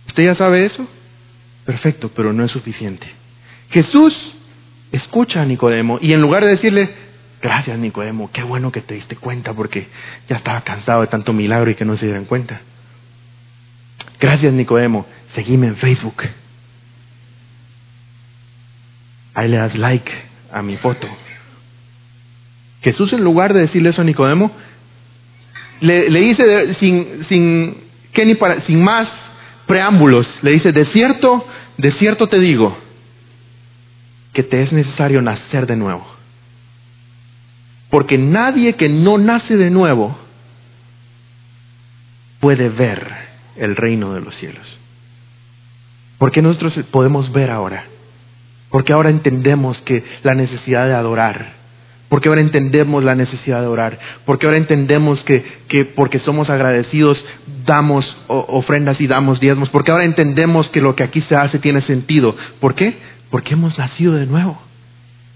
¿Usted 0.07 0.25
ya 0.25 0.35
sabe 0.35 0.65
eso? 0.65 0.87
Perfecto, 1.65 2.11
pero 2.15 2.33
no 2.33 2.43
es 2.43 2.51
suficiente. 2.51 3.07
Jesús 3.71 4.13
escucha 4.91 5.41
a 5.41 5.45
Nicodemo 5.45 5.97
y 6.01 6.13
en 6.13 6.21
lugar 6.21 6.43
de 6.43 6.51
decirle, 6.51 6.89
gracias 7.41 7.77
Nicodemo, 7.79 8.29
qué 8.31 8.43
bueno 8.43 8.71
que 8.71 8.81
te 8.81 8.93
diste 8.93 9.15
cuenta 9.15 9.53
porque 9.53 9.87
ya 10.29 10.37
estaba 10.37 10.61
cansado 10.61 11.01
de 11.01 11.07
tanto 11.07 11.33
milagro 11.33 11.71
y 11.71 11.75
que 11.75 11.85
no 11.85 11.97
se 11.97 12.05
dieran 12.05 12.25
cuenta. 12.25 12.61
Gracias 14.19 14.53
Nicodemo, 14.53 15.05
seguime 15.33 15.67
en 15.67 15.77
Facebook. 15.77 16.23
Ahí 19.33 19.49
le 19.49 19.57
das 19.57 19.75
like 19.75 20.11
a 20.51 20.61
mi 20.61 20.77
foto. 20.77 21.07
Jesús 22.83 23.13
en 23.13 23.23
lugar 23.23 23.53
de 23.53 23.61
decirle 23.61 23.91
eso 23.91 24.01
a 24.01 24.05
Nicodemo, 24.05 24.51
le, 25.79 26.09
dice 26.09 26.75
sin, 26.79 27.25
sin, 27.27 27.77
ni 28.25 28.35
para, 28.35 28.65
sin 28.65 28.81
más 28.83 29.09
preámbulos, 29.65 30.27
le 30.41 30.51
dice, 30.51 30.71
de 30.71 30.85
cierto, 30.93 31.45
de 31.77 31.91
cierto 31.93 32.27
te 32.27 32.39
digo, 32.39 32.77
que 34.33 34.43
te 34.43 34.63
es 34.63 34.71
necesario 34.71 35.21
nacer 35.21 35.67
de 35.67 35.75
nuevo. 35.75 36.05
Porque 37.89 38.17
nadie 38.17 38.73
que 38.73 38.89
no 38.89 39.17
nace 39.17 39.55
de 39.55 39.69
nuevo 39.69 40.17
puede 42.39 42.69
ver 42.69 43.07
el 43.55 43.75
reino 43.75 44.13
de 44.13 44.21
los 44.21 44.35
cielos. 44.37 44.67
Porque 46.17 46.41
nosotros 46.41 46.73
podemos 46.91 47.31
ver 47.31 47.51
ahora. 47.51 47.85
Porque 48.69 48.93
ahora 48.93 49.09
entendemos 49.09 49.77
que 49.81 50.03
la 50.23 50.33
necesidad 50.33 50.87
de 50.87 50.95
adorar, 50.95 51.62
porque 52.13 52.29
ahora 52.29 52.41
entendemos 52.41 53.03
la 53.03 53.15
necesidad 53.15 53.61
de 53.61 53.65
orar, 53.65 53.97
porque 54.23 54.45
ahora 54.45 54.59
entendemos 54.59 55.19
que, 55.23 55.43
que 55.67 55.85
porque 55.85 56.19
somos 56.19 56.47
agradecidos 56.47 57.17
damos 57.65 58.05
ofrendas 58.27 59.01
y 59.01 59.07
damos 59.07 59.39
diezmos, 59.39 59.71
porque 59.71 59.91
ahora 59.91 60.05
entendemos 60.05 60.69
que 60.69 60.79
lo 60.79 60.95
que 60.95 61.01
aquí 61.01 61.21
se 61.21 61.35
hace 61.35 61.57
tiene 61.57 61.81
sentido. 61.81 62.35
¿Por 62.59 62.75
qué? 62.75 62.99
Porque 63.31 63.53
hemos 63.53 63.75
nacido 63.79 64.13
de 64.13 64.27
nuevo. 64.27 64.61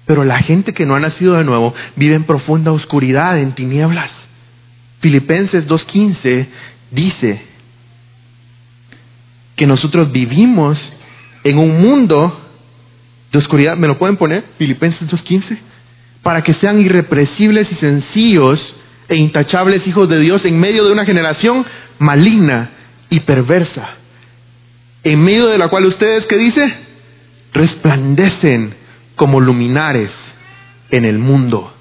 Pero 0.06 0.24
la 0.24 0.38
gente 0.44 0.76
que 0.76 0.86
no 0.86 0.94
ha 0.94 1.00
nacido 1.00 1.38
de 1.38 1.44
nuevo 1.44 1.74
vive 1.96 2.14
en 2.14 2.26
profunda 2.26 2.72
oscuridad, 2.72 3.40
en 3.40 3.54
tinieblas. 3.54 4.12
Filipenses 5.00 5.68
2.15 5.68 6.46
dice 6.92 7.42
que 9.56 9.66
nosotros 9.66 10.12
vivimos 10.12 10.78
en 11.44 11.58
un 11.58 11.80
mundo 11.80 12.40
de 13.32 13.40
oscuridad. 13.40 13.76
¿Me 13.78 13.88
lo 13.88 13.98
pueden 13.98 14.18
poner? 14.18 14.46
Filipenses 14.60 15.10
2.15 15.10 15.58
para 16.28 16.42
que 16.42 16.56
sean 16.56 16.78
irrepresibles 16.78 17.72
y 17.72 17.76
sencillos 17.76 18.60
e 19.08 19.16
intachables 19.16 19.88
hijos 19.88 20.10
de 20.10 20.20
Dios 20.20 20.42
en 20.44 20.60
medio 20.60 20.84
de 20.84 20.92
una 20.92 21.06
generación 21.06 21.66
maligna 22.00 22.70
y 23.10 23.22
perversa, 23.22 23.92
en 25.06 25.22
medio 25.22 25.46
de 25.46 25.58
la 25.58 25.70
cual 25.70 25.86
ustedes, 25.86 26.26
¿qué 26.26 26.36
dice? 26.36 26.74
Resplandecen 27.54 28.74
como 29.16 29.40
luminares 29.40 30.12
en 30.92 31.06
el 31.06 31.18
mundo. 31.18 31.74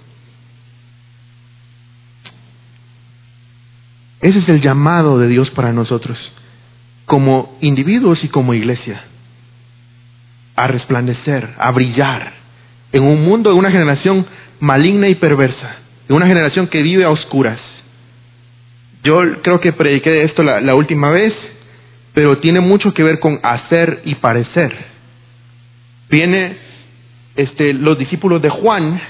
Ese 4.21 4.39
es 4.39 4.49
el 4.49 4.61
llamado 4.61 5.19
de 5.19 5.27
Dios 5.27 5.51
para 5.51 5.73
nosotros, 5.73 6.17
como 7.05 7.59
individuos 7.63 8.23
y 8.23 8.29
como 8.29 8.55
iglesia, 8.55 9.03
a 10.55 10.69
resplandecer, 10.69 11.53
a 11.59 11.73
brillar 11.73 12.36
en 12.97 13.07
un 13.07 13.23
mundo 13.23 13.51
de 13.51 13.59
una 13.59 13.71
generación 13.71 14.27
maligna 14.59 15.09
y 15.09 15.17
perversa, 15.17 15.77
de 16.09 16.15
una 16.15 16.27
generación 16.27 16.67
que 16.69 16.83
vive 16.83 17.05
a 17.05 17.11
oscuras. 17.11 17.61
Yo 19.05 19.17
creo 19.43 19.61
que 19.61 19.73
prediqué 19.73 20.25
esto 20.25 20.43
la, 20.43 20.75
última 20.75 21.11
vez, 21.11 21.33
pero 22.15 22.39
tiene 22.39 22.61
mucho 22.61 22.93
que 22.93 23.05
ver 23.05 23.21
con 23.21 23.39
hacer 23.43 24.01
y 24.05 24.15
parecer. 24.17 24.75
Viene 26.11 26.57
este, 27.37 27.75
los 27.75 27.99
discípulos 27.99 28.41
de 28.41 28.49
Juan 28.49 29.01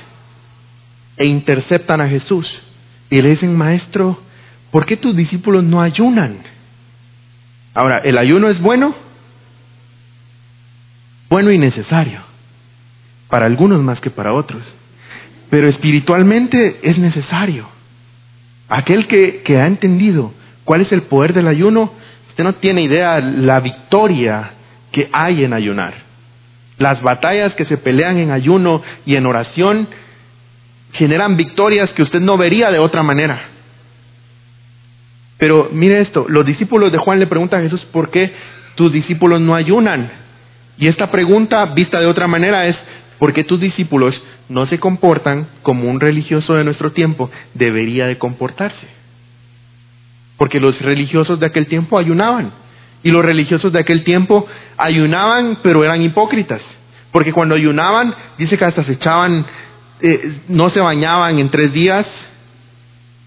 e 1.16 1.29
interceptan 1.29 2.01
a 2.01 2.09
Jesús 2.09 2.46
y 3.09 3.22
le 3.22 3.31
dicen, 3.31 3.57
maestro, 3.57 4.20
¿por 4.70 4.85
qué 4.85 4.96
tus 4.96 5.16
discípulos 5.16 5.62
no 5.62 5.81
ayunan? 5.81 6.38
Ahora, 7.72 7.99
¿el 7.99 8.18
ayuno 8.18 8.49
es 8.49 8.61
bueno? 8.61 8.94
Bueno 11.29 11.51
y 11.53 11.59
necesario, 11.59 12.20
para 13.29 13.47
algunos 13.47 13.83
más 13.83 14.01
que 14.01 14.11
para 14.11 14.33
otros, 14.33 14.62
pero 15.51 15.69
espiritualmente 15.69 16.81
es 16.83 16.99
necesario. 16.99 17.69
Aquel 18.69 19.07
que, 19.07 19.43
que 19.43 19.59
ha 19.59 19.67
entendido 19.67 20.33
cuál 20.65 20.81
es 20.81 20.93
el 20.93 21.03
poder 21.03 21.33
del 21.33 21.49
ayuno, 21.49 21.93
usted 22.29 22.45
no 22.45 22.55
tiene 22.57 22.83
idea 22.83 23.21
la 23.21 23.61
victoria 23.61 24.51
que 24.93 25.09
hay 25.12 25.45
en 25.45 25.53
ayunar. 25.53 25.95
Las 26.79 27.01
batallas 27.01 27.55
que 27.55 27.65
se 27.65 27.79
pelean 27.79 28.19
en 28.19 28.31
ayuno 28.31 28.83
y 29.07 29.17
en 29.17 29.27
oración 29.27 29.89
generan 30.93 31.37
victorias 31.37 31.91
que 31.91 32.03
usted 32.03 32.21
no 32.21 32.37
vería 32.37 32.71
de 32.71 32.79
otra 32.79 33.03
manera. 33.03 33.49
Pero 35.39 35.69
mire 35.73 36.01
esto, 36.01 36.27
los 36.29 36.45
discípulos 36.45 36.91
de 36.91 36.99
Juan 36.99 37.21
le 37.21 37.27
preguntan 37.27 37.61
a 37.61 37.65
Jesús, 37.65 37.85
¿por 37.93 38.11
qué 38.11 38.33
tus 38.75 38.93
discípulos 38.93 39.41
no 39.41 39.55
ayunan? 39.55 40.11
Y 40.79 40.89
esta 40.89 41.11
pregunta, 41.11 41.65
vista 41.67 42.01
de 42.01 42.07
otra 42.07 42.27
manera, 42.27 42.67
es, 42.67 42.77
¿por 43.18 43.33
qué 43.33 43.44
tus 43.44 43.61
discípulos 43.61 44.14
no 44.48 44.66
se 44.66 44.79
comportan 44.79 45.48
como 45.62 45.88
un 45.88 46.00
religioso 46.00 46.55
de 46.55 46.64
nuestro 46.64 46.92
tiempo 46.92 47.31
debería 47.55 48.07
de 48.07 48.18
comportarse? 48.18 48.87
Porque 50.37 50.61
los 50.61 50.79
religiosos 50.81 51.40
de 51.40 51.46
aquel 51.46 51.66
tiempo 51.66 51.98
ayunaban. 51.98 52.52
Y 53.02 53.11
los 53.11 53.24
religiosos 53.24 53.72
de 53.72 53.81
aquel 53.81 54.05
tiempo 54.05 54.46
ayunaban, 54.76 55.59
pero 55.62 55.85
eran 55.85 56.02
hipócritas. 56.02 56.61
Porque 57.12 57.33
cuando 57.33 57.55
ayunaban, 57.55 58.14
dice 58.37 58.59
que 58.59 58.64
hasta 58.64 58.85
se 58.85 58.92
echaban, 58.92 59.46
eh, 60.02 60.40
no 60.48 60.70
se 60.70 60.81
bañaban 60.81 61.38
en 61.38 61.50
tres 61.50 61.72
días 61.72 62.07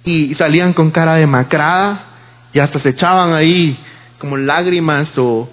y 0.04 0.36
salían 0.36 0.74
con 0.74 0.92
cara 0.92 1.16
demacrada 1.16 2.06
y 2.54 2.60
hasta 2.60 2.80
se 2.80 2.90
echaban 2.90 3.34
ahí 3.34 3.78
como 4.18 4.38
lágrimas 4.38 5.08
o, 5.18 5.50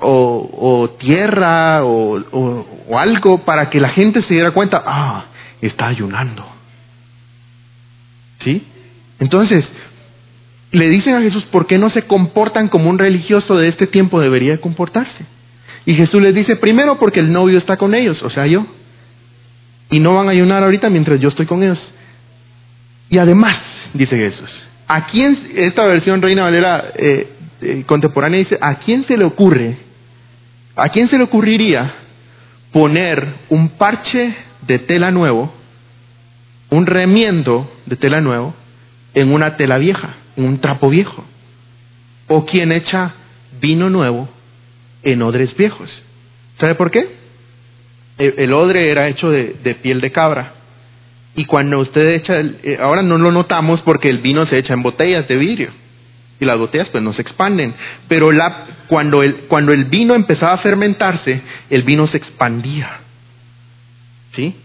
o, 0.00 0.90
tierra 0.98 1.84
o, 1.84 2.98
algo 2.98 3.44
para 3.44 3.70
que 3.70 3.80
la 3.80 3.90
gente 3.90 4.22
se 4.22 4.34
diera 4.34 4.50
cuenta, 4.50 4.82
ah, 4.84 5.24
está 5.60 5.86
ayunando. 5.86 6.44
¿Sí? 8.42 8.64
Entonces, 9.18 9.64
le 10.72 10.88
dicen 10.88 11.14
a 11.14 11.20
Jesús, 11.20 11.44
¿por 11.46 11.66
qué 11.66 11.78
no 11.78 11.90
se 11.90 12.02
comportan 12.02 12.68
como 12.68 12.88
un 12.88 12.98
religioso 12.98 13.54
de 13.56 13.68
este 13.68 13.86
tiempo 13.86 14.20
debería 14.20 14.60
comportarse? 14.60 15.24
Y 15.84 15.94
Jesús 15.94 16.20
les 16.20 16.34
dice, 16.34 16.56
primero 16.56 16.98
porque 16.98 17.20
el 17.20 17.32
novio 17.32 17.58
está 17.58 17.76
con 17.76 17.96
ellos, 17.96 18.22
o 18.22 18.30
sea, 18.30 18.46
yo. 18.46 18.66
Y 19.90 19.98
no 19.98 20.14
van 20.14 20.28
a 20.28 20.32
ayunar 20.32 20.62
ahorita 20.62 20.88
mientras 20.88 21.18
yo 21.20 21.28
estoy 21.28 21.46
con 21.46 21.62
ellos. 21.62 21.78
Y 23.08 23.18
además, 23.18 23.54
dice 23.92 24.16
Jesús, 24.16 24.50
¿a 24.86 25.06
quién, 25.06 25.50
esta 25.54 25.84
versión 25.86 26.22
Reina 26.22 26.44
Valera 26.44 26.92
eh, 26.96 27.28
eh, 27.60 27.82
contemporánea 27.86 28.38
dice, 28.38 28.58
¿a 28.60 28.76
quién 28.76 29.04
se 29.06 29.16
le 29.16 29.24
ocurre, 29.24 29.76
a 30.76 30.88
quién 30.88 31.08
se 31.08 31.18
le 31.18 31.24
ocurriría 31.24 31.94
poner 32.72 33.34
un 33.48 33.70
parche 33.70 34.34
de 34.66 34.78
tela 34.78 35.10
nuevo, 35.10 35.52
un 36.70 36.86
remiendo 36.86 37.70
de 37.86 37.96
tela 37.96 38.18
nuevo, 38.18 38.54
en 39.14 39.32
una 39.32 39.56
tela 39.56 39.78
vieja, 39.78 40.14
en 40.36 40.44
un 40.44 40.60
trapo 40.60 40.88
viejo? 40.88 41.24
¿O 42.28 42.46
quien 42.46 42.72
echa 42.72 43.14
vino 43.60 43.90
nuevo 43.90 44.28
en 45.02 45.22
odres 45.22 45.56
viejos? 45.56 45.90
¿Sabe 46.60 46.74
por 46.76 46.90
qué? 46.90 47.18
El, 48.18 48.52
odre 48.52 48.90
era 48.90 49.08
hecho 49.08 49.30
de 49.30 49.78
piel 49.82 50.00
de 50.00 50.12
cabra 50.12 50.60
y 51.34 51.44
cuando 51.44 51.78
usted 51.78 52.14
echa, 52.14 52.40
eh, 52.40 52.78
ahora 52.80 53.02
no 53.02 53.16
lo 53.16 53.30
notamos 53.30 53.80
porque 53.82 54.08
el 54.08 54.18
vino 54.18 54.46
se 54.46 54.58
echa 54.58 54.74
en 54.74 54.82
botellas 54.82 55.28
de 55.28 55.36
vidrio 55.36 55.70
y 56.40 56.44
las 56.46 56.58
botellas 56.58 56.88
pues 56.88 57.04
no 57.04 57.12
se 57.12 57.22
expanden, 57.22 57.74
pero 58.08 58.30
cuando, 58.88 59.22
el, 59.22 59.42
cuando 59.46 59.72
el 59.72 59.84
vino 59.84 60.14
empezaba 60.14 60.54
a 60.54 60.58
fermentarse, 60.58 61.42
el 61.68 61.82
vino 61.82 62.08
se 62.08 62.16
expandía, 62.16 63.00
¿sí? 64.34 64.56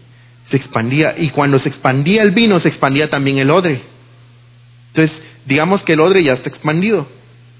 Se 0.50 0.56
expandía. 0.56 1.14
Y 1.18 1.30
cuando 1.30 1.58
se 1.58 1.68
expandía 1.68 2.22
el 2.22 2.30
vino 2.30 2.60
se 2.60 2.68
expandía 2.68 3.10
también 3.10 3.38
el 3.38 3.50
odre. 3.50 3.82
Entonces, 4.88 5.12
digamos 5.44 5.82
que 5.82 5.92
el 5.92 6.00
odre 6.00 6.24
ya 6.24 6.32
está 6.32 6.48
expandido, 6.48 7.06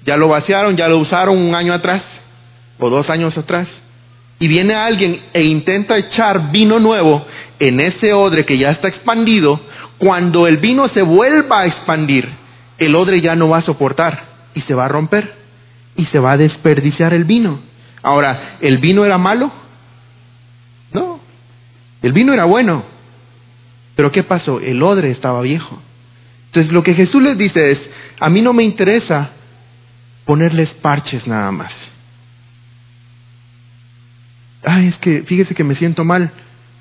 ya 0.03 0.17
lo 0.17 0.29
vaciaron, 0.29 0.75
ya 0.75 0.87
lo 0.87 0.97
usaron 0.97 1.37
un 1.37 1.53
año 1.53 1.73
atrás 1.73 2.01
o 2.79 2.89
dos 2.89 3.09
años 3.09 3.37
atrás. 3.37 3.67
Y 4.39 4.47
viene 4.47 4.75
alguien 4.75 5.21
e 5.33 5.43
intenta 5.43 5.97
echar 5.97 6.51
vino 6.51 6.79
nuevo 6.79 7.25
en 7.59 7.79
ese 7.79 8.13
odre 8.13 8.45
que 8.45 8.57
ya 8.57 8.69
está 8.69 8.87
expandido, 8.87 9.59
cuando 9.97 10.47
el 10.47 10.57
vino 10.57 10.87
se 10.89 11.01
vuelva 11.01 11.61
a 11.61 11.65
expandir, 11.65 12.29
el 12.77 12.95
odre 12.95 13.21
ya 13.21 13.35
no 13.35 13.49
va 13.49 13.59
a 13.59 13.65
soportar 13.65 14.23
y 14.53 14.61
se 14.61 14.73
va 14.73 14.85
a 14.85 14.89
romper 14.89 15.33
y 15.95 16.05
se 16.07 16.19
va 16.19 16.33
a 16.33 16.37
desperdiciar 16.37 17.13
el 17.13 17.25
vino. 17.25 17.59
Ahora, 18.03 18.57
¿el 18.61 18.77
vino 18.77 19.05
era 19.05 19.17
malo? 19.17 19.51
No, 20.93 21.19
el 22.01 22.13
vino 22.13 22.33
era 22.33 22.45
bueno. 22.45 22.83
Pero 23.95 24.11
¿qué 24.11 24.23
pasó? 24.23 24.59
El 24.59 24.81
odre 24.83 25.11
estaba 25.11 25.41
viejo. 25.41 25.81
Entonces 26.47 26.71
lo 26.71 26.83
que 26.83 26.93
Jesús 26.93 27.21
les 27.21 27.37
dice 27.37 27.67
es, 27.67 27.79
a 28.19 28.29
mí 28.29 28.41
no 28.41 28.53
me 28.53 28.63
interesa 28.63 29.31
ponerles 30.25 30.69
parches 30.81 31.25
nada 31.25 31.51
más 31.51 31.71
ay, 34.67 34.87
es 34.87 34.95
que 34.97 35.23
fíjese 35.23 35.55
que 35.55 35.63
me 35.63 35.75
siento 35.75 36.03
mal. 36.03 36.31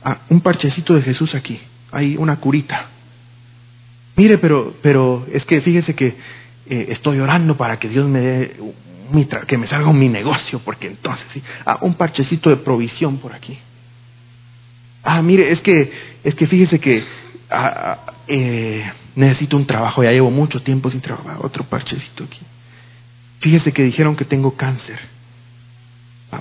Ah, 0.04 0.18
un 0.28 0.40
parchecito 0.40 0.94
de 0.94 1.02
Jesús 1.02 1.34
aquí, 1.34 1.60
hay 1.92 2.16
una 2.16 2.36
curita. 2.36 2.86
Mire, 4.16 4.38
pero, 4.38 4.74
pero 4.82 5.26
es 5.30 5.44
que 5.44 5.60
fíjese 5.60 5.94
que 5.94 6.14
eh, 6.68 6.86
estoy 6.90 7.20
orando 7.20 7.56
para 7.56 7.78
que 7.78 7.88
Dios 7.88 8.08
me 8.08 8.20
dé 8.20 8.56
que 9.46 9.56
me 9.56 9.68
salga 9.68 9.92
mi 9.92 10.08
negocio, 10.08 10.60
porque 10.64 10.88
entonces 10.88 11.24
sí, 11.32 11.42
ah, 11.64 11.78
un 11.82 11.94
parchecito 11.94 12.50
de 12.50 12.56
provisión 12.56 13.18
por 13.18 13.32
aquí. 13.32 13.56
Ah, 15.04 15.22
mire, 15.22 15.52
es 15.52 15.60
que, 15.60 15.92
es 16.24 16.34
que 16.34 16.46
fíjese 16.46 16.80
que 16.80 17.04
ah, 17.50 17.98
ah, 18.06 18.12
eh, 18.26 18.84
necesito 19.14 19.56
un 19.56 19.66
trabajo, 19.66 20.02
ya 20.02 20.10
llevo 20.10 20.30
mucho 20.30 20.60
tiempo 20.62 20.90
sin 20.90 21.00
trabajar, 21.00 21.36
otro 21.40 21.64
parchecito 21.64 22.24
aquí. 22.24 22.40
Fíjese 23.40 23.72
que 23.72 23.84
dijeron 23.84 24.16
que 24.16 24.24
tengo 24.24 24.56
cáncer. 24.56 24.98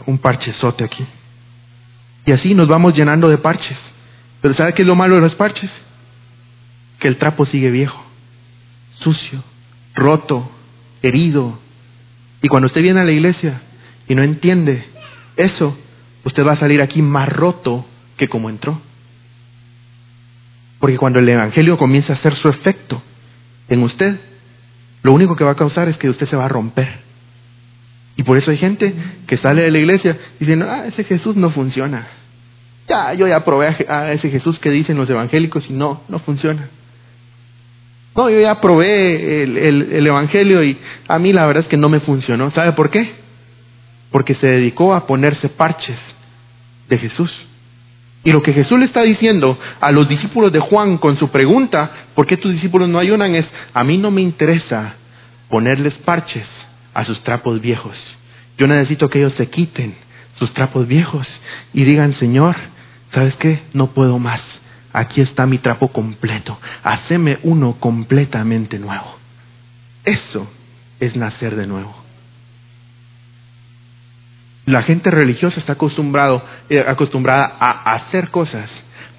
un 0.08 0.18
parchezote 0.18 0.84
aquí. 0.84 1.06
Y 2.26 2.32
así 2.32 2.56
nos 2.56 2.68
vamos 2.68 2.94
llenando 2.94 3.30
de 3.30 3.38
parches. 3.38 3.78
Pero 4.42 4.56
¿sabe 4.56 4.74
qué 4.74 4.82
es 4.82 4.88
lo 4.88 4.96
malo 4.96 5.16
de 5.16 5.22
los 5.22 5.36
parches? 5.36 5.70
Que 7.06 7.10
el 7.10 7.18
trapo 7.18 7.46
sigue 7.46 7.70
viejo, 7.70 8.04
sucio, 8.98 9.44
roto, 9.94 10.50
herido. 11.04 11.60
Y 12.41 12.48
cuando 12.48 12.65
usted 12.65 12.82
viene 12.82 13.00
a 13.00 13.04
la 13.04 13.12
iglesia 13.12 13.62
y 14.08 14.15
no 14.15 14.24
entiende 14.24 14.84
eso, 15.38 15.78
usted 16.24 16.44
va 16.44 16.54
a 16.54 16.60
salir 16.60 16.82
aquí 16.82 17.04
más 17.04 17.30
roto 17.30 17.86
que 18.18 18.28
como 18.28 18.50
entró. 18.50 18.82
Porque 20.80 20.98
cuando 20.98 21.20
el 21.20 21.30
Evangelio 21.30 21.78
comienza 21.78 22.13
a 22.13 22.15
hacer 22.15 22.34
su 22.38 22.48
efecto 22.48 23.04
en 23.70 23.84
usted, 23.84 24.20
lo 25.04 25.13
único 25.13 25.36
que 25.36 25.46
va 25.46 25.52
a 25.52 25.58
causar 25.58 25.88
es 25.89 25.98
que 25.98 26.10
usted 26.10 26.28
se 26.28 26.36
va 26.36 26.46
a 26.46 26.50
romper. 26.50 27.02
Y 28.15 28.24
por 28.24 28.39
eso 28.39 28.50
hay 28.50 28.58
gente 28.58 28.96
que 29.28 29.38
sale 29.38 29.63
de 29.63 29.70
la 29.70 29.80
iglesia 29.80 30.18
diciendo, 30.39 30.65
ah, 30.68 30.88
ese 30.88 31.04
Jesús 31.04 31.36
no 31.36 31.52
funciona. 31.52 32.08
Ya, 32.89 33.13
yo 33.13 33.28
ya 33.28 33.46
probé 33.46 33.68
a 33.88 34.12
ese 34.12 34.32
Jesús 34.32 34.58
que 34.58 34.72
dicen 34.72 34.98
los 34.98 35.08
evangélicos 35.08 35.70
y 35.70 35.74
no, 35.74 36.02
no 36.08 36.18
funciona. 36.18 36.68
No, 38.15 38.30
yo 38.30 38.39
ya 38.39 38.62
probé 38.62 39.43
el, 39.43 39.58
el, 39.58 40.08
Evangelio 40.08 40.63
y 40.63 40.78
a 41.08 41.19
mí 41.19 41.34
la 41.34 41.45
verdad 41.45 41.63
es 41.63 41.69
que 41.69 41.78
no 41.78 41.89
me 41.89 41.99
funcionó. 41.99 42.49
¿Sabe 42.51 42.71
por 42.71 42.89
qué? 42.89 43.13
Porque 44.10 44.36
se 44.36 44.47
dedicó 44.47 44.93
a 44.93 45.06
ponerse 45.06 45.49
parches 45.49 45.97
de 46.88 46.97
Jesús. 46.97 47.32
Y 48.23 48.32
lo 48.32 48.41
que 48.41 48.54
Jesús 48.54 48.80
le 48.80 48.86
está 48.86 49.04
diciendo 49.04 49.57
a 49.82 49.91
los 49.91 50.07
discípulos 50.07 50.51
de 50.51 50.59
Juan 50.59 50.97
con 50.97 51.20
su 51.20 51.30
pregunta, 51.30 51.91
¿por 52.16 52.26
qué 52.26 52.38
tus 52.38 52.53
discípulos 52.53 52.88
no 52.88 52.99
ayunan? 52.99 53.36
Es, 53.36 53.45
a 53.74 53.84
mí 53.84 53.97
no 53.97 54.11
me 54.11 54.22
interesa 54.22 54.95
ponerles 55.49 55.93
parches 56.05 56.47
a 56.93 57.03
sus 57.05 57.22
trapos 57.24 57.59
viejos. 57.61 57.95
Yo 58.57 58.66
necesito 58.66 59.09
que 59.09 59.20
ellos 59.20 59.34
se 59.38 59.47
quiten 59.47 59.93
sus 60.39 60.53
trapos 60.53 60.88
viejos 60.88 61.28
y 61.74 61.84
digan, 61.84 62.18
Señor, 62.18 62.55
¿sabes 63.13 63.36
qué? 63.36 63.61
No 63.74 63.88
puedo 63.88 64.18
más. 64.20 64.41
Aquí 64.98 65.20
está 65.20 65.46
mi 65.46 65.58
trapo 65.58 65.89
completo. 65.89 66.58
Haceme 66.82 67.39
uno 67.43 67.74
completamente 67.82 68.80
nuevo. 68.80 69.18
Eso 70.06 70.48
es 71.02 71.18
nacer 71.18 71.58
de 71.58 71.68
nuevo. 71.68 71.93
La 74.66 74.84
gente 74.84 75.12
religiosa 75.12 75.60
está 75.60 75.74
acostumbrado, 75.74 76.41
eh, 76.70 76.82
acostumbrada 76.88 77.58
a 77.60 77.91
hacer 77.91 78.30
cosas 78.30 78.70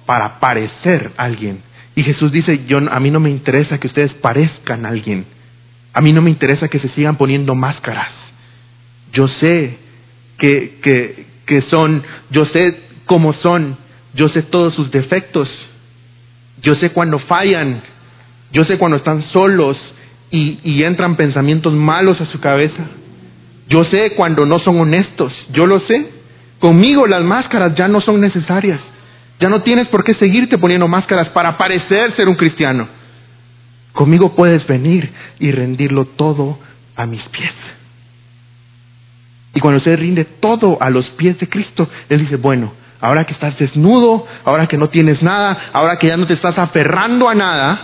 para 0.07 0.39
parecer 0.39 1.11
a 1.15 1.25
alguien. 1.25 1.61
Y 1.95 2.01
Jesús 2.01 2.31
dice, 2.31 2.65
yo, 2.65 2.77
a 2.89 2.99
mí 2.99 3.11
no 3.11 3.19
me 3.19 3.29
interesa 3.29 3.77
que 3.77 3.87
ustedes 3.87 4.13
parezcan 4.15 4.83
a 4.83 4.89
alguien. 4.89 5.25
A 5.93 6.01
mí 6.01 6.11
no 6.11 6.23
me 6.23 6.31
interesa 6.31 6.69
que 6.69 6.79
se 6.79 6.89
sigan 6.89 7.17
poniendo 7.17 7.53
máscaras. 7.53 8.11
Yo 9.13 9.27
sé 9.27 9.77
que, 10.39 10.79
que, 10.81 11.25
que 11.45 11.61
son, 11.69 12.03
yo 12.31 12.45
sé 12.45 12.81
cómo 13.05 13.33
son, 13.33 13.77
yo 14.17 14.27
sé 14.29 14.41
todos 14.41 14.73
sus 14.73 14.89
defectos, 14.89 15.47
yo 16.63 16.73
sé 16.73 16.89
cuando 16.89 17.19
fallan, 17.19 17.83
yo 18.51 18.63
sé 18.63 18.79
cuando 18.79 18.97
están 18.97 19.23
solos 19.31 19.77
y, 20.31 20.83
entran 20.83 21.15
pensamientos 21.15 21.71
malos 21.71 22.19
a 22.19 22.25
su 22.25 22.39
cabeza. 22.39 22.83
Yo 23.69 23.83
sé 23.91 24.15
cuando 24.15 24.45
no 24.45 24.57
son 24.59 24.79
honestos, 24.79 25.31
yo 25.51 25.67
lo 25.67 25.79
sé. 25.81 26.11
Conmigo 26.59 27.05
las 27.05 27.23
máscaras 27.23 27.75
ya 27.75 27.87
no 27.87 28.01
son 28.01 28.19
necesarias. 28.19 28.81
Ya 29.39 29.49
no 29.49 29.61
tienes 29.61 29.87
por 29.89 30.03
qué 30.03 30.15
seguirte 30.15 30.57
poniendo 30.57 30.87
máscaras 30.87 31.29
para 31.29 31.55
parecer 31.55 32.15
ser 32.15 32.27
un 32.27 32.35
cristiano. 32.35 32.87
Conmigo 33.93 34.35
puedes 34.35 34.65
venir 34.65 35.11
y 35.39 35.51
rendirlo 35.51 36.05
todo 36.05 36.57
a 36.95 37.05
mis 37.05 37.21
pies. 37.29 37.53
Y 39.53 39.59
cuando 39.59 39.77
usted 39.77 39.99
rinde 39.99 40.25
todo 40.25 40.79
a 40.81 40.89
los 40.89 41.07
pies 41.11 41.37
de 41.37 41.47
Cristo, 41.47 41.87
Él 42.09 42.21
dice, 42.21 42.37
bueno, 42.37 42.73
ahora 42.99 43.25
que 43.25 43.33
estás 43.33 43.57
desnudo, 43.57 44.25
ahora 44.43 44.67
que 44.67 44.77
no 44.77 44.89
tienes 44.89 45.21
nada, 45.21 45.69
ahora 45.73 45.97
que 45.97 46.07
ya 46.07 46.17
no 46.17 46.27
te 46.27 46.33
estás 46.33 46.57
aferrando 46.57 47.29
a 47.29 47.35
nada, 47.35 47.79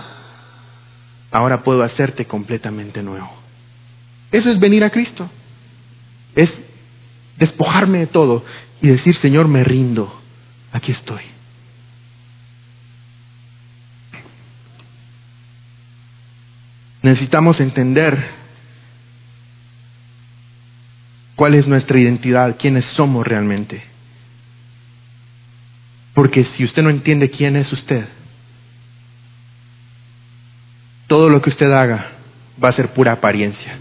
ahora 1.30 1.62
puedo 1.62 1.82
hacerte 1.82 2.26
completamente 2.26 3.02
nuevo. 3.02 3.30
Eso 4.30 4.50
es 4.50 4.58
venir 4.58 4.84
a 4.84 4.90
Cristo. 4.90 5.28
Es 6.34 6.50
despojarme 7.36 7.98
de 8.00 8.06
todo 8.08 8.44
y 8.80 8.88
decir, 8.88 9.16
Señor, 9.20 9.48
me 9.48 9.64
rindo, 9.64 10.20
aquí 10.72 10.92
estoy. 10.92 11.22
Necesitamos 17.02 17.60
entender 17.60 18.44
cuál 21.36 21.54
es 21.54 21.66
nuestra 21.66 21.98
identidad, 21.98 22.56
quiénes 22.58 22.84
somos 22.96 23.26
realmente. 23.26 23.93
Porque 26.14 26.46
si 26.56 26.64
usted 26.64 26.82
no 26.82 26.90
entiende 26.90 27.30
quién 27.30 27.56
es 27.56 27.70
usted, 27.72 28.06
todo 31.08 31.28
lo 31.28 31.42
que 31.42 31.50
usted 31.50 31.70
haga 31.72 32.12
va 32.62 32.68
a 32.68 32.76
ser 32.76 32.92
pura 32.92 33.12
apariencia. 33.12 33.78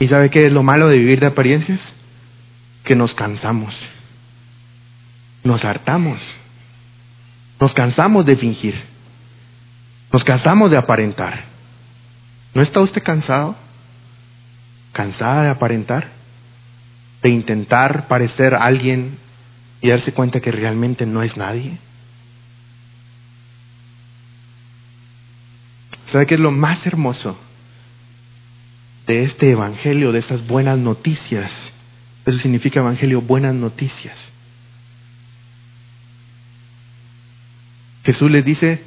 ¿Y 0.00 0.08
sabe 0.08 0.30
qué 0.30 0.46
es 0.46 0.52
lo 0.52 0.62
malo 0.62 0.88
de 0.88 0.98
vivir 0.98 1.20
de 1.20 1.26
apariencias? 1.26 1.80
Que 2.84 2.96
nos 2.96 3.14
cansamos, 3.14 3.74
nos 5.44 5.64
hartamos, 5.64 6.18
nos 7.60 7.72
cansamos 7.74 8.26
de 8.26 8.36
fingir, 8.36 8.74
nos 10.12 10.24
cansamos 10.24 10.70
de 10.70 10.78
aparentar. 10.78 11.44
¿No 12.54 12.62
está 12.62 12.80
usted 12.80 13.02
cansado? 13.02 13.54
¿Cansada 14.92 15.44
de 15.44 15.50
aparentar? 15.50 16.08
¿De 17.22 17.28
intentar 17.28 18.08
parecer 18.08 18.54
alguien 18.54 19.18
y 19.80 19.88
darse 19.88 20.12
cuenta 20.12 20.40
que 20.40 20.52
realmente 20.52 21.06
no 21.06 21.22
es 21.22 21.36
nadie? 21.36 21.78
¿Sabe 26.12 26.26
qué 26.26 26.34
es 26.34 26.40
lo 26.40 26.50
más 26.50 26.84
hermoso 26.86 27.38
de 29.06 29.24
este 29.24 29.50
evangelio, 29.50 30.12
de 30.12 30.18
estas 30.18 30.46
buenas 30.46 30.78
noticias? 30.78 31.50
Eso 32.26 32.38
significa 32.38 32.80
evangelio, 32.80 33.20
buenas 33.20 33.54
noticias. 33.54 34.16
Jesús 38.04 38.30
les 38.30 38.44
dice, 38.44 38.82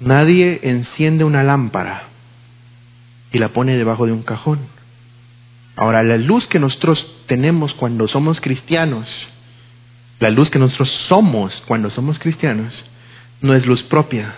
nadie 0.00 0.60
enciende 0.62 1.24
una 1.24 1.42
lámpara 1.42 2.04
y 3.32 3.38
la 3.38 3.48
pone 3.48 3.76
debajo 3.76 4.06
de 4.06 4.12
un 4.12 4.22
cajón. 4.22 4.58
Ahora, 5.76 6.02
la 6.02 6.16
luz 6.16 6.46
que 6.48 6.58
nosotros 6.58 6.98
tenemos 7.26 7.72
cuando 7.74 8.06
somos 8.08 8.40
cristianos, 8.40 9.08
la 10.20 10.30
luz 10.30 10.50
que 10.50 10.58
nosotros 10.58 10.90
somos 11.08 11.52
cuando 11.66 11.90
somos 11.90 12.18
cristianos, 12.18 12.72
no 13.40 13.54
es 13.54 13.66
luz 13.66 13.82
propia, 13.84 14.34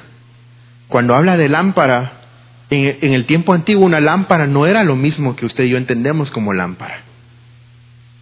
cuando 0.93 1.15
habla 1.15 1.39
de 1.39 1.49
lámpara, 1.49 2.21
en, 2.69 3.15
el 3.15 3.25
tiempo 3.25 3.55
antiguo 3.55 3.87
una 3.87 3.99
lámpara 3.99 4.47
no 4.47 4.67
era 4.67 4.85
lo 4.85 4.95
mismo 4.95 5.37
que 5.37 5.47
usted 5.47 5.65
y 5.65 5.71
yo 5.71 5.79
entendemos 5.79 6.31
como 6.31 6.53
lámpara. 6.53 7.01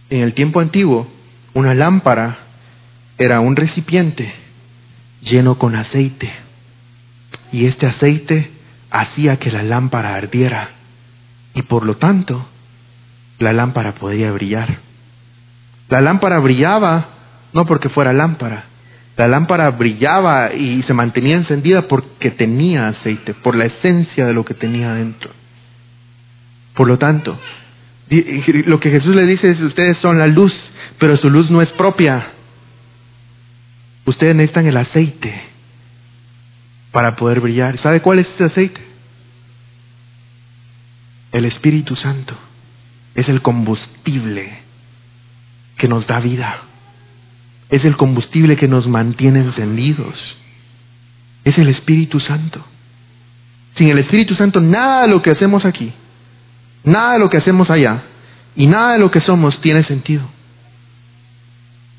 En 0.09 0.21
el 0.21 0.33
tiempo 0.33 0.61
antiguo, 0.61 1.11
una 1.53 1.73
lámpara 1.73 2.37
era 3.17 3.41
un 3.41 3.57
recipiente 3.57 4.33
lleno 5.21 5.57
con 5.57 5.75
aceite. 5.75 6.31
Y 7.51 7.65
este 7.65 7.87
aceite 7.87 8.51
hacía 8.89 9.35
que 9.35 9.51
la 9.51 9.63
lámpara 9.63 10.15
ardiera. 10.15 10.69
Y 11.53 11.63
por 11.63 11.85
lo 11.85 11.97
tanto, 11.97 12.47
la 13.37 13.51
lámpara 13.51 13.95
podía 13.95 14.31
brillar. 14.31 14.77
La 15.89 15.99
lámpara 15.99 16.39
brillaba 16.39 17.10
no 17.53 17.65
porque 17.65 17.89
fuera 17.89 18.13
lámpara, 18.13 18.65
la 19.17 19.27
lámpara 19.27 19.69
brillaba 19.71 20.53
y 20.53 20.81
se 20.83 20.93
mantenía 20.93 21.35
encendida 21.35 21.87
porque 21.87 22.31
tenía 22.31 22.87
aceite, 22.87 23.33
por 23.33 23.55
la 23.55 23.65
esencia 23.65 24.25
de 24.25 24.33
lo 24.33 24.45
que 24.45 24.53
tenía 24.53 24.93
dentro. 24.93 25.29
Por 26.73 26.87
lo 26.87 26.97
tanto, 26.97 27.37
lo 28.09 28.79
que 28.79 28.89
Jesús 28.89 29.13
le 29.15 29.25
dice 29.25 29.51
es, 29.51 29.59
ustedes 29.59 29.97
son 30.01 30.17
la 30.17 30.27
luz, 30.27 30.53
pero 30.97 31.17
su 31.17 31.29
luz 31.29 31.51
no 31.51 31.61
es 31.61 31.69
propia. 31.73 32.31
Ustedes 34.05 34.33
necesitan 34.33 34.65
el 34.65 34.77
aceite 34.77 35.43
para 36.91 37.15
poder 37.15 37.41
brillar. 37.41 37.79
¿Sabe 37.81 37.99
cuál 38.01 38.19
es 38.19 38.27
ese 38.35 38.45
aceite? 38.45 38.81
El 41.31 41.45
Espíritu 41.45 41.95
Santo. 41.95 42.35
Es 43.13 43.27
el 43.27 43.41
combustible 43.41 44.59
que 45.77 45.87
nos 45.87 46.07
da 46.07 46.19
vida 46.19 46.70
es 47.71 47.85
el 47.85 47.95
combustible 47.95 48.57
que 48.57 48.67
nos 48.67 48.85
mantiene 48.85 49.39
encendidos. 49.39 50.15
Es 51.45 51.57
el 51.57 51.69
Espíritu 51.69 52.19
Santo. 52.19 52.63
Sin 53.77 53.89
el 53.89 53.99
Espíritu 53.99 54.35
Santo 54.35 54.59
nada 54.59 55.03
de 55.03 55.13
lo 55.13 55.21
que 55.21 55.31
hacemos 55.31 55.65
aquí, 55.65 55.91
nada 56.83 57.13
de 57.13 57.19
lo 57.19 57.29
que 57.29 57.37
hacemos 57.37 57.69
allá 57.69 58.03
y 58.57 58.67
nada 58.67 58.93
de 58.93 58.99
lo 58.99 59.09
que 59.09 59.21
somos 59.21 59.59
tiene 59.61 59.83
sentido. 59.85 60.23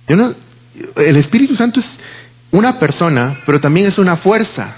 el 0.06 1.16
Espíritu 1.16 1.56
Santo 1.56 1.80
es 1.80 1.86
una 2.50 2.78
persona, 2.78 3.40
pero 3.46 3.58
también 3.58 3.86
es 3.86 3.96
una 3.96 4.18
fuerza. 4.18 4.76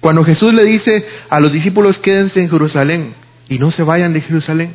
Cuando 0.00 0.24
Jesús 0.24 0.54
le 0.54 0.64
dice 0.64 1.06
a 1.28 1.38
los 1.38 1.52
discípulos 1.52 1.98
quédense 2.02 2.40
en 2.40 2.48
Jerusalén 2.48 3.14
y 3.50 3.58
no 3.58 3.70
se 3.72 3.82
vayan 3.82 4.14
de 4.14 4.22
Jerusalén, 4.22 4.74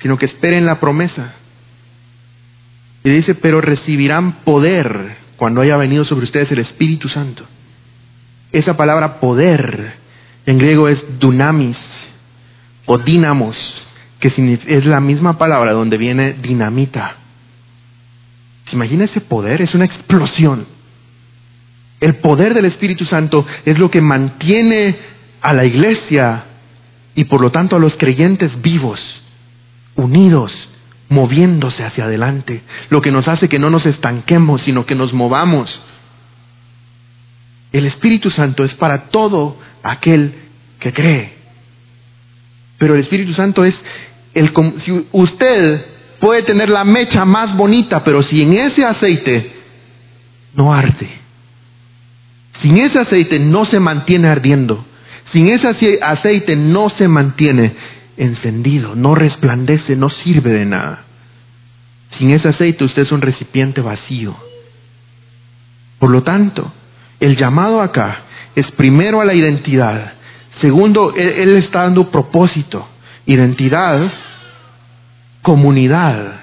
sino 0.00 0.16
que 0.16 0.24
esperen 0.24 0.64
la 0.64 0.80
promesa, 0.80 1.34
y 3.02 3.10
dice, 3.10 3.34
pero 3.34 3.60
recibirán 3.60 4.44
poder 4.44 5.16
cuando 5.36 5.62
haya 5.62 5.76
venido 5.76 6.04
sobre 6.04 6.26
ustedes 6.26 6.50
el 6.52 6.58
Espíritu 6.58 7.08
Santo. 7.08 7.44
Esa 8.52 8.76
palabra 8.76 9.20
poder 9.20 9.94
en 10.44 10.58
griego 10.58 10.88
es 10.88 10.98
dunamis 11.18 11.76
o 12.86 12.98
dinamos, 12.98 13.56
que 14.18 14.28
es 14.66 14.84
la 14.84 15.00
misma 15.00 15.38
palabra 15.38 15.72
donde 15.72 15.96
viene 15.96 16.34
dinamita. 16.42 17.16
¿Se 18.68 18.76
imagina 18.76 19.04
ese 19.04 19.20
poder? 19.20 19.62
Es 19.62 19.74
una 19.74 19.86
explosión. 19.86 20.66
El 22.00 22.16
poder 22.16 22.54
del 22.54 22.66
Espíritu 22.66 23.04
Santo 23.04 23.46
es 23.64 23.78
lo 23.78 23.90
que 23.90 24.00
mantiene 24.00 24.96
a 25.40 25.54
la 25.54 25.64
iglesia 25.64 26.44
y 27.14 27.24
por 27.24 27.42
lo 27.42 27.50
tanto 27.50 27.76
a 27.76 27.80
los 27.80 27.92
creyentes 27.98 28.50
vivos, 28.62 29.00
unidos, 29.96 30.52
moviéndose 31.10 31.84
hacia 31.84 32.04
adelante, 32.04 32.62
lo 32.88 33.00
que 33.00 33.10
nos 33.10 33.26
hace 33.26 33.48
que 33.48 33.58
no 33.58 33.68
nos 33.68 33.84
estanquemos, 33.84 34.62
sino 34.62 34.86
que 34.86 34.94
nos 34.94 35.12
movamos. 35.12 35.68
El 37.72 37.86
Espíritu 37.86 38.30
Santo 38.30 38.64
es 38.64 38.72
para 38.74 39.08
todo 39.08 39.56
aquel 39.82 40.32
que 40.78 40.92
cree. 40.92 41.34
Pero 42.78 42.94
el 42.94 43.00
Espíritu 43.00 43.34
Santo 43.34 43.64
es 43.64 43.74
el 44.34 44.52
si 44.84 45.06
usted 45.10 45.84
puede 46.20 46.44
tener 46.44 46.70
la 46.70 46.84
mecha 46.84 47.24
más 47.24 47.56
bonita, 47.56 48.04
pero 48.04 48.22
si 48.22 48.42
en 48.42 48.52
ese 48.52 48.86
aceite 48.86 49.52
no 50.54 50.72
arde, 50.72 51.08
sin 52.62 52.76
ese 52.76 53.00
aceite 53.00 53.40
no 53.40 53.64
se 53.64 53.80
mantiene 53.80 54.28
ardiendo, 54.28 54.84
sin 55.32 55.46
ese 55.46 55.98
aceite 56.00 56.54
no 56.54 56.88
se 56.96 57.08
mantiene 57.08 57.74
encendido, 58.20 58.94
no 58.94 59.14
resplandece, 59.14 59.96
no 59.96 60.10
sirve 60.10 60.50
de 60.50 60.66
nada. 60.66 61.04
Sin 62.18 62.30
ese 62.30 62.50
aceite 62.50 62.84
usted 62.84 63.02
es 63.04 63.12
un 63.12 63.22
recipiente 63.22 63.80
vacío. 63.80 64.36
Por 65.98 66.10
lo 66.10 66.22
tanto, 66.22 66.72
el 67.18 67.36
llamado 67.36 67.80
acá 67.80 68.24
es 68.54 68.70
primero 68.72 69.20
a 69.20 69.24
la 69.24 69.34
identidad, 69.34 70.12
segundo, 70.60 71.14
él, 71.16 71.30
él 71.30 71.56
está 71.56 71.84
dando 71.84 72.10
propósito, 72.10 72.86
identidad, 73.24 74.12
comunidad, 75.40 76.40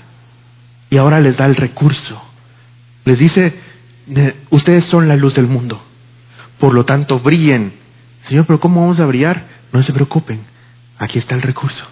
y 0.90 0.98
ahora 0.98 1.20
les 1.20 1.38
da 1.38 1.46
el 1.46 1.56
recurso. 1.56 2.22
Les 3.06 3.20
dice, 3.20 3.54
ustedes 4.50 4.86
son 4.90 5.08
la 5.08 5.16
luz 5.16 5.36
del 5.36 5.48
mundo, 5.48 5.82
por 6.60 6.74
lo 6.74 6.86
tanto 6.86 7.20
brillen. 7.20 7.74
Señor, 8.28 8.46
pero 8.46 8.60
¿cómo 8.60 8.82
vamos 8.82 9.00
a 9.00 9.06
brillar? 9.06 9.46
No 9.72 9.84
se 9.84 9.94
preocupen, 9.94 10.40
Aquí 11.00 11.20
está 11.20 11.36
el 11.36 11.42
recurso. 11.42 11.84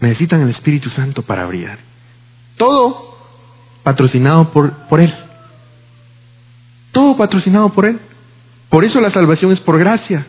Necesitan 0.00 0.42
el 0.42 0.50
Espíritu 0.50 0.90
Santo 0.90 1.22
para 1.22 1.46
brillar. 1.46 1.78
Todo 2.56 3.16
patrocinado 3.82 4.50
por, 4.52 4.72
por 4.88 5.00
Él. 5.00 5.14
Todo 6.92 7.16
patrocinado 7.16 7.70
por 7.70 7.86
Él. 7.88 8.00
Por 8.68 8.84
eso 8.84 9.00
la 9.00 9.12
salvación 9.12 9.52
es 9.52 9.60
por 9.60 9.78
gracia. 9.78 10.26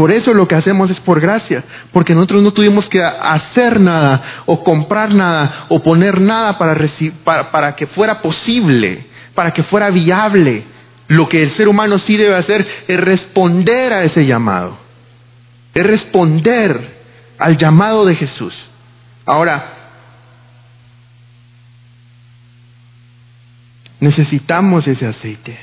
Por 0.00 0.14
eso 0.14 0.32
lo 0.32 0.48
que 0.48 0.54
hacemos 0.54 0.90
es 0.90 0.98
por 1.00 1.20
gracia, 1.20 1.62
porque 1.92 2.14
nosotros 2.14 2.42
no 2.42 2.52
tuvimos 2.52 2.88
que 2.88 3.02
hacer 3.02 3.82
nada 3.82 4.42
o 4.46 4.64
comprar 4.64 5.12
nada 5.12 5.66
o 5.68 5.82
poner 5.82 6.22
nada 6.22 6.56
para, 6.56 6.74
para, 7.22 7.50
para 7.50 7.76
que 7.76 7.86
fuera 7.88 8.22
posible, 8.22 9.08
para 9.34 9.52
que 9.52 9.62
fuera 9.64 9.90
viable. 9.90 10.64
Lo 11.08 11.28
que 11.28 11.40
el 11.40 11.54
ser 11.54 11.68
humano 11.68 11.98
sí 12.06 12.16
debe 12.16 12.34
hacer 12.34 12.66
es 12.88 12.98
responder 12.98 13.92
a 13.92 14.04
ese 14.04 14.24
llamado, 14.24 14.78
es 15.74 15.86
responder 15.86 16.98
al 17.38 17.56
llamado 17.56 18.04
de 18.04 18.16
Jesús. 18.16 18.54
Ahora, 19.24 19.76
necesitamos 24.00 24.86
ese 24.86 25.06
aceite. 25.06 25.58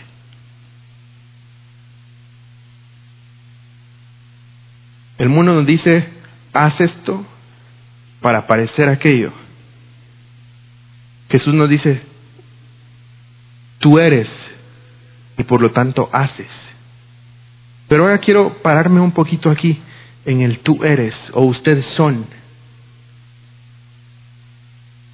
El 5.18 5.30
mundo 5.30 5.54
nos 5.54 5.66
dice, 5.66 6.08
haz 6.54 6.80
esto 6.80 7.26
para 8.22 8.46
parecer 8.46 8.88
aquello. 8.88 9.34
Jesús 11.30 11.54
nos 11.54 11.70
dice, 11.70 12.02
tú 13.80 14.00
eres 14.00 14.30
y 15.38 15.44
por 15.44 15.62
lo 15.62 15.72
tanto 15.72 16.10
haces. 16.14 16.48
Pero 17.88 18.04
ahora 18.04 18.20
quiero 18.20 18.62
pararme 18.62 19.02
un 19.02 19.12
poquito 19.12 19.50
aquí 19.50 19.82
en 20.28 20.42
el 20.42 20.60
tú 20.60 20.84
eres 20.84 21.16
o 21.32 21.46
ustedes 21.46 21.86
son. 21.96 22.26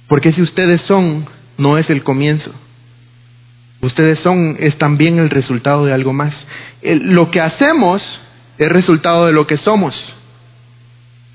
Porque 0.08 0.32
si 0.32 0.42
ustedes 0.42 0.82
son, 0.82 1.26
no 1.56 1.78
es 1.78 1.88
el 1.88 2.02
comienzo. 2.02 2.50
Ustedes 3.80 4.18
son 4.24 4.56
es 4.58 4.76
también 4.76 5.18
el 5.20 5.30
resultado 5.30 5.84
de 5.84 5.94
algo 5.94 6.12
más. 6.12 6.34
lo 6.82 7.30
que 7.30 7.40
hacemos 7.40 8.02
es 8.58 8.68
resultado 8.68 9.26
de 9.26 9.32
lo 9.32 9.46
que 9.46 9.56
somos, 9.58 9.94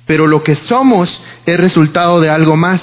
pero 0.06 0.28
lo 0.28 0.44
que 0.44 0.56
somos 0.68 1.10
es 1.46 1.56
resultado 1.56 2.20
de 2.20 2.30
algo 2.30 2.56
más. 2.56 2.82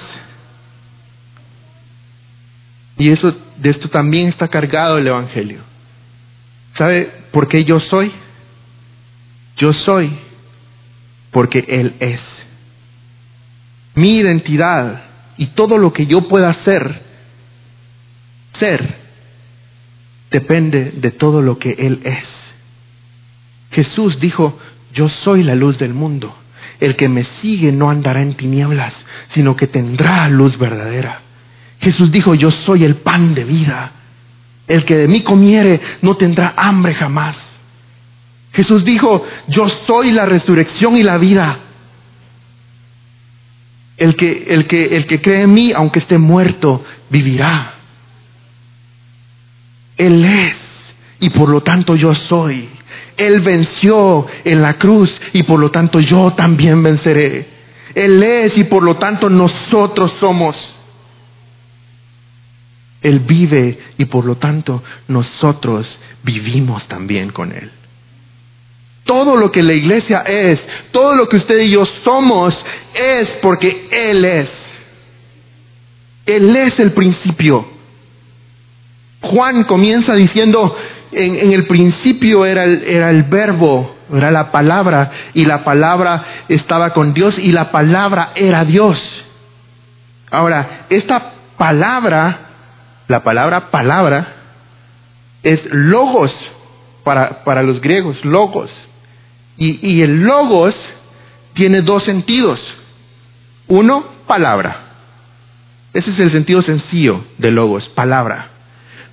Y 2.98 3.10
eso 3.10 3.34
de 3.58 3.70
esto 3.70 3.88
también 3.88 4.28
está 4.28 4.48
cargado 4.48 4.96
el 4.96 5.06
evangelio. 5.06 5.60
¿Sabe 6.78 7.10
por 7.32 7.48
qué 7.48 7.64
yo 7.64 7.80
soy? 7.80 8.12
Yo 9.58 9.72
soy 9.72 10.25
porque 11.36 11.66
él 11.68 11.96
es. 12.00 12.20
Mi 13.94 14.16
identidad 14.16 15.02
y 15.36 15.48
todo 15.48 15.76
lo 15.76 15.92
que 15.92 16.06
yo 16.06 16.26
pueda 16.30 16.64
ser 16.64 17.02
ser 18.58 18.94
depende 20.30 20.94
de 20.96 21.10
todo 21.10 21.42
lo 21.42 21.58
que 21.58 21.72
él 21.72 22.00
es. 22.04 22.24
Jesús 23.70 24.18
dijo, 24.18 24.58
yo 24.94 25.10
soy 25.26 25.42
la 25.42 25.54
luz 25.54 25.76
del 25.76 25.92
mundo. 25.92 26.34
El 26.80 26.96
que 26.96 27.06
me 27.06 27.26
sigue 27.42 27.70
no 27.70 27.90
andará 27.90 28.22
en 28.22 28.38
tinieblas, 28.38 28.94
sino 29.34 29.56
que 29.56 29.66
tendrá 29.66 30.30
luz 30.30 30.56
verdadera. 30.56 31.20
Jesús 31.82 32.10
dijo, 32.10 32.34
yo 32.34 32.50
soy 32.64 32.84
el 32.84 32.94
pan 32.94 33.34
de 33.34 33.44
vida. 33.44 33.92
El 34.66 34.86
que 34.86 34.96
de 34.96 35.06
mí 35.06 35.20
comiere 35.20 35.82
no 36.00 36.14
tendrá 36.14 36.54
hambre 36.56 36.94
jamás. 36.94 37.36
Jesús 38.56 38.86
dijo, 38.86 39.22
yo 39.48 39.68
soy 39.86 40.12
la 40.12 40.24
resurrección 40.24 40.96
y 40.96 41.02
la 41.02 41.18
vida. 41.18 41.58
El 43.98 44.16
que, 44.16 44.46
el 44.48 44.66
que, 44.66 44.96
el 44.96 45.06
que 45.06 45.20
cree 45.20 45.42
en 45.42 45.52
mí, 45.52 45.72
aunque 45.76 45.98
esté 45.98 46.16
muerto, 46.16 46.82
vivirá. 47.10 47.74
Él 49.98 50.24
es, 50.24 50.56
y 51.20 51.30
por 51.30 51.50
lo 51.50 51.62
tanto 51.62 51.96
yo 51.96 52.14
soy. 52.14 52.70
Él 53.18 53.42
venció 53.42 54.26
en 54.42 54.62
la 54.62 54.78
cruz 54.78 55.08
y 55.34 55.42
por 55.42 55.60
lo 55.60 55.70
tanto 55.70 56.00
yo 56.00 56.32
también 56.32 56.82
venceré. 56.82 57.46
Él 57.94 58.22
es 58.22 58.52
y 58.56 58.64
por 58.64 58.82
lo 58.82 58.94
tanto 58.94 59.28
nosotros 59.28 60.12
somos. 60.18 60.56
Él 63.02 63.20
vive 63.20 63.78
y 63.98 64.06
por 64.06 64.24
lo 64.24 64.36
tanto 64.36 64.82
nosotros 65.08 65.86
vivimos 66.22 66.88
también 66.88 67.30
con 67.30 67.52
Él. 67.52 67.70
Todo 69.06 69.36
lo 69.36 69.52
que 69.52 69.62
la 69.62 69.74
iglesia 69.74 70.24
es, 70.26 70.58
todo 70.90 71.14
lo 71.14 71.28
que 71.28 71.36
usted 71.36 71.60
y 71.62 71.72
yo 71.72 71.84
somos, 72.04 72.52
es 72.92 73.28
porque 73.40 73.88
Él 73.90 74.24
es. 74.24 74.48
Él 76.26 76.56
es 76.56 76.74
el 76.80 76.92
principio. 76.92 77.64
Juan 79.22 79.62
comienza 79.64 80.12
diciendo, 80.12 80.76
en, 81.12 81.52
el 81.52 81.68
principio 81.68 82.44
era 82.44 82.64
el, 82.64 83.22
verbo, 83.22 83.94
era 84.12 84.32
la 84.32 84.50
palabra, 84.50 85.12
y 85.34 85.44
la 85.44 85.62
palabra 85.62 86.44
estaba 86.48 86.90
con 86.90 87.14
Dios 87.14 87.32
y 87.38 87.52
la 87.52 87.70
palabra 87.70 88.32
era 88.34 88.64
Dios. 88.64 88.98
Ahora, 90.32 90.86
esta 90.90 91.34
palabra, 91.56 92.40
la 93.06 93.22
palabra 93.22 93.70
palabra, 93.70 94.34
es 95.44 95.60
logos 95.70 96.32
para 97.04 97.62
los 97.62 97.80
griegos, 97.80 98.16
logos. 98.24 98.68
Y, 99.58 100.02
el 100.02 100.20
logos 100.20 100.74
tiene 101.54 101.80
dos 101.80 102.04
sentidos. 102.04 102.60
Uno, 103.68 104.04
palabra. 104.26 104.82
Ese 105.94 106.10
es 106.10 106.18
el 106.20 106.32
sentido 106.32 106.62
sencillo 106.62 107.24
de 107.38 107.50
logos, 107.50 107.88
palabra. 107.94 108.50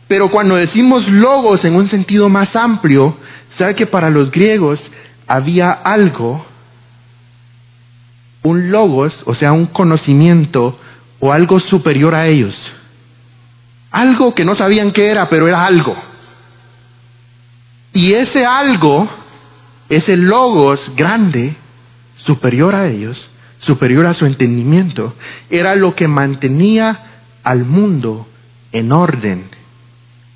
Pero 0.07 0.29
cuando 0.29 0.57
decimos 0.57 1.07
logos 1.07 1.63
en 1.63 1.75
un 1.75 1.89
sentido 1.89 2.27
más 2.27 2.53
amplio, 2.55 3.17
sabe 3.57 3.75
que 3.75 3.87
para 3.87 4.09
los 4.09 4.31
griegos 4.31 4.79
había 5.27 5.69
algo, 5.69 6.45
un 8.43 8.69
logos, 8.69 9.13
o 9.25 9.33
sea, 9.35 9.53
un 9.53 9.67
conocimiento 9.67 10.77
o 11.21 11.31
algo 11.31 11.59
superior 11.69 12.13
a 12.15 12.27
ellos. 12.27 12.53
Algo 13.91 14.35
que 14.35 14.43
no 14.43 14.55
sabían 14.55 14.91
qué 14.91 15.09
era, 15.09 15.29
pero 15.29 15.47
era 15.47 15.63
algo. 15.63 15.95
Y 17.93 18.13
ese 18.13 18.43
algo, 18.45 19.07
ese 19.95 20.17
logos 20.17 20.79
grande, 20.95 21.55
superior 22.25 22.75
a 22.75 22.87
ellos, 22.87 23.17
superior 23.59 24.05
a 24.07 24.13
su 24.13 24.25
entendimiento, 24.25 25.15
era 25.49 25.75
lo 25.75 25.95
que 25.95 26.07
mantenía 26.07 26.99
al 27.43 27.65
mundo 27.65 28.27
en 28.71 28.91
orden 28.91 29.45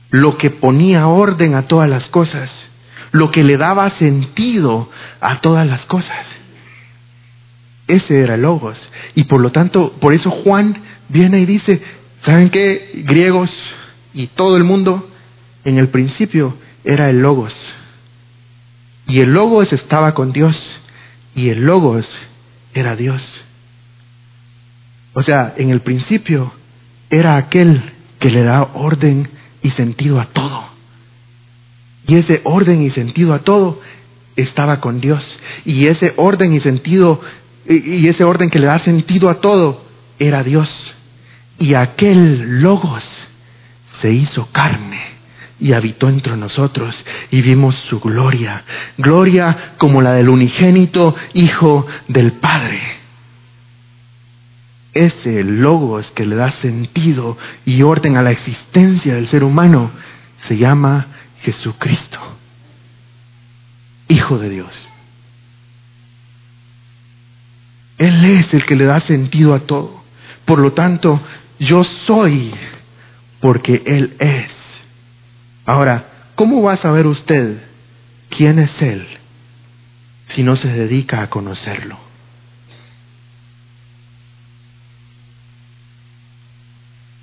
lo 0.10 0.38
que 0.38 0.50
ponía 0.50 1.08
orden 1.08 1.56
a 1.56 1.68
todas 1.68 1.90
las 1.90 2.06
cosas, 2.10 2.50
lo 3.12 3.32
que 3.32 3.44
le 3.44 3.58
daba 3.58 3.98
sentido 3.98 4.90
a 5.20 5.42
todas 5.42 5.68
las 5.68 5.86
cosas. 5.86 6.26
Ese 7.88 8.22
era 8.22 8.36
el 8.36 8.42
Logos. 8.42 8.78
Y 9.16 9.26
por 9.26 9.42
lo 9.42 9.52
tanto, 9.52 9.94
por 10.00 10.14
eso 10.14 10.30
Juan 10.30 10.78
viene 11.10 11.40
y 11.40 11.46
dice, 11.46 11.82
¿saben 12.26 12.50
qué? 12.50 13.04
Griegos 13.06 13.50
y 14.14 14.28
todo 14.28 14.58
el 14.58 14.64
mundo, 14.64 15.10
en 15.64 15.78
el 15.78 15.90
principio 15.90 16.56
era 16.84 17.10
el 17.10 17.22
Logos. 17.22 17.54
Y 19.08 19.22
el 19.22 19.32
Logos 19.32 19.72
estaba 19.72 20.14
con 20.14 20.34
Dios. 20.34 20.56
Y 21.36 21.50
el 21.50 21.66
Logos 21.66 22.06
era 22.74 22.96
Dios. 22.96 23.22
O 25.14 25.24
sea, 25.24 25.54
en 25.58 25.70
el 25.70 25.82
principio 25.82 26.52
era 27.10 27.38
aquel 27.38 27.82
que 28.20 28.30
le 28.30 28.44
da 28.44 28.70
orden 28.74 29.30
y 29.64 29.72
sentido 29.72 30.20
a 30.20 30.26
todo. 30.26 30.66
Y 32.08 32.16
ese 32.16 32.42
orden 32.44 32.82
y 32.82 32.92
sentido 32.92 33.34
a 33.34 33.40
todo 33.40 33.82
estaba 34.36 34.80
con 34.80 35.02
Dios. 35.02 35.24
Y 35.66 35.88
ese 35.88 36.14
orden 36.18 36.54
y 36.54 36.60
sentido, 36.62 37.22
y 37.68 38.08
ese 38.10 38.24
orden 38.24 38.50
que 38.50 38.60
le 38.60 38.68
da 38.68 38.84
sentido 38.84 39.30
a 39.30 39.42
todo, 39.42 39.86
era 40.20 40.44
Dios. 40.44 40.70
Y 41.60 41.76
aquel 41.76 42.62
logos 42.62 43.04
se 44.02 44.12
hizo 44.12 44.48
carne 44.52 45.17
y 45.60 45.74
habitó 45.74 46.10
entre 46.10 46.38
nosotros 46.38 46.96
y 47.32 47.42
vimos 47.42 47.76
su 47.90 48.00
gloria, 48.00 48.64
gloria 48.98 49.74
como 49.78 50.02
la 50.02 50.14
del 50.14 50.30
unigénito 50.30 51.16
Hijo 51.34 51.86
del 52.08 52.34
Padre 52.34 52.98
ese 54.98 55.44
logos 55.44 56.10
que 56.16 56.26
le 56.26 56.36
da 56.36 56.52
sentido 56.62 57.38
y 57.66 57.84
orden 57.84 58.18
a 58.18 58.24
la 58.24 58.32
existencia 58.32 59.14
del 59.14 59.30
ser 59.30 59.44
humano 59.44 59.92
se 60.48 60.58
llama 60.58 61.08
Jesucristo, 61.44 62.20
Hijo 64.08 64.40
de 64.40 64.50
Dios. 64.50 64.72
Él 67.98 68.24
es 68.26 68.54
el 68.54 68.66
que 68.66 68.76
le 68.76 68.86
da 68.86 69.02
sentido 69.02 69.54
a 69.54 69.62
todo. 69.62 70.04
Por 70.46 70.60
lo 70.60 70.72
tanto, 70.72 71.20
yo 71.60 71.84
soy 72.06 72.54
porque 73.42 73.84
Él 73.86 74.16
es. 74.20 74.52
Ahora, 75.68 76.06
¿cómo 76.36 76.62
va 76.62 76.76
a 76.76 76.82
saber 76.82 77.06
usted 77.06 77.58
quién 78.30 78.58
es 78.58 78.72
Él 78.80 79.06
si 80.34 80.42
no 80.42 80.56
se 80.56 80.70
dedica 80.70 81.22
a 81.22 81.30
conocerlo? 81.30 81.98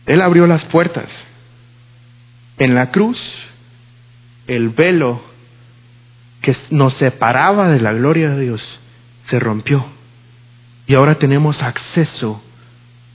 Él 0.05 0.21
abrió 0.21 0.47
las 0.47 0.63
puertas. 0.67 1.09
En 2.59 2.75
la 2.75 2.91
cruz, 2.91 3.19
el 4.47 4.69
velo 4.69 5.23
que 6.43 6.55
nos 6.69 6.93
separaba 6.99 7.69
de 7.69 7.81
la 7.81 7.95
gloria 7.95 8.29
de 8.29 8.43
Dios 8.43 8.61
se 9.31 9.41
rompió. 9.41 9.87
Y 10.87 10.97
ahora 10.97 11.15
tenemos 11.15 11.61
acceso 11.63 12.43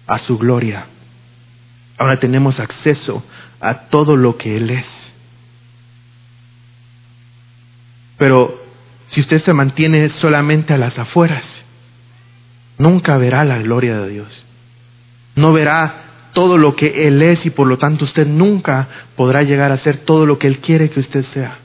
a 0.07 0.17
su 0.25 0.39
gloria. 0.39 0.87
Ahora 1.99 2.19
tenemos 2.19 2.59
acceso 2.59 3.23
a 3.59 3.89
todo 3.89 4.17
lo 4.17 4.35
que 4.35 4.57
Él 4.57 4.71
es. 4.71 4.98
Pero 8.19 8.61
si 9.11 9.21
usted 9.21 9.43
se 9.43 9.53
mantiene 9.55 10.11
solamente 10.21 10.73
a 10.73 10.77
las 10.77 10.95
afueras, 10.99 11.43
nunca 12.77 13.17
verá 13.17 13.43
la 13.43 13.57
gloria 13.57 13.97
de 14.01 14.09
Dios. 14.09 14.45
No 15.35 15.53
verá 15.53 16.03
todo 16.33 16.57
lo 16.57 16.75
que 16.75 17.05
Él 17.07 17.21
es 17.23 17.43
y 17.45 17.49
por 17.49 17.67
lo 17.67 17.77
tanto 17.77 18.05
usted 18.05 18.27
nunca 18.27 18.87
podrá 19.15 19.41
llegar 19.41 19.71
a 19.71 19.81
ser 19.83 19.99
todo 19.99 20.27
lo 20.27 20.37
que 20.37 20.47
Él 20.47 20.59
quiere 20.59 20.89
que 20.91 20.99
usted 20.99 21.25
sea. 21.33 21.57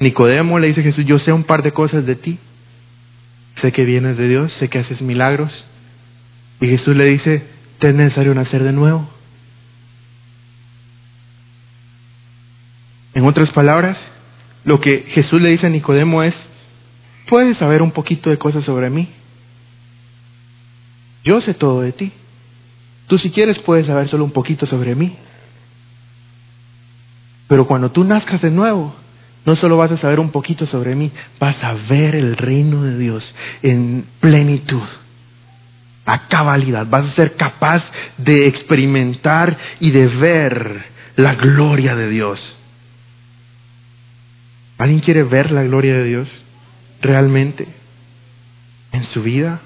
Nicodemo 0.00 0.58
le 0.58 0.66
dice 0.66 0.82
Jesús, 0.82 1.04
yo 1.06 1.20
sé 1.20 1.32
un 1.32 1.44
par 1.44 1.62
de 1.62 1.70
cosas 1.70 2.04
de 2.04 2.16
ti. 2.16 2.38
Sé 3.60 3.70
que 3.70 3.84
vienes 3.84 4.16
de 4.16 4.28
Dios, 4.28 4.52
sé 4.58 4.68
que 4.68 4.80
haces 4.80 5.00
milagros. 5.00 5.52
Y 6.60 6.66
Jesús 6.66 6.96
le 6.96 7.04
dice, 7.04 7.44
te 7.78 7.88
es 7.88 7.94
necesario 7.94 8.34
nacer 8.34 8.64
de 8.64 8.72
nuevo. 8.72 9.08
En 13.14 13.24
otras 13.26 13.50
palabras, 13.50 13.98
lo 14.64 14.80
que 14.80 15.04
Jesús 15.08 15.40
le 15.40 15.50
dice 15.50 15.66
a 15.66 15.70
Nicodemo 15.70 16.22
es, 16.22 16.34
puedes 17.28 17.58
saber 17.58 17.82
un 17.82 17.90
poquito 17.90 18.30
de 18.30 18.38
cosas 18.38 18.64
sobre 18.64 18.90
mí. 18.90 19.08
Yo 21.24 21.40
sé 21.42 21.54
todo 21.54 21.82
de 21.82 21.92
ti. 21.92 22.12
Tú 23.06 23.18
si 23.18 23.30
quieres 23.30 23.58
puedes 23.60 23.86
saber 23.86 24.08
solo 24.08 24.24
un 24.24 24.32
poquito 24.32 24.66
sobre 24.66 24.94
mí. 24.94 25.16
Pero 27.48 27.66
cuando 27.66 27.90
tú 27.90 28.04
nazcas 28.04 28.40
de 28.40 28.50
nuevo, 28.50 28.94
no 29.44 29.56
solo 29.56 29.76
vas 29.76 29.90
a 29.92 29.98
saber 29.98 30.20
un 30.20 30.30
poquito 30.30 30.66
sobre 30.66 30.94
mí, 30.94 31.10
vas 31.38 31.62
a 31.62 31.74
ver 31.74 32.14
el 32.14 32.36
reino 32.36 32.82
de 32.82 32.96
Dios 32.96 33.34
en 33.62 34.06
plenitud, 34.20 34.88
a 36.06 36.28
cabalidad. 36.28 36.86
Vas 36.88 37.10
a 37.10 37.14
ser 37.14 37.36
capaz 37.36 37.82
de 38.16 38.46
experimentar 38.46 39.58
y 39.80 39.90
de 39.90 40.06
ver 40.06 40.84
la 41.16 41.34
gloria 41.34 41.94
de 41.94 42.08
Dios. 42.08 42.40
¿Alguien 44.82 44.98
quiere 44.98 45.22
ver 45.22 45.52
la 45.52 45.62
gloria 45.62 45.94
de 45.94 46.02
Dios 46.02 46.28
realmente 47.02 47.68
en 48.90 49.04
su 49.12 49.22
vida? 49.22 49.60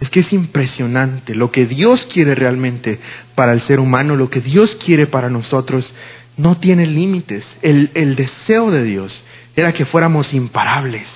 Es 0.00 0.10
que 0.10 0.22
es 0.22 0.32
impresionante 0.32 1.36
lo 1.36 1.52
que 1.52 1.66
Dios 1.66 2.04
quiere 2.12 2.34
realmente 2.34 2.98
para 3.36 3.52
el 3.52 3.64
ser 3.68 3.78
humano, 3.78 4.16
lo 4.16 4.28
que 4.28 4.40
Dios 4.40 4.76
quiere 4.84 5.06
para 5.06 5.30
nosotros 5.30 5.88
no 6.36 6.56
tiene 6.56 6.84
límites. 6.84 7.44
El, 7.62 7.92
el 7.94 8.16
deseo 8.16 8.72
de 8.72 8.82
Dios 8.82 9.12
era 9.54 9.72
que 9.72 9.86
fuéramos 9.86 10.34
imparables. 10.34 11.06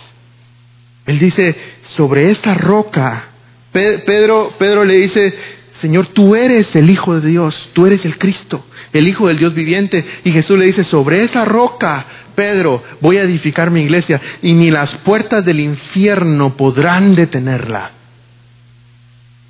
Él 1.07 1.18
dice, 1.18 1.57
sobre 1.97 2.31
esta 2.31 2.55
roca, 2.55 3.31
Pedro, 3.72 4.55
Pedro 4.61 4.85
le 4.85 4.97
dice, 4.97 5.35
Señor, 5.81 6.09
tú 6.09 6.35
eres 6.35 6.66
el 6.75 6.89
Hijo 6.89 7.18
de 7.20 7.29
Dios, 7.29 7.55
tú 7.72 7.87
eres 7.87 8.05
el 8.05 8.16
Cristo, 8.18 8.64
el 8.93 9.09
Hijo 9.09 9.29
del 9.29 9.39
Dios 9.39 9.55
viviente. 9.55 10.05
Y 10.25 10.33
Jesús 10.33 10.57
le 10.57 10.66
dice, 10.66 10.85
sobre 10.85 11.25
esa 11.25 11.45
roca, 11.45 12.07
Pedro, 12.35 12.83
voy 13.01 13.18
a 13.18 13.22
edificar 13.22 13.70
mi 13.70 13.83
iglesia 13.83 14.20
y 14.43 14.55
ni 14.55 14.70
las 14.70 14.91
puertas 15.05 15.45
del 15.45 15.61
infierno 15.61 16.57
podrán 16.57 17.14
detenerla. 17.14 17.91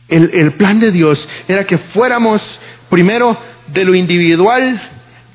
El, 0.08 0.52
plan 0.52 0.78
de 0.78 0.92
Dios 0.92 1.16
era 1.48 1.66
que 1.66 1.78
fuéramos 1.92 2.40
primero 2.90 3.36
de 3.68 3.84
lo 3.84 3.94
individual 3.94 4.80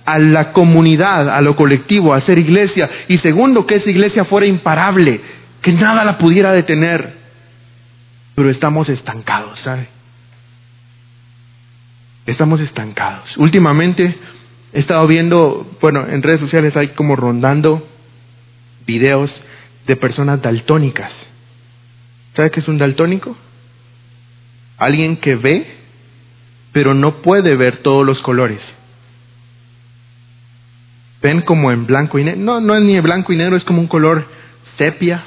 a 0.06 0.20
la 0.20 0.54
comunidad, 0.54 1.30
a 1.30 1.42
lo 1.42 1.56
colectivo, 1.56 2.14
a 2.14 2.26
ser 2.26 2.40
iglesia. 2.40 2.90
Y 3.08 3.18
segundo, 3.18 3.66
que 3.66 3.78
esa 3.78 3.90
iglesia 3.90 4.26
fuera 4.26 4.48
imparable, 4.48 5.22
que 5.62 5.74
nada 5.74 6.06
la 6.06 6.18
pudiera 6.18 6.52
detener. 6.52 7.14
Pero 8.36 8.50
estamos 8.50 8.88
estancados, 8.90 9.60
¿sabe? 9.64 9.99
Estamos 12.32 12.62
estancados. 12.62 13.36
Últimamente 13.38 14.16
he 14.74 14.80
estado 14.80 15.08
viendo, 15.08 15.70
bueno, 15.82 16.08
en 16.08 16.22
redes 16.22 16.40
sociales 16.40 16.76
hay 16.76 16.90
como 16.90 17.16
rondando 17.16 17.88
videos 18.86 19.32
de 19.88 19.96
personas 19.96 20.42
daltónicas. 20.42 21.12
¿Sabe 22.36 22.52
qué 22.52 22.60
es 22.60 22.68
un 22.68 22.78
daltónico? 22.78 23.36
Alguien 24.78 25.18
que 25.18 25.36
ve, 25.36 25.76
pero 26.72 26.94
no 26.94 27.22
puede 27.22 27.56
ver 27.56 27.78
todos 27.78 28.06
los 28.06 28.20
colores 28.22 28.62
ven 31.22 31.42
como 31.42 31.72
en 31.72 31.86
blanco 31.86 32.20
y 32.20 32.24
negro. 32.24 32.42
No, 32.42 32.62
no 32.62 32.76
es 32.76 32.84
ni 32.84 32.96
en 32.96 33.04
blanco 33.04 33.34
y 33.34 33.36
negro, 33.36 33.58
es 33.58 33.64
como 33.64 33.82
un 33.82 33.88
color 33.88 34.26
sepia. 34.78 35.24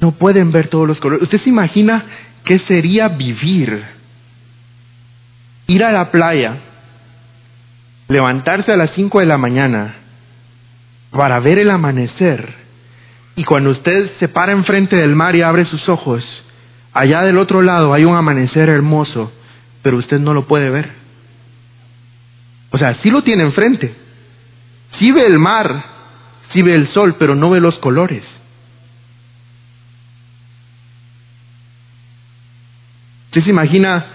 No 0.00 0.12
pueden 0.12 0.50
ver 0.50 0.68
todos 0.68 0.88
los 0.88 0.98
colores. 0.98 1.24
¿Usted 1.24 1.40
se 1.42 1.48
imagina 1.48 2.04
qué 2.44 2.58
sería 2.66 3.08
vivir? 3.08 4.01
Ir 5.66 5.84
a 5.84 5.92
la 5.92 6.10
playa, 6.10 6.56
levantarse 8.08 8.72
a 8.72 8.76
las 8.76 8.90
5 8.94 9.20
de 9.20 9.26
la 9.26 9.38
mañana 9.38 9.94
para 11.10 11.40
ver 11.40 11.58
el 11.58 11.70
amanecer. 11.70 12.54
Y 13.36 13.44
cuando 13.44 13.70
usted 13.70 14.12
se 14.18 14.28
para 14.28 14.52
enfrente 14.52 14.96
del 14.96 15.14
mar 15.14 15.34
y 15.36 15.42
abre 15.42 15.64
sus 15.64 15.88
ojos, 15.88 16.22
allá 16.92 17.20
del 17.20 17.38
otro 17.38 17.62
lado 17.62 17.94
hay 17.94 18.04
un 18.04 18.16
amanecer 18.16 18.68
hermoso, 18.68 19.32
pero 19.82 19.98
usted 19.98 20.18
no 20.18 20.34
lo 20.34 20.46
puede 20.46 20.68
ver. 20.70 20.90
O 22.70 22.78
sea, 22.78 22.98
sí 23.02 23.08
lo 23.10 23.22
tiene 23.22 23.44
enfrente. 23.44 23.94
Sí 25.00 25.12
ve 25.12 25.24
el 25.26 25.38
mar, 25.38 25.84
sí 26.52 26.62
ve 26.62 26.72
el 26.72 26.92
sol, 26.92 27.16
pero 27.18 27.34
no 27.34 27.50
ve 27.50 27.60
los 27.60 27.78
colores. 27.78 28.24
Usted 33.26 33.44
se 33.44 33.50
imagina 33.50 34.06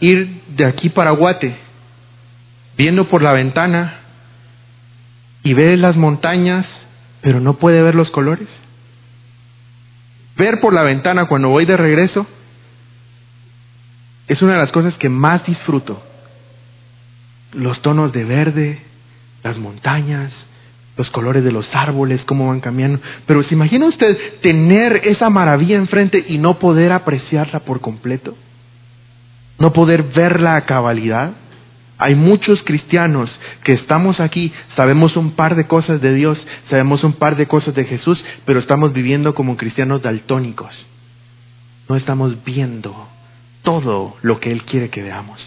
ir 0.00 0.35
de 0.56 0.66
aquí 0.66 0.88
para 0.88 1.12
Guate, 1.12 1.56
viendo 2.76 3.08
por 3.08 3.22
la 3.22 3.32
ventana 3.32 4.00
y 5.42 5.52
ver 5.52 5.78
las 5.78 5.96
montañas, 5.96 6.66
pero 7.20 7.40
no 7.40 7.54
puede 7.54 7.82
ver 7.82 7.94
los 7.94 8.10
colores. 8.10 8.48
Ver 10.36 10.60
por 10.60 10.74
la 10.74 10.82
ventana 10.82 11.26
cuando 11.26 11.48
voy 11.48 11.66
de 11.66 11.76
regreso 11.76 12.26
es 14.28 14.42
una 14.42 14.54
de 14.54 14.58
las 14.58 14.72
cosas 14.72 14.94
que 14.94 15.08
más 15.08 15.44
disfruto 15.46 16.02
los 17.52 17.80
tonos 17.80 18.12
de 18.12 18.24
verde, 18.24 18.80
las 19.42 19.56
montañas, 19.56 20.32
los 20.96 21.08
colores 21.10 21.44
de 21.44 21.52
los 21.52 21.66
árboles, 21.74 22.22
cómo 22.26 22.48
van 22.48 22.60
cambiando. 22.60 23.00
Pero 23.26 23.42
¿se 23.44 23.54
imagina 23.54 23.86
usted 23.86 24.40
tener 24.42 25.00
esa 25.04 25.30
maravilla 25.30 25.76
enfrente 25.76 26.24
y 26.28 26.38
no 26.38 26.58
poder 26.58 26.92
apreciarla 26.92 27.60
por 27.60 27.80
completo? 27.80 28.36
¿No 29.58 29.72
poder 29.72 30.02
verla 30.14 30.56
a 30.56 30.66
cabalidad? 30.66 31.32
Hay 31.98 32.14
muchos 32.14 32.62
cristianos 32.64 33.30
que 33.64 33.72
estamos 33.72 34.20
aquí, 34.20 34.52
sabemos 34.76 35.16
un 35.16 35.32
par 35.32 35.56
de 35.56 35.66
cosas 35.66 36.00
de 36.02 36.12
Dios, 36.12 36.38
sabemos 36.68 37.02
un 37.04 37.14
par 37.14 37.36
de 37.36 37.46
cosas 37.46 37.74
de 37.74 37.84
Jesús, 37.84 38.22
pero 38.44 38.60
estamos 38.60 38.92
viviendo 38.92 39.34
como 39.34 39.56
cristianos 39.56 40.02
daltónicos. 40.02 40.74
No 41.88 41.96
estamos 41.96 42.44
viendo 42.44 43.08
todo 43.62 44.16
lo 44.20 44.40
que 44.40 44.52
Él 44.52 44.64
quiere 44.64 44.90
que 44.90 45.02
veamos. 45.02 45.40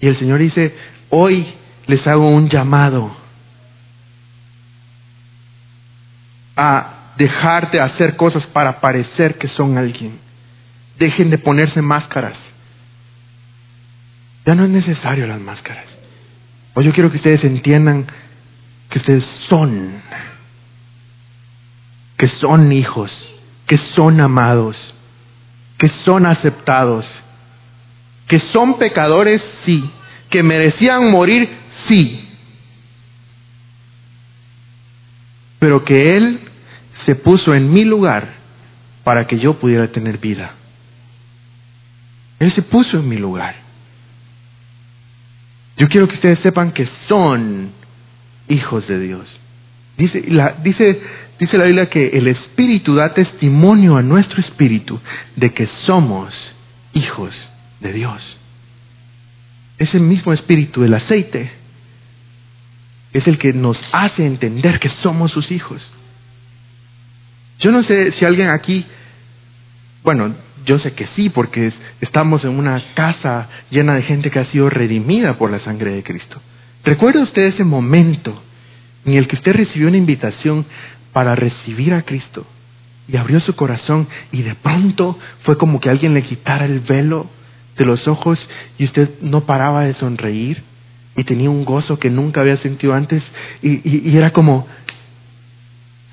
Y 0.00 0.06
el 0.06 0.18
Señor 0.18 0.38
dice, 0.38 0.74
hoy 1.08 1.52
les 1.86 2.06
hago 2.06 2.28
un 2.28 2.48
llamado 2.48 3.10
a 6.56 7.14
dejar 7.16 7.70
de 7.72 7.82
hacer 7.82 8.16
cosas 8.16 8.46
para 8.46 8.80
parecer 8.80 9.36
que 9.36 9.48
son 9.48 9.76
alguien. 9.76 10.29
Dejen 11.00 11.30
de 11.30 11.38
ponerse 11.38 11.80
máscaras. 11.80 12.36
Ya 14.44 14.54
no 14.54 14.64
es 14.64 14.70
necesario 14.70 15.26
las 15.26 15.40
máscaras. 15.40 15.86
Hoy 16.74 16.84
yo 16.84 16.92
quiero 16.92 17.10
que 17.10 17.16
ustedes 17.16 17.42
entiendan 17.42 18.06
que 18.90 18.98
ustedes 18.98 19.24
son, 19.48 20.02
que 22.18 22.28
son 22.40 22.70
hijos, 22.70 23.10
que 23.66 23.78
son 23.96 24.20
amados, 24.20 24.76
que 25.78 25.90
son 26.04 26.26
aceptados, 26.26 27.06
que 28.28 28.38
son 28.52 28.78
pecadores, 28.78 29.40
sí, 29.64 29.90
que 30.28 30.42
merecían 30.42 31.10
morir, 31.10 31.48
sí, 31.88 32.28
pero 35.58 35.82
que 35.82 35.98
Él 35.98 36.40
se 37.06 37.14
puso 37.14 37.54
en 37.54 37.70
mi 37.70 37.84
lugar 37.84 38.34
para 39.02 39.26
que 39.26 39.38
yo 39.38 39.58
pudiera 39.58 39.88
tener 39.88 40.18
vida. 40.18 40.59
Él 42.40 42.52
se 42.54 42.62
puso 42.62 42.98
en 42.98 43.08
mi 43.08 43.16
lugar. 43.16 43.54
Yo 45.76 45.86
quiero 45.88 46.08
que 46.08 46.16
ustedes 46.16 46.40
sepan 46.40 46.72
que 46.72 46.88
son 47.08 47.70
hijos 48.48 48.88
de 48.88 48.98
Dios. 48.98 49.26
Dice 49.96 50.24
la, 50.28 50.56
dice, 50.62 51.02
dice 51.38 51.56
la 51.58 51.64
Biblia 51.64 51.90
que 51.90 52.08
el 52.08 52.26
Espíritu 52.28 52.94
da 52.94 53.14
testimonio 53.14 53.96
a 53.96 54.02
nuestro 54.02 54.40
espíritu 54.40 54.98
de 55.36 55.52
que 55.52 55.68
somos 55.86 56.34
hijos 56.94 57.32
de 57.80 57.92
Dios. 57.92 58.36
ese 59.78 59.98
mismo 59.98 60.34
espíritu, 60.34 60.84
el 60.84 60.92
aceite, 60.92 61.50
es 63.12 63.26
el 63.26 63.38
que 63.38 63.52
nos 63.52 63.78
hace 63.92 64.26
entender 64.26 64.78
que 64.78 64.90
somos 65.02 65.32
sus 65.32 65.50
hijos. 65.50 65.82
Yo 67.58 67.72
no 67.72 67.82
sé 67.84 68.12
si 68.12 68.24
alguien 68.24 68.50
aquí, 68.52 68.84
bueno, 70.02 70.34
yo 70.66 70.78
sé 70.78 70.92
que 70.92 71.06
sí, 71.16 71.30
porque 71.30 71.72
estamos 72.00 72.44
en 72.44 72.50
una 72.50 72.82
casa 72.94 73.48
llena 73.70 73.94
de 73.94 74.02
gente 74.02 74.30
que 74.30 74.38
ha 74.38 74.46
sido 74.46 74.70
redimida 74.70 75.38
por 75.38 75.50
la 75.50 75.60
sangre 75.60 75.92
de 75.92 76.02
Cristo. 76.02 76.40
¿Recuerda 76.84 77.22
usted 77.22 77.42
ese 77.42 77.64
momento 77.64 78.42
en 79.04 79.16
el 79.16 79.26
que 79.26 79.36
usted 79.36 79.54
recibió 79.54 79.88
una 79.88 79.96
invitación 79.96 80.66
para 81.12 81.34
recibir 81.34 81.94
a 81.94 82.02
Cristo 82.02 82.46
y 83.08 83.16
abrió 83.16 83.40
su 83.40 83.54
corazón 83.54 84.08
y 84.32 84.42
de 84.42 84.54
pronto 84.54 85.18
fue 85.42 85.58
como 85.58 85.80
que 85.80 85.90
alguien 85.90 86.14
le 86.14 86.22
quitara 86.22 86.64
el 86.64 86.80
velo 86.80 87.28
de 87.76 87.84
los 87.84 88.06
ojos 88.06 88.38
y 88.78 88.84
usted 88.84 89.20
no 89.20 89.42
paraba 89.42 89.84
de 89.84 89.94
sonreír 89.94 90.62
y 91.16 91.24
tenía 91.24 91.50
un 91.50 91.64
gozo 91.64 91.98
que 91.98 92.10
nunca 92.10 92.40
había 92.40 92.56
sentido 92.58 92.94
antes 92.94 93.22
y, 93.62 94.16
era 94.16 94.30
como, 94.30 94.66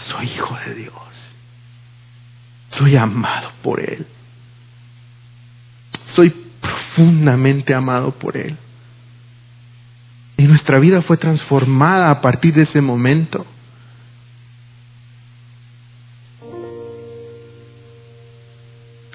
soy 0.09 0.27
hijo 0.27 0.57
de 0.65 0.75
Dios, 0.75 0.93
soy 2.77 2.95
amado 2.95 3.51
por 3.61 3.79
Él, 3.79 4.05
soy 6.17 6.31
profundamente 6.59 7.73
amado 7.73 8.11
por 8.11 8.35
Él. 8.35 8.57
Y 10.35 10.43
nuestra 10.43 10.79
vida 10.79 11.01
fue 11.03 11.17
transformada 11.17 12.11
a 12.11 12.21
partir 12.21 12.53
de 12.53 12.63
ese 12.63 12.81
momento. 12.81 13.45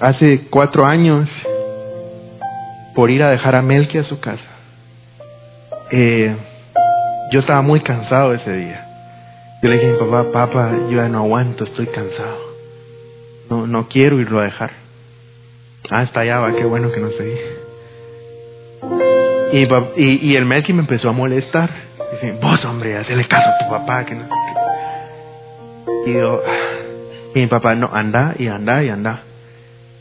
Hace 0.00 0.46
cuatro 0.48 0.86
años, 0.86 1.28
por 2.94 3.10
ir 3.10 3.22
a 3.22 3.30
dejar 3.30 3.56
a 3.56 3.62
Melqui 3.62 3.98
a 3.98 4.04
su 4.04 4.18
casa, 4.20 4.42
eh, 5.90 6.36
yo 7.32 7.40
estaba 7.40 7.62
muy 7.62 7.80
cansado 7.80 8.32
ese 8.34 8.52
día. 8.52 8.86
Yo 9.62 9.70
le 9.70 9.76
dije 9.76 9.90
a 9.90 9.92
mi 9.92 9.98
papá, 9.98 10.32
papá, 10.32 10.72
yo 10.88 10.96
ya 10.96 11.08
no 11.08 11.18
aguanto, 11.18 11.64
estoy 11.64 11.86
cansado. 11.86 12.38
No, 13.48 13.66
no 13.66 13.88
quiero 13.88 14.18
irlo 14.20 14.40
a 14.40 14.44
dejar. 14.44 14.81
Ah, 15.90 16.04
está 16.04 16.20
allá, 16.20 16.38
va, 16.40 16.54
qué 16.54 16.64
bueno 16.64 16.90
que 16.92 17.00
no 17.00 17.08
estoy. 17.08 17.36
Y, 19.52 19.64
y, 19.96 20.30
y 20.30 20.36
el 20.36 20.46
Melqui 20.46 20.72
me 20.72 20.80
empezó 20.80 21.08
a 21.08 21.12
molestar. 21.12 21.70
Dice, 22.12 22.38
vos, 22.40 22.64
hombre, 22.64 22.96
hazle 22.96 23.26
caso 23.26 23.48
a 23.48 23.58
tu 23.58 23.70
papá, 23.70 24.04
que 24.04 24.14
no 24.14 24.24
qué. 24.28 26.10
Y 26.10 26.14
yo, 26.14 26.42
y 27.34 27.40
mi 27.40 27.46
papá, 27.46 27.74
no, 27.74 27.90
anda 27.92 28.34
y 28.38 28.48
anda 28.48 28.82
y 28.82 28.88
anda. 28.88 29.22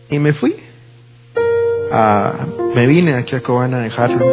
Y 0.10 0.20
me 0.20 0.34
fui. 0.34 0.56
Ah, 1.92 2.34
me 2.74 2.88
vine 2.88 3.16
aquí 3.16 3.36
a 3.36 3.42
Cobana 3.42 3.78
a 3.78 3.82
dejarlo. 3.82 4.26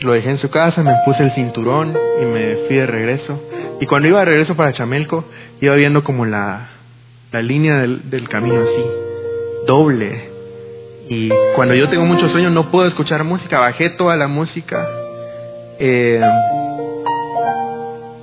Lo 0.00 0.12
dejé 0.12 0.30
en 0.30 0.38
su 0.38 0.50
casa, 0.50 0.82
me 0.82 0.94
puse 1.04 1.22
el 1.22 1.32
cinturón 1.32 1.96
y 2.20 2.24
me 2.24 2.56
fui 2.66 2.76
de 2.76 2.86
regreso. 2.86 3.40
Y 3.80 3.86
cuando 3.86 4.08
iba 4.08 4.20
de 4.20 4.26
regreso 4.26 4.54
para 4.56 4.72
Chamelco, 4.72 5.24
iba 5.60 5.74
viendo 5.76 6.04
como 6.04 6.26
la, 6.26 6.68
línea 7.32 7.78
del 7.78 8.28
camino 8.28 8.60
así, 8.60 9.03
doble. 9.66 10.30
Y 11.08 11.28
cuando 11.54 11.74
yo 11.74 11.88
tengo 11.88 12.04
muchos 12.04 12.30
sueños 12.30 12.52
no 12.52 12.70
puedo 12.70 12.88
escuchar 12.88 13.24
música, 13.24 13.58
bajé 13.58 13.90
toda 13.90 14.16
la 14.16 14.28
música. 14.28 14.88
Eh, 15.78 16.20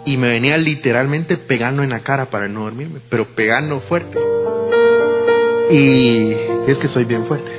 y 0.05 0.17
me 0.17 0.29
venía 0.29 0.57
literalmente 0.57 1.37
pegando 1.37 1.83
en 1.83 1.89
la 1.89 1.99
cara 1.99 2.25
para 2.25 2.47
no 2.47 2.63
dormirme, 2.63 2.99
pero 3.09 3.25
pegando 3.35 3.79
fuerte. 3.81 4.17
Y 5.69 6.31
es 6.67 6.77
que 6.77 6.87
soy 6.89 7.05
bien 7.05 7.25
fuerte. 7.27 7.51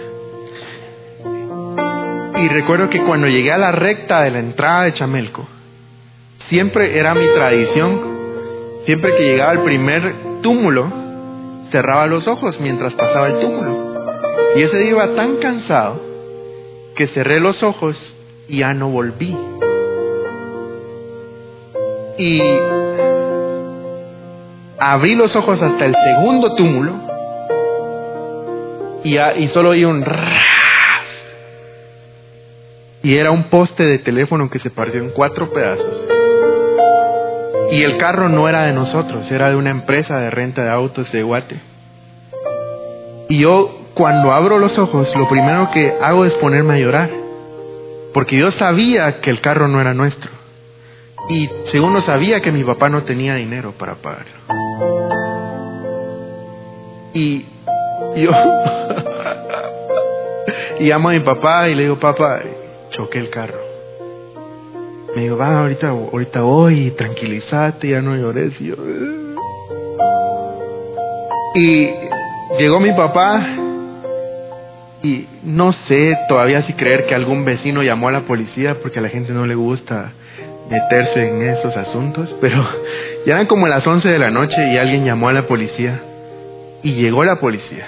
Y 2.43 2.49
recuerdo 2.49 2.91
que 2.91 3.03
cuando 3.05 3.29
llegué 3.29 3.53
a 3.53 3.59
la 3.59 3.71
recta 3.71 4.23
de 4.23 4.33
la 4.33 4.41
entrada 4.41 4.85
de 4.85 4.95
Chamelco, 4.95 5.47
siempre 6.49 6.99
era 6.99 7.15
mi 7.15 7.27
tradición, 7.27 8.01
siempre 8.85 9.15
que 9.17 9.23
llegaba 9.23 9.53
el 9.53 9.61
primer 9.61 10.15
túmulo, 10.43 11.02
cerraba 11.73 12.07
los 12.07 12.29
ojos 12.29 12.61
mientras 12.61 12.95
pasaba 12.95 13.29
el 13.29 13.41
túmulo. 13.41 13.95
Y 14.55 14.63
ese 14.63 14.79
día 14.79 14.91
iba 14.91 15.15
tan 15.15 15.39
cansado 15.39 16.01
que 16.95 17.09
cerré 17.09 17.41
los 17.41 17.61
ojos 17.63 17.97
y 18.47 18.59
ya 18.59 18.75
no 18.75 18.91
volví. 18.91 19.37
Y 22.19 22.41
abrí 24.79 25.15
los 25.17 25.35
ojos 25.35 25.61
hasta 25.61 25.87
el 25.87 25.95
segundo 25.95 26.55
túmulo 26.55 26.93
y, 29.03 29.17
y 29.17 29.49
solo 29.49 29.71
oí 29.71 29.85
un 29.85 30.05
y 33.05 33.19
era 33.19 33.33
un 33.33 33.45
poste 33.45 33.85
de 33.87 33.99
teléfono 33.99 34.49
que 34.49 34.61
se 34.61 34.71
partió 34.71 35.01
en 35.01 35.11
cuatro 35.11 35.53
pedazos. 35.53 36.22
Y 37.73 37.83
el 37.85 37.97
carro 37.97 38.29
no 38.29 38.47
era 38.47 38.65
de 38.65 38.75
nosotros, 38.75 39.31
era 39.31 39.49
de 39.49 39.57
una 39.57 39.71
empresa 39.71 40.19
de 40.19 40.29
renta 40.29 40.63
de 40.63 40.69
autos 40.69 41.11
de 41.11 41.23
Guate. 41.23 41.59
Y 43.31 43.39
yo 43.39 43.87
cuando 43.95 44.31
abro 44.31 44.59
los 44.59 44.77
ojos, 44.77 45.09
lo 45.17 45.27
primero 45.27 45.71
que 45.71 45.95
hago 46.03 46.27
es 46.27 46.35
ponerme 46.35 46.75
a 46.75 46.79
llorar, 46.79 47.09
porque 48.13 48.37
yo 48.37 48.53
sabía 48.53 49.23
que 49.23 49.31
el 49.31 49.41
carro 49.41 49.69
no 49.69 49.81
era 49.81 49.95
nuestro. 49.95 50.31
Y 51.31 51.49
segundo, 51.71 52.03
sabía 52.03 52.43
que 52.43 52.53
mi 52.53 52.63
papá 52.63 52.91
no 52.91 53.05
tenía 53.05 53.37
dinero 53.37 53.73
para 53.79 53.95
pagarlo. 53.95 54.33
Y 57.15 57.47
yo 58.17 58.33
y 60.79 60.85
llamo 60.85 61.09
a 61.09 61.13
mi 61.13 61.21
papá 61.21 61.71
y 61.71 61.75
le 61.75 61.85
digo, 61.85 61.99
papá, 61.99 62.39
choqué 62.91 63.19
el 63.19 63.31
carro. 63.31 63.72
Me 65.15 65.23
dijo, 65.23 65.37
va, 65.37 65.61
ahorita, 65.61 65.89
ahorita 65.89 66.41
voy, 66.41 66.93
tranquilízate, 66.93 67.89
ya 67.89 68.01
no 68.01 68.17
llores. 68.17 68.53
Y, 68.61 68.69
yo, 68.69 68.77
y 71.55 71.91
llegó 72.59 72.81
mi 72.81 72.93
papá 72.93 73.47
y 75.03 75.27
no 75.43 75.73
sé 75.89 76.17
todavía 76.29 76.63
si 76.63 76.75
creer 76.75 77.07
que 77.07 77.15
algún 77.15 77.45
vecino 77.45 77.83
llamó 77.83 78.09
a 78.09 78.13
la 78.13 78.21
policía 78.23 78.77
porque 78.81 79.01
a 79.01 79.03
la 79.03 79.09
gente 79.09 79.33
no 79.33 79.47
le 79.47 79.55
gusta 79.55 80.13
meterse 80.71 81.29
en 81.29 81.43
esos 81.43 81.77
asuntos, 81.77 82.35
pero 82.41 82.67
ya 83.27 83.35
eran 83.35 83.47
como 83.47 83.67
las 83.67 83.87
11 83.87 84.09
de 84.09 84.19
la 84.19 84.31
noche 84.31 84.57
y 84.73 84.79
alguien 84.79 85.05
llamó 85.05 85.29
a 85.29 85.33
la 85.33 85.47
policía 85.47 86.01
y 86.83 86.95
llegó 86.95 87.25
la 87.25 87.37
policía. 87.41 87.87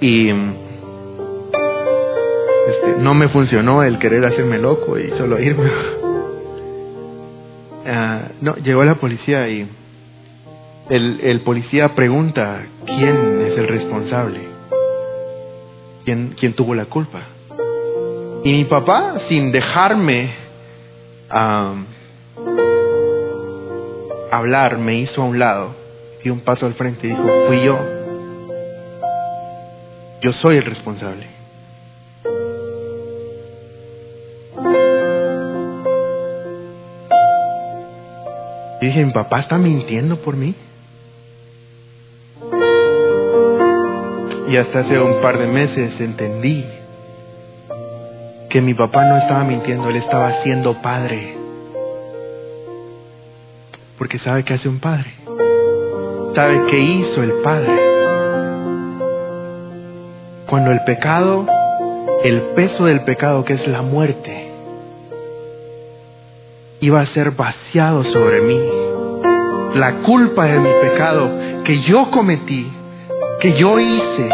Y 0.00 0.30
este, 2.68 2.98
no 2.98 3.14
me 3.14 3.28
funcionó 3.28 3.82
el 3.82 3.98
querer 3.98 4.24
hacerme 4.24 4.58
loco 4.58 4.98
y 4.98 5.08
solo 5.10 5.40
irme. 5.40 5.70
Ah, 7.86 8.28
no, 8.40 8.56
llegó 8.56 8.82
la 8.84 8.94
policía 8.94 9.48
y 9.48 9.68
el, 10.88 11.20
el 11.22 11.40
policía 11.40 11.94
pregunta 11.94 12.62
quién 12.86 13.42
es 13.42 13.58
el 13.58 13.68
responsable, 13.68 14.40
quién, 16.04 16.34
quién 16.38 16.54
tuvo 16.54 16.74
la 16.74 16.86
culpa. 16.86 17.22
Y 18.44 18.52
mi 18.52 18.64
papá, 18.64 19.20
sin 19.28 19.52
dejarme 19.52 20.34
hablar, 24.30 24.78
me 24.78 24.98
hizo 24.98 25.22
a 25.22 25.24
un 25.24 25.38
lado, 25.38 25.74
y 26.22 26.30
un 26.30 26.40
paso 26.40 26.66
al 26.66 26.74
frente 26.74 27.06
y 27.06 27.10
dijo, 27.10 27.26
fui 27.46 27.62
yo. 27.64 27.78
Yo 30.22 30.32
soy 30.42 30.56
el 30.56 30.64
responsable. 30.64 31.26
Y 38.84 38.88
dije, 38.88 39.02
¿mi 39.02 39.12
papá 39.12 39.40
está 39.40 39.56
mintiendo 39.56 40.16
por 40.18 40.36
mí? 40.36 40.54
Y 44.46 44.56
hasta 44.58 44.80
hace 44.80 45.00
un 45.00 45.22
par 45.22 45.38
de 45.38 45.46
meses 45.46 45.98
entendí 45.98 46.66
que 48.50 48.60
mi 48.60 48.74
papá 48.74 49.06
no 49.06 49.16
estaba 49.16 49.42
mintiendo, 49.42 49.88
él 49.88 49.96
estaba 49.96 50.42
siendo 50.42 50.82
padre. 50.82 51.34
Porque 53.96 54.18
sabe 54.18 54.44
que 54.44 54.52
hace 54.52 54.68
un 54.68 54.80
padre. 54.80 55.14
Sabe 56.34 56.66
qué 56.68 56.78
hizo 56.78 57.22
el 57.22 57.32
padre. 57.42 57.72
Cuando 60.46 60.72
el 60.72 60.84
pecado, 60.84 61.46
el 62.22 62.42
peso 62.54 62.84
del 62.84 63.00
pecado 63.04 63.46
que 63.46 63.54
es 63.54 63.66
la 63.66 63.80
muerte, 63.80 64.43
iba 66.80 67.00
a 67.00 67.06
ser 67.06 67.32
vaciado 67.32 68.04
sobre 68.04 68.40
mí. 68.40 68.60
La 69.74 70.02
culpa 70.02 70.44
de 70.46 70.58
mi 70.60 70.70
pecado 70.80 71.30
que 71.64 71.82
yo 71.82 72.10
cometí, 72.10 72.70
que 73.40 73.54
yo 73.54 73.78
hice, 73.78 74.30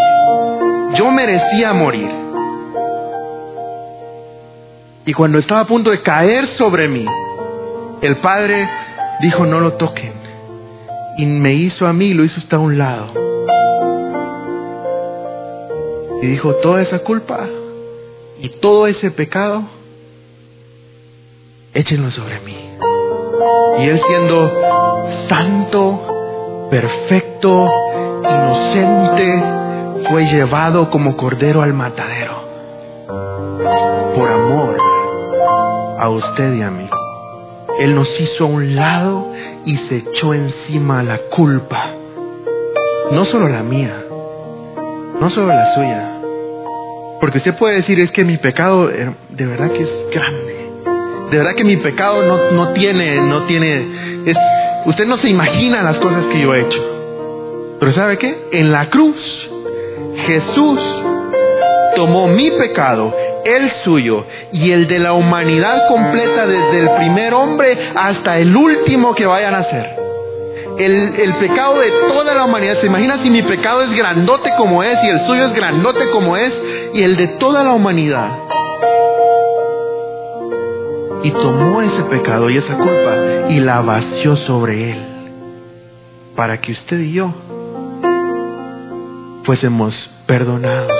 yo 0.98 1.10
merecía 1.10 1.72
morir. 1.72 2.10
Y 5.06 5.12
cuando 5.12 5.38
estaba 5.38 5.60
a 5.60 5.66
punto 5.66 5.90
de 5.90 6.02
caer 6.02 6.46
sobre 6.58 6.88
mí, 6.88 7.06
el 8.02 8.16
Padre 8.16 8.68
dijo, 9.20 9.46
no 9.46 9.60
lo 9.60 9.74
toquen. 9.74 10.12
Y 11.18 11.26
me 11.26 11.54
hizo 11.54 11.86
a 11.86 11.92
mí, 11.92 12.14
lo 12.14 12.24
hizo 12.24 12.38
hasta 12.38 12.58
un 12.58 12.78
lado. 12.78 13.12
Y 16.22 16.26
dijo, 16.26 16.54
toda 16.56 16.82
esa 16.82 16.98
culpa 17.00 17.48
y 18.40 18.48
todo 18.60 18.86
ese 18.86 19.10
pecado, 19.10 19.64
échenlo 21.74 22.10
sobre 22.10 22.40
mí. 22.40 22.56
Y 23.78 23.88
Él 23.88 24.00
siendo 24.06 24.52
santo, 25.28 26.68
perfecto, 26.70 27.66
inocente, 28.24 29.42
fue 30.10 30.24
llevado 30.24 30.90
como 30.90 31.16
cordero 31.16 31.62
al 31.62 31.72
matadero. 31.72 32.48
Por 34.14 34.30
amor 34.30 34.76
a 35.98 36.08
usted 36.08 36.54
y 36.54 36.62
a 36.62 36.70
mí. 36.70 36.88
Él 37.78 37.94
nos 37.94 38.08
hizo 38.20 38.44
a 38.44 38.48
un 38.48 38.74
lado 38.74 39.32
y 39.64 39.76
se 39.88 39.96
echó 39.98 40.34
encima 40.34 41.02
la 41.02 41.18
culpa. 41.30 41.90
No 43.12 43.24
solo 43.26 43.48
la 43.48 43.62
mía, 43.62 44.04
no 45.20 45.28
solo 45.30 45.48
la 45.48 45.74
suya. 45.74 46.10
Porque 47.20 47.38
usted 47.38 47.56
puede 47.56 47.76
decir, 47.76 48.02
es 48.02 48.10
que 48.12 48.24
mi 48.24 48.38
pecado 48.38 48.90
eh, 48.90 49.12
de 49.30 49.46
verdad 49.46 49.70
que 49.72 49.82
es 49.82 49.90
grande. 50.12 50.49
De 51.30 51.36
verdad 51.38 51.54
que 51.54 51.64
mi 51.64 51.76
pecado 51.76 52.22
no, 52.22 52.50
no 52.50 52.72
tiene, 52.72 53.20
no 53.20 53.46
tiene, 53.46 54.22
es, 54.26 54.36
usted 54.86 55.06
no 55.06 55.16
se 55.18 55.28
imagina 55.28 55.82
las 55.82 55.98
cosas 55.98 56.24
que 56.26 56.40
yo 56.40 56.54
he 56.54 56.60
hecho. 56.60 57.76
Pero 57.78 57.92
¿sabe 57.92 58.18
qué? 58.18 58.48
En 58.52 58.72
la 58.72 58.90
cruz, 58.90 59.16
Jesús 60.26 60.80
tomó 61.96 62.26
mi 62.28 62.50
pecado, 62.50 63.14
el 63.44 63.70
suyo 63.84 64.26
y 64.52 64.70
el 64.72 64.88
de 64.88 64.98
la 64.98 65.12
humanidad 65.12 65.88
completa 65.88 66.46
desde 66.46 66.82
el 66.82 66.90
primer 66.96 67.32
hombre 67.34 67.78
hasta 67.94 68.36
el 68.36 68.54
último 68.54 69.14
que 69.14 69.26
vaya 69.26 69.48
a 69.48 69.52
nacer 69.52 70.00
el, 70.84 71.34
pecado 71.34 71.78
de 71.78 71.90
toda 72.08 72.34
la 72.34 72.44
humanidad. 72.44 72.80
¿Se 72.80 72.86
imagina 72.86 73.22
si 73.22 73.30
mi 73.30 73.42
pecado 73.42 73.82
es 73.82 73.90
grandote 73.90 74.50
como 74.56 74.82
es 74.82 74.98
y 75.04 75.08
el 75.08 75.26
suyo 75.26 75.46
es 75.46 75.54
grandote 75.54 76.10
como 76.10 76.36
es 76.36 76.52
y 76.94 77.02
el 77.02 77.16
de 77.16 77.28
toda 77.38 77.62
la 77.62 77.72
humanidad? 77.72 78.49
Y 81.22 81.30
tomó 81.32 81.82
ese 81.82 82.02
pecado 82.04 82.48
y 82.48 82.56
esa 82.56 82.76
culpa 82.76 83.48
y 83.50 83.60
la 83.60 83.80
vació 83.80 84.36
sobre 84.36 84.92
él 84.92 84.98
para 86.34 86.58
que 86.60 86.72
usted 86.72 86.98
y 86.98 87.12
yo 87.12 87.34
fuésemos 89.44 89.94
perdonados, 90.26 90.90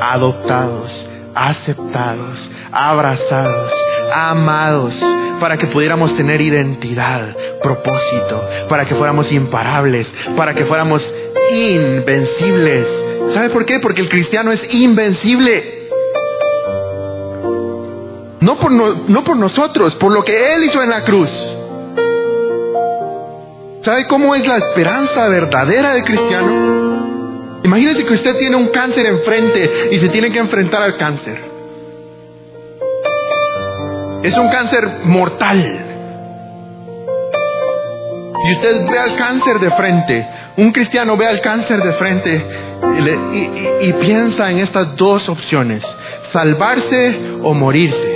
adoptados, 0.00 0.90
aceptados, 1.34 2.50
abrazados, 2.72 3.72
amados, 4.14 4.94
para 5.40 5.56
que 5.56 5.66
pudiéramos 5.66 6.16
tener 6.16 6.40
identidad, 6.40 7.36
propósito, 7.62 8.48
para 8.68 8.86
que 8.86 8.94
fuéramos 8.94 9.30
imparables, 9.32 10.06
para 10.36 10.54
que 10.54 10.64
fuéramos 10.66 11.02
invencibles. 11.50 12.86
¿Sabe 13.34 13.50
por 13.50 13.66
qué? 13.66 13.80
Porque 13.80 14.02
el 14.02 14.08
cristiano 14.08 14.52
es 14.52 14.60
invencible. 14.70 15.73
No 18.44 18.58
por, 18.58 18.70
no, 18.70 19.24
por 19.24 19.38
nosotros, 19.38 19.94
por 19.94 20.12
lo 20.12 20.22
que 20.22 20.34
Él 20.34 20.64
hizo 20.68 20.82
en 20.82 20.90
la 20.90 21.02
cruz. 21.02 21.30
¿Sabe 23.82 24.06
cómo 24.06 24.34
es 24.34 24.46
la 24.46 24.58
esperanza 24.58 25.28
verdadera 25.28 25.94
del 25.94 26.04
cristiano? 26.04 27.60
Imagínese 27.64 28.04
que 28.04 28.12
usted 28.12 28.36
tiene 28.36 28.56
un 28.56 28.68
cáncer 28.68 29.06
enfrente 29.06 29.88
y 29.92 29.98
se 29.98 30.10
tiene 30.10 30.30
que 30.30 30.40
enfrentar 30.40 30.82
al 30.82 30.98
cáncer. 30.98 31.40
Es 34.22 34.36
un 34.36 34.48
cáncer 34.50 34.90
mortal. 35.04 35.86
Y 38.44 38.52
usted 38.56 38.90
ve 38.90 38.98
al 38.98 39.16
cáncer 39.16 39.58
de 39.58 39.70
frente, 39.70 40.26
un 40.58 40.70
cristiano 40.70 41.16
ve 41.16 41.26
al 41.26 41.40
cáncer 41.40 41.82
de 41.82 41.92
frente 41.94 42.46
y, 43.80 43.92
piensa 43.94 44.50
en 44.50 44.58
estas 44.58 44.94
dos 44.96 45.26
opciones, 45.30 45.82
salvarse 46.30 47.38
o 47.42 47.54
morirse. 47.54 48.13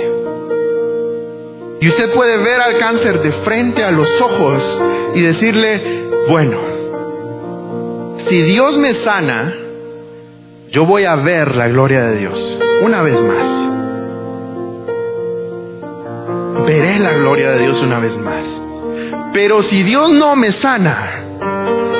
Y 1.81 1.87
usted 1.87 2.13
puede 2.13 2.37
ver 2.37 2.59
al 2.59 2.77
cáncer 2.77 3.21
de 3.21 3.31
frente 3.43 3.83
a 3.83 3.91
los 3.91 4.07
ojos 4.21 4.63
y 5.15 5.21
decirle, 5.21 6.09
bueno, 6.29 6.57
si 8.29 8.43
Dios 8.43 8.77
me 8.77 9.03
sana, 9.03 9.55
yo 10.71 10.85
voy 10.85 11.03
a 11.05 11.15
ver 11.15 11.55
la 11.55 11.67
gloria 11.67 12.01
de 12.01 12.17
Dios 12.17 12.37
una 12.81 13.01
vez 13.01 13.23
más 13.23 13.59
veré 16.69 16.99
la 16.99 17.13
gloria 17.13 17.51
de 17.51 17.59
Dios 17.59 17.81
una 17.81 17.99
vez 17.99 18.15
más. 18.17 18.43
Pero 19.33 19.63
si 19.63 19.81
Dios 19.83 20.11
no 20.19 20.35
me 20.35 20.51
sana, 20.61 21.23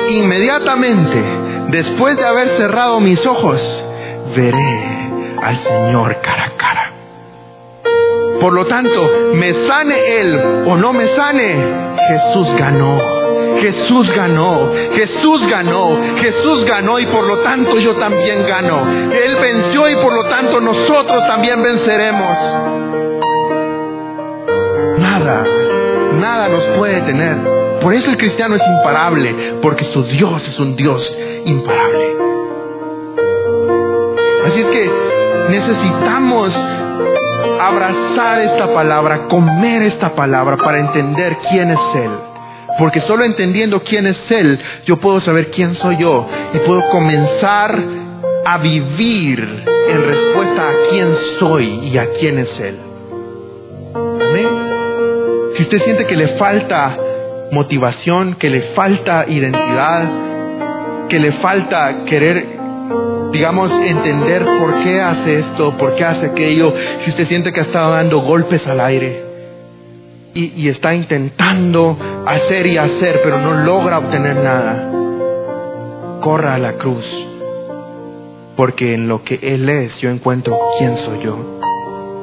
inmediatamente, 0.08 1.22
después 1.70 2.16
de 2.16 2.24
haber 2.24 2.56
cerrado 2.56 3.00
mis 3.00 3.24
ojos, 3.26 3.60
veré 4.36 5.10
al 5.42 5.62
Señor 5.64 6.16
cara 6.22 6.44
a 6.44 6.56
cara. 6.56 6.79
Por 8.40 8.54
lo 8.54 8.66
tanto, 8.66 9.32
me 9.34 9.52
sane 9.68 10.20
Él 10.20 10.40
o 10.66 10.76
no 10.76 10.92
me 10.92 11.14
sane, 11.14 11.56
Jesús 12.08 12.56
ganó. 12.58 12.98
Jesús 13.60 14.10
ganó, 14.16 14.72
Jesús 14.92 15.46
ganó, 15.46 16.00
Jesús 16.16 16.64
ganó 16.64 16.98
y 16.98 17.06
por 17.06 17.28
lo 17.28 17.40
tanto 17.40 17.78
yo 17.78 17.94
también 17.96 18.42
gano. 18.46 18.86
Él 19.12 19.36
venció 19.42 19.88
y 19.88 19.96
por 19.96 20.14
lo 20.14 20.24
tanto 20.30 20.60
nosotros 20.60 21.26
también 21.26 21.62
venceremos 21.62 22.36
nada, 24.98 25.44
nada 26.14 26.48
nos 26.48 26.64
puede 26.78 27.00
detener. 27.00 27.36
Por 27.82 27.94
eso 27.94 28.10
el 28.10 28.16
cristiano 28.16 28.56
es 28.56 28.62
imparable, 28.78 29.54
porque 29.62 29.84
su 29.92 30.02
Dios 30.04 30.42
es 30.48 30.58
un 30.58 30.76
Dios 30.76 31.02
imparable. 31.44 32.16
Así 34.46 34.60
es 34.60 34.66
que 34.66 34.90
necesitamos 35.50 36.52
abrazar 37.68 38.40
esta 38.40 38.72
palabra, 38.72 39.26
comer 39.28 39.82
esta 39.82 40.14
palabra 40.14 40.56
para 40.56 40.78
entender 40.78 41.36
quién 41.50 41.70
es 41.70 41.80
Él. 41.94 42.10
Porque 42.78 43.00
solo 43.02 43.24
entendiendo 43.24 43.82
quién 43.82 44.06
es 44.06 44.18
Él, 44.30 44.58
yo 44.86 44.96
puedo 44.98 45.20
saber 45.20 45.50
quién 45.50 45.74
soy 45.76 45.98
yo 45.98 46.26
y 46.54 46.58
puedo 46.60 46.88
comenzar 46.88 47.78
a 48.46 48.58
vivir 48.58 49.64
en 49.88 50.04
respuesta 50.04 50.68
a 50.68 50.72
quién 50.90 51.16
soy 51.38 51.88
y 51.88 51.98
a 51.98 52.06
quién 52.18 52.38
es 52.38 52.60
Él. 52.60 52.78
Amén. 53.94 54.48
Si 55.56 55.62
usted 55.62 55.82
siente 55.84 56.06
que 56.06 56.16
le 56.16 56.38
falta 56.38 56.96
motivación, 57.52 58.36
que 58.36 58.48
le 58.48 58.62
falta 58.74 59.26
identidad, 59.28 60.08
que 61.08 61.18
le 61.18 61.32
falta 61.32 62.04
querer, 62.04 62.59
digamos, 63.32 63.70
entender 63.82 64.44
por 64.44 64.82
qué 64.82 65.00
hace 65.00 65.40
esto, 65.40 65.76
por 65.76 65.94
qué 65.94 66.04
hace 66.04 66.26
aquello, 66.26 66.72
si 67.04 67.10
usted 67.10 67.26
siente 67.28 67.52
que 67.52 67.60
estado 67.60 67.92
dando 67.92 68.20
golpes 68.20 68.66
al 68.66 68.80
aire 68.80 69.24
y, 70.34 70.62
y 70.62 70.68
está 70.68 70.94
intentando 70.94 71.96
hacer 72.26 72.66
y 72.66 72.76
hacer, 72.76 73.20
pero 73.22 73.38
no 73.38 73.64
logra 73.64 73.98
obtener 73.98 74.36
nada, 74.36 74.90
corra 76.20 76.54
a 76.54 76.58
la 76.58 76.72
cruz, 76.74 77.04
porque 78.56 78.94
en 78.94 79.08
lo 79.08 79.22
que 79.24 79.38
Él 79.42 79.68
es 79.68 79.98
yo 80.00 80.10
encuentro 80.10 80.58
quién 80.78 80.96
soy 80.98 81.20
yo. 81.22 81.60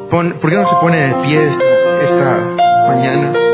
¿Por 0.10 0.50
qué 0.50 0.56
no 0.56 0.70
se 0.70 0.76
pone 0.80 0.98
de 0.98 1.14
pie 1.28 1.40
esta 2.02 2.56
mañana. 2.88 3.47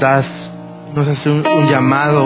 Das, 0.00 0.26
nos 0.94 1.06
haces 1.06 1.26
un, 1.26 1.46
un 1.46 1.68
llamado 1.68 2.24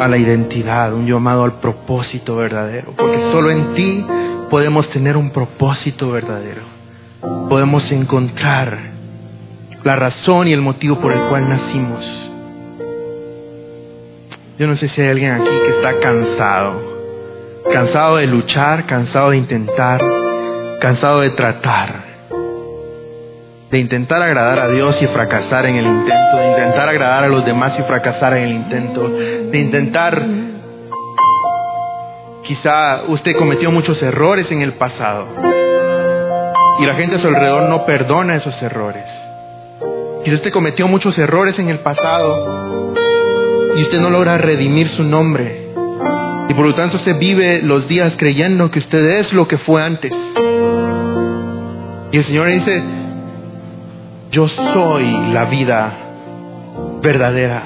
a 0.00 0.08
la 0.08 0.16
identidad, 0.16 0.94
un 0.94 1.06
llamado 1.06 1.44
al 1.44 1.60
propósito 1.60 2.36
verdadero, 2.36 2.94
porque 2.96 3.18
solo 3.32 3.50
en 3.50 3.74
ti 3.74 4.06
podemos 4.48 4.88
tener 4.90 5.16
un 5.16 5.30
propósito 5.30 6.10
verdadero, 6.10 6.62
podemos 7.48 7.84
encontrar 7.92 8.78
la 9.84 9.96
razón 9.96 10.48
y 10.48 10.52
el 10.52 10.62
motivo 10.62 10.98
por 10.98 11.12
el 11.12 11.20
cual 11.28 11.48
nacimos. 11.48 12.04
Yo 14.58 14.66
no 14.66 14.76
sé 14.76 14.88
si 14.88 15.00
hay 15.00 15.08
alguien 15.08 15.32
aquí 15.32 15.48
que 15.48 15.76
está 15.76 15.98
cansado, 16.00 16.82
cansado 17.72 18.16
de 18.16 18.26
luchar, 18.26 18.86
cansado 18.86 19.30
de 19.30 19.36
intentar, 19.36 20.00
cansado 20.80 21.20
de 21.20 21.30
tratar 21.30 21.99
de 23.70 23.78
intentar 23.78 24.20
agradar 24.20 24.58
a 24.58 24.68
Dios 24.68 24.96
y 25.00 25.06
fracasar 25.06 25.66
en 25.66 25.76
el 25.76 25.86
intento, 25.86 26.36
de 26.36 26.48
intentar 26.48 26.88
agradar 26.88 27.26
a 27.26 27.30
los 27.30 27.44
demás 27.44 27.72
y 27.78 27.82
fracasar 27.84 28.36
en 28.36 28.44
el 28.44 28.52
intento, 28.52 29.08
de 29.08 29.58
intentar... 29.58 30.26
Quizá 32.42 33.02
usted 33.06 33.36
cometió 33.38 33.70
muchos 33.70 34.02
errores 34.02 34.46
en 34.50 34.62
el 34.62 34.72
pasado 34.72 35.28
y 36.80 36.84
la 36.84 36.94
gente 36.94 37.14
a 37.14 37.20
su 37.20 37.28
alrededor 37.28 37.68
no 37.68 37.86
perdona 37.86 38.34
esos 38.34 38.60
errores. 38.60 39.04
Quizá 40.24 40.34
usted 40.34 40.50
cometió 40.50 40.88
muchos 40.88 41.16
errores 41.16 41.56
en 41.60 41.68
el 41.68 41.78
pasado 41.78 42.92
y 43.76 43.82
usted 43.84 44.00
no 44.00 44.10
logra 44.10 44.36
redimir 44.36 44.88
su 44.96 45.04
nombre. 45.04 45.68
Y 46.48 46.54
por 46.54 46.66
lo 46.66 46.74
tanto 46.74 46.96
usted 46.96 47.16
vive 47.20 47.62
los 47.62 47.86
días 47.86 48.14
creyendo 48.16 48.68
que 48.68 48.80
usted 48.80 49.20
es 49.20 49.32
lo 49.32 49.46
que 49.46 49.58
fue 49.58 49.84
antes. 49.84 50.12
Y 52.10 52.18
el 52.18 52.26
Señor 52.26 52.48
dice, 52.48 52.82
yo 54.30 54.48
soy 54.48 55.10
la 55.32 55.44
vida 55.46 55.92
verdadera. 57.02 57.62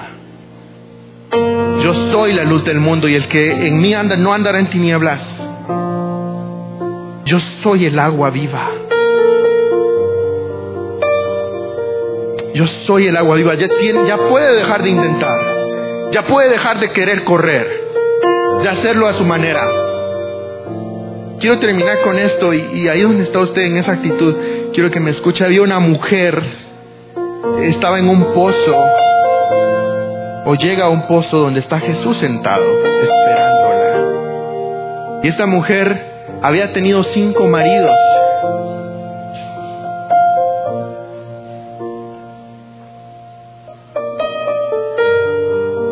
Yo 1.83 1.93
soy 2.11 2.33
la 2.33 2.45
luz 2.45 2.65
del 2.65 2.81
mundo 2.81 3.07
y 3.07 3.15
el 3.15 3.29
que 3.29 3.67
en 3.67 3.79
mí 3.79 3.93
anda 3.93 4.17
no 4.17 4.33
andará 4.33 4.59
en 4.59 4.71
tinieblas. 4.71 5.21
Yo 7.27 7.39
soy 7.63 7.85
el 7.85 7.99
agua 7.99 8.31
viva. 8.31 8.71
Yo 12.55 12.67
soy 12.87 13.09
el 13.09 13.17
agua 13.17 13.37
viva. 13.37 13.55
Ya, 13.57 13.69
tiene, 13.69 14.07
ya 14.07 14.17
puede 14.17 14.55
dejar 14.57 14.83
de 14.83 14.89
intentar. 14.91 15.39
Ya 16.13 16.23
puede 16.23 16.49
dejar 16.49 16.81
de 16.81 16.93
querer 16.93 17.25
correr. 17.25 17.91
De 18.63 18.69
hacerlo 18.71 19.07
a 19.07 19.15
su 19.15 19.25
manera. 19.25 19.61
Quiero 21.41 21.59
terminar 21.59 22.01
con 22.03 22.19
esto 22.19 22.55
y, 22.55 22.61
y 22.73 22.89
ahí 22.89 23.03
donde 23.03 23.25
está 23.25 23.41
usted 23.41 23.63
en 23.63 23.77
esa 23.77 23.93
actitud 23.93 24.35
quiero 24.75 24.91
que 24.91 25.01
me 25.01 25.13
escuche, 25.13 25.45
había 25.45 25.63
una 25.63 25.79
mujer, 25.79 26.43
estaba 27.63 28.01
en 28.01 28.09
un 28.09 28.35
pozo, 28.35 28.77
o 30.47 30.55
llega 30.57 30.87
a 30.87 30.89
un 30.91 31.07
pozo 31.07 31.39
donde 31.39 31.61
está 31.61 31.79
Jesús 31.79 32.19
sentado, 32.19 32.65
esperándola. 33.01 34.01
Y 35.23 35.29
esta 35.29 35.47
mujer 35.47 35.97
había 36.43 36.73
tenido 36.73 37.05
cinco 37.15 37.47
maridos. 37.47 37.95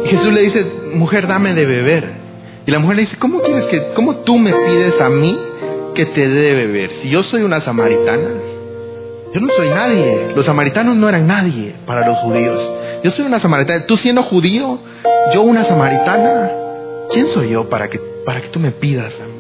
Jesús 0.07 0.33
le 0.33 0.43
dice, 0.43 0.67
mujer, 0.95 1.29
dame 1.29 1.55
de 1.55 1.65
beber. 1.65 2.05
Y 2.67 2.71
la 2.71 2.81
mujer 2.81 2.97
le 2.97 3.03
dice, 3.03 3.17
¿cómo 3.19 3.41
quieres 3.41 3.65
que, 3.67 3.93
cómo 3.95 4.17
tú 4.17 4.39
me 4.39 4.53
pides 4.53 5.01
a 5.01 5.09
mí 5.09 5.39
que 5.95 6.05
te 6.07 6.29
dé 6.29 6.41
de 6.43 6.55
beber? 6.55 6.91
Si 7.01 7.09
yo 7.09 7.23
soy 7.23 7.43
una 7.43 7.65
samaritana. 7.65 8.52
Yo 9.35 9.41
no 9.41 9.49
soy 9.57 9.69
nadie. 9.71 10.33
Los 10.37 10.45
samaritanos 10.45 10.97
no 10.97 11.09
eran 11.09 11.27
nadie 11.27 11.75
para 11.87 12.07
los 12.07 12.19
judíos. 12.19 12.59
Yo 13.03 13.11
soy 13.13 13.25
una 13.25 13.41
samaritana. 13.41 13.87
Tú 13.87 13.97
siendo 13.97 14.23
judío, 14.25 14.79
yo 15.35 15.43
una 15.43 15.65
samaritana. 15.65 16.51
¿Quién 17.11 17.29
soy 17.33 17.51
yo 17.51 17.69
para 17.69 17.89
que, 17.89 17.99
para 18.27 18.43
que 18.43 18.49
tú 18.49 18.61
me 18.61 18.73
pidas 18.73 19.13
a 19.15 19.27
mí? 19.27 19.33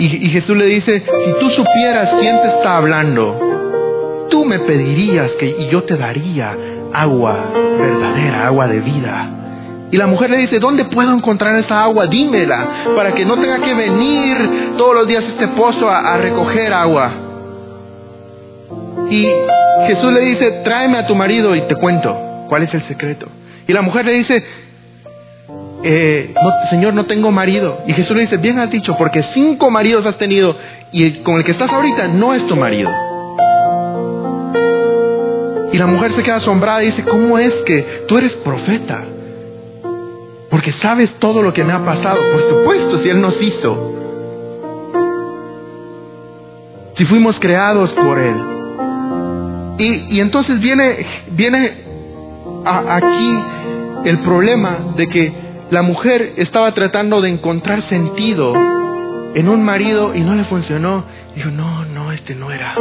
Y, 0.00 0.30
Jesús 0.30 0.56
le 0.56 0.66
dice, 0.66 1.00
si 1.00 1.40
tú 1.40 1.50
supieras 1.50 2.08
quién 2.22 2.40
te 2.40 2.48
está 2.48 2.76
hablando, 2.76 4.26
tú 4.30 4.44
me 4.44 4.60
pedirías 4.60 5.32
que 5.40 5.48
y 5.48 5.68
yo 5.70 5.82
te 5.82 5.96
daría 5.96 6.56
agua 6.92 7.50
verdadera, 7.52 8.46
agua 8.46 8.68
de 8.68 8.78
vida. 8.78 9.30
Y 9.90 9.96
la 9.96 10.06
mujer 10.06 10.30
le 10.30 10.36
dice, 10.36 10.60
¿dónde 10.60 10.84
puedo 10.84 11.12
encontrar 11.12 11.58
esa 11.58 11.82
agua? 11.82 12.06
Dímela, 12.06 12.84
para 12.94 13.10
que 13.10 13.24
no 13.24 13.38
tenga 13.38 13.60
que 13.60 13.74
venir 13.74 14.74
todos 14.76 14.94
los 14.94 15.08
días 15.08 15.24
a 15.24 15.28
este 15.28 15.48
pozo 15.48 15.90
a 15.90 16.16
recoger 16.18 16.72
agua. 16.72 17.27
Y 19.10 19.26
Jesús 19.86 20.12
le 20.12 20.20
dice, 20.20 20.60
tráeme 20.64 20.98
a 20.98 21.06
tu 21.06 21.14
marido 21.14 21.54
y 21.54 21.62
te 21.62 21.76
cuento 21.76 22.46
cuál 22.48 22.64
es 22.64 22.74
el 22.74 22.86
secreto. 22.88 23.28
Y 23.66 23.72
la 23.72 23.82
mujer 23.82 24.04
le 24.04 24.12
dice, 24.12 24.44
eh, 25.82 26.34
Señor, 26.70 26.94
no 26.94 27.06
tengo 27.06 27.30
marido. 27.30 27.82
Y 27.86 27.92
Jesús 27.92 28.16
le 28.16 28.22
dice, 28.22 28.36
bien 28.36 28.58
has 28.58 28.70
dicho, 28.70 28.96
porque 28.96 29.22
cinco 29.34 29.70
maridos 29.70 30.04
has 30.06 30.18
tenido 30.18 30.56
y 30.92 31.22
con 31.22 31.36
el 31.36 31.44
que 31.44 31.52
estás 31.52 31.70
ahorita 31.70 32.08
no 32.08 32.34
es 32.34 32.46
tu 32.46 32.56
marido. 32.56 32.90
Y 35.72 35.78
la 35.78 35.86
mujer 35.86 36.14
se 36.14 36.22
queda 36.22 36.36
asombrada 36.36 36.82
y 36.82 36.86
dice, 36.86 37.04
¿cómo 37.04 37.38
es 37.38 37.52
que 37.66 38.04
tú 38.08 38.18
eres 38.18 38.32
profeta? 38.36 39.04
Porque 40.50 40.72
sabes 40.80 41.10
todo 41.18 41.42
lo 41.42 41.52
que 41.52 41.62
me 41.62 41.72
ha 41.72 41.84
pasado. 41.84 42.18
Por 42.30 42.48
supuesto, 42.48 43.02
si 43.02 43.10
Él 43.10 43.20
nos 43.20 43.40
hizo. 43.40 43.94
Si 46.96 47.04
fuimos 47.04 47.38
creados 47.38 47.92
por 47.92 48.18
Él. 48.18 48.57
Y, 49.78 50.20
entonces 50.20 50.58
viene, 50.60 51.06
viene 51.32 51.72
aquí 52.64 53.38
el 54.04 54.18
problema 54.18 54.78
de 54.96 55.06
que 55.08 55.32
la 55.70 55.82
mujer 55.82 56.34
estaba 56.36 56.72
tratando 56.74 57.20
de 57.20 57.28
encontrar 57.28 57.88
sentido 57.88 58.54
en 59.34 59.48
un 59.48 59.62
marido 59.62 60.14
y 60.14 60.20
no 60.20 60.34
le 60.34 60.44
funcionó. 60.44 61.04
Dijo, 61.34 61.50
no, 61.50 61.84
no, 61.84 62.10
este 62.10 62.34
no 62.34 62.50
era. 62.50 62.74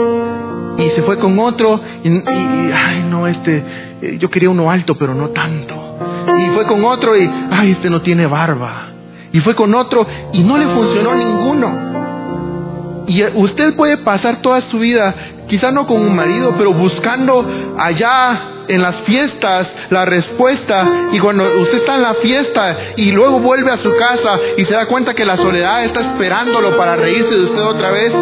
Y 0.78 0.86
se 0.96 1.04
fue 1.04 1.20
con 1.20 1.38
otro 1.38 1.80
y, 2.04 2.10
y 2.10 2.72
ay, 2.74 3.04
no, 3.10 3.28
este, 3.28 3.64
eh, 4.02 4.18
yo 4.20 4.30
quería 4.30 4.50
uno 4.50 4.72
alto, 4.72 4.96
pero 4.98 5.14
no 5.14 5.30
tanto. 5.30 5.76
Y 6.38 6.50
fue 6.50 6.66
con 6.66 6.84
otro 6.84 7.16
y, 7.16 7.30
ay, 7.52 7.72
este 7.72 7.90
no 7.90 8.02
tiene 8.02 8.26
barba. 8.26 8.90
Y 9.32 9.40
fue 9.42 9.56
con 9.56 9.74
otro 9.76 10.06
y 10.34 10.42
no 10.44 10.58
le 10.58 10.66
funcionó 10.66 11.16
ninguno. 11.16 11.88
Y 13.08 13.24
usted 13.24 13.76
puede 13.76 13.98
pasar 13.98 14.42
toda 14.42 14.62
su 14.70 14.80
vida, 14.80 15.14
quizá 15.48 15.72
no 15.72 15.88
con 15.88 16.02
un 16.02 16.16
marido, 16.16 16.54
pero 16.58 16.74
buscando 16.74 17.46
allá 17.78 18.66
en 18.68 18.82
las 18.82 18.96
fiestas 19.04 19.68
la 19.90 20.06
respuesta. 20.06 21.10
Y 21.12 21.20
cuando 21.20 21.46
usted 21.62 21.80
está 21.80 21.96
en 21.96 22.02
la 22.02 22.14
fiesta 22.16 22.78
y 22.98 23.12
luego 23.12 23.40
vuelve 23.40 23.72
a 23.72 23.78
su 23.78 23.90
casa 23.96 24.40
y 24.58 24.66
se 24.66 24.74
da 24.74 24.86
cuenta 24.88 25.14
que 25.14 25.26
la 25.26 25.38
soledad 25.38 25.86
está 25.86 26.02
esperándolo 26.02 26.76
para 26.78 26.96
reírse 26.96 27.36
de 27.36 27.44
usted 27.46 27.62
otra 27.62 27.92
vez, 27.92 28.14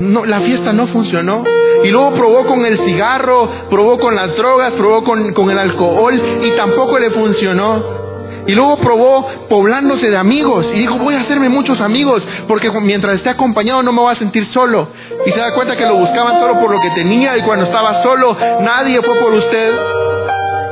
no, 0.00 0.24
la 0.24 0.40
fiesta 0.40 0.72
no 0.72 0.88
funcionó. 0.88 1.44
Y 1.82 1.88
luego 1.88 2.12
probó 2.14 2.46
con 2.46 2.64
el 2.64 2.78
cigarro, 2.86 3.48
probó 3.70 3.98
con 3.98 4.14
las 4.14 4.34
drogas, 4.36 4.72
probó 4.72 5.04
con, 5.04 5.32
con 5.32 5.50
el 5.50 5.58
alcohol 5.58 6.20
y 6.42 6.50
tampoco 6.56 6.98
le 6.98 7.10
funcionó. 7.10 8.03
Y 8.46 8.52
luego 8.52 8.76
probó 8.76 9.26
poblándose 9.48 10.06
de 10.06 10.16
amigos 10.16 10.66
y 10.74 10.80
dijo, 10.80 10.98
voy 10.98 11.14
a 11.14 11.20
hacerme 11.20 11.48
muchos 11.48 11.80
amigos 11.80 12.22
porque 12.46 12.70
mientras 12.80 13.16
esté 13.16 13.30
acompañado 13.30 13.82
no 13.82 13.92
me 13.92 14.00
voy 14.00 14.12
a 14.12 14.18
sentir 14.18 14.46
solo. 14.52 14.88
Y 15.24 15.30
se 15.30 15.38
da 15.38 15.54
cuenta 15.54 15.76
que 15.76 15.84
lo 15.84 15.96
buscaban 15.96 16.34
solo 16.34 16.60
por 16.60 16.70
lo 16.70 16.80
que 16.80 16.90
tenía 16.94 17.36
y 17.38 17.42
cuando 17.42 17.64
estaba 17.64 18.02
solo 18.02 18.36
nadie 18.60 19.00
fue 19.00 19.18
por 19.20 19.32
usted. 19.32 19.72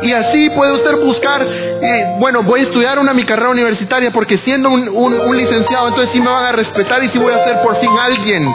Y 0.02 0.12
así 0.12 0.50
puede 0.50 0.72
usted 0.72 0.96
buscar, 1.00 1.42
eh, 1.42 2.16
bueno, 2.18 2.42
voy 2.42 2.60
a 2.60 2.62
estudiar 2.64 2.98
una 2.98 3.14
mi 3.14 3.24
carrera 3.24 3.50
universitaria 3.50 4.10
porque 4.10 4.36
siendo 4.38 4.68
un, 4.68 4.88
un, 4.88 5.20
un 5.20 5.36
licenciado 5.36 5.88
entonces 5.88 6.10
sí 6.12 6.20
me 6.20 6.28
van 6.28 6.44
a 6.44 6.52
respetar 6.52 7.02
y 7.04 7.08
sí 7.10 7.18
voy 7.18 7.32
a 7.32 7.44
ser 7.44 7.62
por 7.62 7.78
fin 7.80 7.90
alguien. 8.00 8.46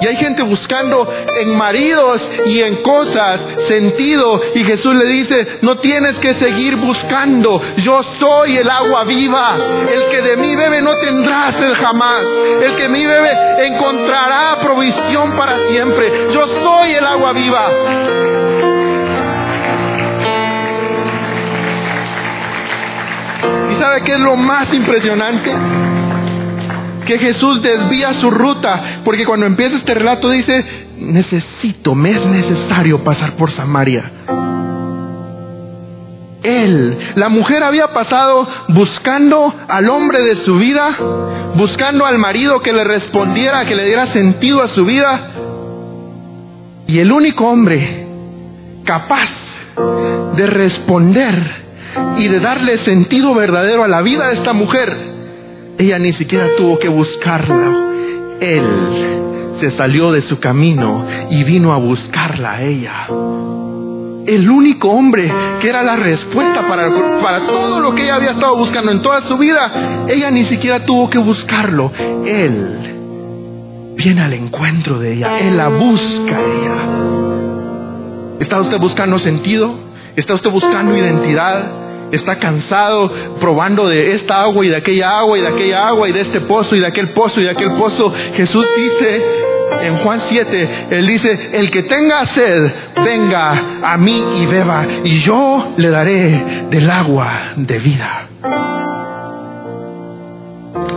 Y 0.00 0.06
hay 0.06 0.16
gente 0.16 0.42
buscando 0.42 1.06
en 1.36 1.56
maridos 1.56 2.22
y 2.46 2.60
en 2.62 2.76
cosas 2.82 3.40
sentido. 3.68 4.40
Y 4.54 4.64
Jesús 4.64 4.94
le 4.94 5.10
dice, 5.10 5.58
no 5.62 5.76
tienes 5.78 6.16
que 6.18 6.34
seguir 6.40 6.76
buscando. 6.76 7.60
Yo 7.78 8.00
soy 8.18 8.56
el 8.56 8.70
agua 8.70 9.04
viva. 9.04 9.58
El 9.92 10.08
que 10.10 10.22
de 10.22 10.36
mí 10.38 10.56
bebe 10.56 10.80
no 10.80 10.94
tendrá 10.96 11.52
sed 11.58 11.74
jamás. 11.74 12.22
El 12.66 12.76
que 12.76 12.82
de 12.84 12.88
mí 12.88 13.04
bebe 13.04 13.66
encontrará 13.66 14.58
provisión 14.60 15.36
para 15.36 15.56
siempre. 15.70 16.10
Yo 16.32 16.40
soy 16.46 16.92
el 16.92 17.06
agua 17.06 17.32
viva. 17.32 17.70
¿Y 23.70 23.82
sabe 23.82 24.02
qué 24.04 24.12
es 24.12 24.20
lo 24.20 24.36
más 24.36 24.72
impresionante? 24.72 25.99
Que 27.10 27.18
Jesús 27.18 27.60
desvía 27.60 28.20
su 28.20 28.30
ruta, 28.30 29.00
porque 29.04 29.24
cuando 29.24 29.46
empieza 29.46 29.78
este 29.78 29.94
relato 29.94 30.30
dice, 30.30 30.64
necesito, 30.96 31.94
me 31.96 32.10
es 32.10 32.24
necesario 32.24 33.02
pasar 33.02 33.32
por 33.32 33.50
Samaria. 33.52 34.12
Él, 36.42 36.96
la 37.16 37.28
mujer 37.28 37.64
había 37.64 37.88
pasado 37.88 38.48
buscando 38.68 39.52
al 39.68 39.88
hombre 39.88 40.22
de 40.22 40.44
su 40.44 40.54
vida, 40.54 40.96
buscando 41.56 42.06
al 42.06 42.18
marido 42.18 42.60
que 42.60 42.72
le 42.72 42.84
respondiera, 42.84 43.66
que 43.66 43.74
le 43.74 43.86
diera 43.86 44.12
sentido 44.12 44.62
a 44.62 44.68
su 44.68 44.84
vida. 44.84 45.30
Y 46.86 46.98
el 46.98 47.10
único 47.12 47.44
hombre 47.44 48.06
capaz 48.84 49.28
de 50.36 50.46
responder 50.46 51.60
y 52.18 52.28
de 52.28 52.40
darle 52.40 52.84
sentido 52.84 53.34
verdadero 53.34 53.82
a 53.84 53.88
la 53.88 54.00
vida 54.00 54.28
de 54.28 54.36
esta 54.36 54.52
mujer 54.52 55.19
ella 55.80 55.98
ni 55.98 56.12
siquiera 56.12 56.48
tuvo 56.56 56.78
que 56.78 56.88
buscarla. 56.88 57.74
Él 58.40 58.64
se 59.60 59.70
salió 59.76 60.12
de 60.12 60.22
su 60.22 60.38
camino 60.38 61.06
y 61.30 61.42
vino 61.44 61.72
a 61.72 61.78
buscarla 61.78 62.52
a 62.52 62.62
ella. 62.62 63.06
El 64.26 64.48
único 64.50 64.90
hombre 64.90 65.32
que 65.60 65.68
era 65.68 65.82
la 65.82 65.96
respuesta 65.96 66.68
para, 66.68 66.90
para 67.22 67.46
todo 67.46 67.80
lo 67.80 67.94
que 67.94 68.02
ella 68.02 68.16
había 68.16 68.32
estado 68.32 68.56
buscando 68.56 68.92
en 68.92 69.00
toda 69.00 69.22
su 69.22 69.38
vida, 69.38 70.06
ella 70.08 70.30
ni 70.30 70.44
siquiera 70.44 70.84
tuvo 70.84 71.08
que 71.08 71.18
buscarlo. 71.18 71.90
Él 72.26 73.94
viene 73.96 74.20
al 74.20 74.34
encuentro 74.34 74.98
de 74.98 75.14
ella, 75.14 75.38
Él 75.40 75.56
la 75.56 75.68
busca 75.68 76.36
a 76.36 76.42
ella. 76.42 76.76
¿Está 78.40 78.60
usted 78.60 78.78
buscando 78.78 79.18
sentido? 79.18 79.74
¿Está 80.16 80.34
usted 80.34 80.50
buscando 80.50 80.96
identidad? 80.96 81.89
Está 82.12 82.38
cansado 82.38 83.10
probando 83.40 83.88
de 83.88 84.16
esta 84.16 84.42
agua 84.42 84.64
y 84.64 84.68
de 84.68 84.76
aquella 84.76 85.16
agua 85.16 85.38
y 85.38 85.42
de 85.42 85.48
aquella 85.48 85.84
agua 85.84 86.08
y 86.08 86.12
de 86.12 86.20
este 86.22 86.40
pozo 86.42 86.74
y 86.74 86.80
de 86.80 86.86
aquel 86.86 87.10
pozo 87.10 87.40
y 87.40 87.44
de 87.44 87.50
aquel 87.50 87.72
pozo. 87.72 88.12
Jesús 88.34 88.66
dice 88.76 89.22
en 89.82 89.96
Juan 89.98 90.22
7, 90.28 90.86
Él 90.90 91.06
dice, 91.06 91.50
el 91.52 91.70
que 91.70 91.84
tenga 91.84 92.26
sed, 92.34 92.72
venga 93.04 93.54
a 93.82 93.96
mí 93.96 94.38
y 94.40 94.46
beba 94.46 94.86
y 95.04 95.20
yo 95.22 95.74
le 95.76 95.90
daré 95.90 96.66
del 96.70 96.90
agua 96.90 97.52
de 97.56 97.78
vida. 97.78 98.26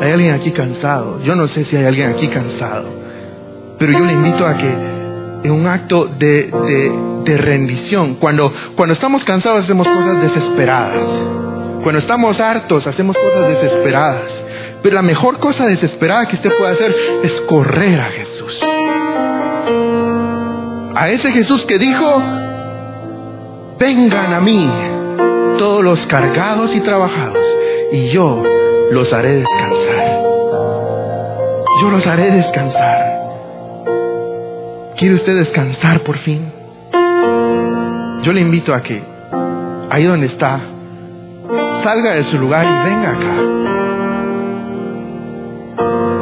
Hay 0.02 0.12
alguien 0.12 0.34
aquí 0.34 0.52
cansado. 0.52 1.22
Yo 1.24 1.36
no 1.36 1.48
sé 1.50 1.66
si 1.66 1.78
hay 1.78 1.86
alguien 1.86 2.10
aquí 2.10 2.28
cansado. 2.28 2.86
Pero 3.80 3.92
yo 3.98 4.06
le 4.06 4.14
invito 4.14 4.46
a 4.46 4.58
que 4.58 4.93
en 5.44 5.52
un 5.52 5.68
acto 5.68 6.06
de, 6.06 6.52
de, 7.24 7.38
rendición, 7.38 8.16
cuando, 8.16 8.52
cuando 8.76 8.96
estamos 8.96 9.24
cansados 9.26 9.64
hacemos 9.64 9.88
cosas 9.88 10.22
desesperadas. 10.22 11.04
Cuando 11.84 12.00
estamos 12.00 12.40
hartos 12.40 12.88
hacemos 12.88 13.16
cosas 13.18 13.50
desesperadas. 13.50 14.32
Pero 14.82 14.96
la 14.96 15.02
mejor 15.02 15.40
cosa 15.40 15.66
desesperada 15.66 16.28
que 16.28 16.36
usted 16.36 16.50
puede 16.58 16.74
hacer 16.74 16.96
es 17.24 17.32
correr 17.48 18.00
a 18.00 18.06
Jesús. 18.06 18.60
A 20.96 21.10
ese 21.10 21.32
Jesús 21.32 21.66
que 21.68 21.78
dijo, 21.78 22.22
vengan 23.80 24.34
a 24.34 24.40
mí 24.40 24.70
todos 25.58 25.84
los 25.84 26.06
cargados 26.08 26.74
y 26.76 26.80
trabajados, 26.82 27.46
y 27.92 28.10
yo 28.12 28.44
los 28.92 29.12
haré 29.12 29.38
descansar. 29.38 30.22
Yo 31.82 31.90
los 31.90 32.06
haré 32.06 32.32
descansar. 32.32 33.13
¿Quiere 34.98 35.16
usted 35.16 35.36
descansar 35.36 36.02
por 36.02 36.18
fin? 36.20 36.52
Yo 38.24 38.32
le 38.32 38.42
invito 38.42 38.74
a 38.74 38.82
que, 38.82 39.02
ahí 39.90 40.06
donde 40.06 40.28
está, 40.28 40.60
salga 41.84 42.14
de 42.14 42.24
su 42.26 42.38
lugar 42.38 42.64
y 42.64 42.90
venga 42.90 43.10
acá. 43.12 43.36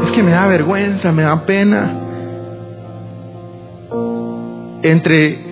Es 0.05 0.11
que 0.13 0.24
me 0.24 0.32
da 0.32 0.47
vergüenza, 0.47 1.11
me 1.11 1.24
da 1.24 1.45
pena. 1.45 1.91
Entre 4.84 5.51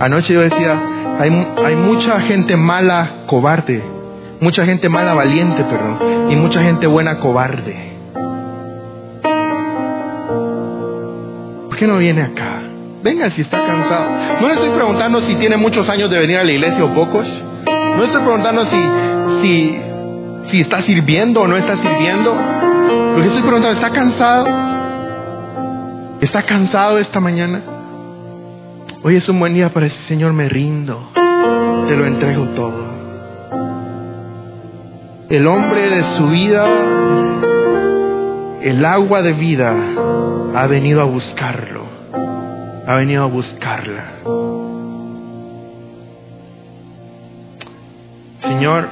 Anoche 0.00 0.32
yo 0.32 0.40
decía, 0.42 0.80
hay, 1.18 1.30
hay 1.64 1.74
mucha 1.74 2.20
gente 2.20 2.56
mala, 2.56 3.24
cobarde, 3.26 3.82
mucha 4.40 4.64
gente 4.64 4.88
mala, 4.88 5.14
valiente, 5.14 5.64
perdón, 5.64 6.30
y 6.30 6.36
mucha 6.36 6.62
gente 6.62 6.86
buena, 6.86 7.18
cobarde. 7.18 7.98
¿Por 11.68 11.76
qué 11.76 11.86
no 11.86 11.98
viene 11.98 12.22
acá? 12.22 12.62
Venga 13.02 13.30
si 13.30 13.42
está 13.42 13.64
cansado. 13.64 14.06
No 14.40 14.48
le 14.48 14.54
estoy 14.54 14.70
preguntando 14.70 15.20
si 15.26 15.34
tiene 15.36 15.56
muchos 15.56 15.88
años 15.88 16.10
de 16.10 16.18
venir 16.18 16.38
a 16.38 16.44
la 16.44 16.52
iglesia 16.52 16.84
o 16.84 16.94
pocos. 16.94 17.26
No 17.66 18.04
estoy 18.04 18.22
preguntando 18.22 18.64
si, 18.64 19.42
si, 19.42 19.80
si 20.50 20.62
está 20.62 20.82
sirviendo 20.82 21.42
o 21.42 21.46
no 21.46 21.56
está 21.56 21.76
sirviendo. 21.76 22.34
Lo 22.34 23.22
que 23.22 23.28
estoy 23.28 23.42
preguntando, 23.42 23.80
¿está 23.80 23.90
cansado? 23.90 24.46
¿Está 26.20 26.42
cansado 26.42 26.98
esta 26.98 27.20
mañana? 27.20 27.62
Hoy 29.02 29.16
es 29.16 29.28
un 29.28 29.38
buen 29.38 29.54
día 29.54 29.72
para 29.72 29.86
decir, 29.86 30.00
Señor, 30.08 30.32
me 30.32 30.48
rindo, 30.48 31.10
te 31.14 31.96
lo 31.96 32.04
entrego 32.04 32.48
todo. 32.48 32.87
El 35.30 35.46
hombre 35.46 35.90
de 35.90 36.16
su 36.16 36.26
vida, 36.28 36.66
el 38.62 38.84
agua 38.84 39.22
de 39.22 39.32
vida, 39.32 39.74
ha 40.54 40.66
venido 40.66 41.00
a 41.00 41.04
buscarlo, 41.04 41.84
ha 42.86 42.94
venido 42.96 43.24
a 43.24 43.26
buscarla. 43.26 44.04
Señor, 48.42 48.88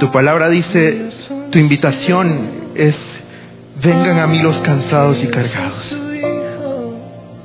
tu 0.00 0.10
palabra 0.10 0.48
dice, 0.48 1.10
tu 1.50 1.58
invitación 1.58 2.72
es, 2.74 2.96
vengan 3.82 4.18
a 4.20 4.26
mí 4.26 4.38
los 4.40 4.56
cansados 4.62 5.18
y 5.22 5.26
cargados 5.28 5.96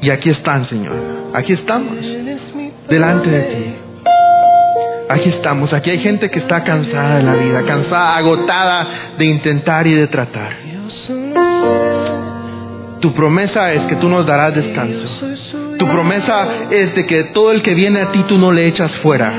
y 0.01 0.09
aquí 0.09 0.31
están, 0.31 0.67
Señor. 0.67 0.95
Aquí 1.33 1.53
estamos, 1.53 1.97
delante 2.89 3.29
de 3.29 3.41
ti. 3.43 3.70
Aquí 5.11 5.29
estamos. 5.29 5.73
Aquí 5.73 5.89
hay 5.89 5.99
gente 5.99 6.29
que 6.29 6.39
está 6.39 6.63
cansada 6.63 7.17
de 7.17 7.23
la 7.23 7.33
vida, 7.35 7.63
cansada, 7.63 8.15
agotada 8.15 8.87
de 9.17 9.25
intentar 9.25 9.85
y 9.85 9.93
de 9.93 10.07
tratar. 10.07 10.53
Tu 13.01 13.13
promesa 13.13 13.73
es 13.73 13.81
que 13.87 13.95
tú 13.97 14.07
nos 14.07 14.25
darás 14.25 14.55
descanso. 14.55 15.07
Tu 15.77 15.85
promesa 15.85 16.47
es 16.69 16.95
de 16.95 17.05
que 17.05 17.23
todo 17.33 17.51
el 17.51 17.61
que 17.61 17.73
viene 17.73 17.99
a 18.01 18.11
ti 18.11 18.23
tú 18.27 18.37
no 18.37 18.53
le 18.53 18.67
echas 18.67 18.91
fuera. 18.97 19.33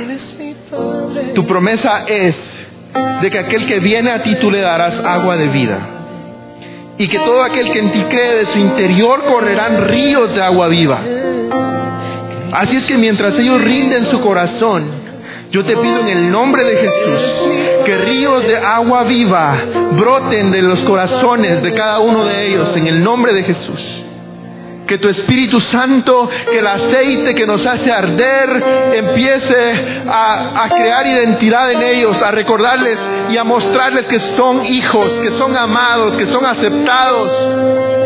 Tu 1.34 1.46
promesa 1.46 2.04
es 2.06 2.34
de 3.22 3.30
que 3.30 3.38
aquel 3.38 3.66
que 3.66 3.78
viene 3.78 4.10
a 4.10 4.22
ti 4.22 4.34
tú 4.40 4.50
le 4.50 4.60
darás 4.60 4.94
agua 5.04 5.36
de 5.36 5.48
vida 5.48 5.78
y 6.98 7.08
que 7.08 7.18
todo 7.20 7.42
aquel 7.42 7.72
que 7.72 7.80
en 7.80 7.92
ti 7.92 8.04
cree 8.10 8.44
de 8.44 8.52
su 8.52 8.58
interior 8.58 9.24
correrán 9.24 9.88
ríos 9.88 10.34
de 10.34 10.42
agua 10.42 10.68
viva. 10.68 11.00
Así 12.52 12.74
es 12.74 12.84
que 12.84 12.98
mientras 12.98 13.32
ellos 13.38 13.62
rinden 13.62 14.10
su 14.10 14.20
corazón, 14.20 15.01
yo 15.52 15.62
te 15.64 15.76
pido 15.76 16.00
en 16.00 16.08
el 16.08 16.30
nombre 16.30 16.64
de 16.64 16.76
Jesús 16.76 17.84
que 17.84 17.98
ríos 17.98 18.46
de 18.46 18.56
agua 18.56 19.04
viva 19.04 19.58
broten 19.92 20.50
de 20.50 20.62
los 20.62 20.80
corazones 20.80 21.62
de 21.62 21.74
cada 21.74 22.00
uno 22.00 22.24
de 22.24 22.46
ellos 22.46 22.74
en 22.74 22.86
el 22.86 23.02
nombre 23.02 23.34
de 23.34 23.42
Jesús 23.42 24.02
que 24.86 24.98
tu 24.98 25.08
Espíritu 25.08 25.60
Santo, 25.60 26.28
que 26.50 26.58
el 26.58 26.66
aceite 26.66 27.34
que 27.34 27.46
nos 27.46 27.64
hace 27.64 27.90
arder, 27.90 28.92
empiece 28.94 30.02
a, 30.06 30.68
crear 30.68 31.08
identidad 31.08 31.72
en 31.72 31.82
ellos, 31.96 32.16
a 32.22 32.30
recordarles 32.30 32.98
y 33.30 33.36
a 33.38 33.44
mostrarles 33.44 34.06
que 34.06 34.20
son 34.36 34.66
hijos, 34.66 35.06
que 35.22 35.30
son 35.38 35.56
amados, 35.56 36.16
que 36.16 36.26
son 36.26 36.44
aceptados. 36.44 38.01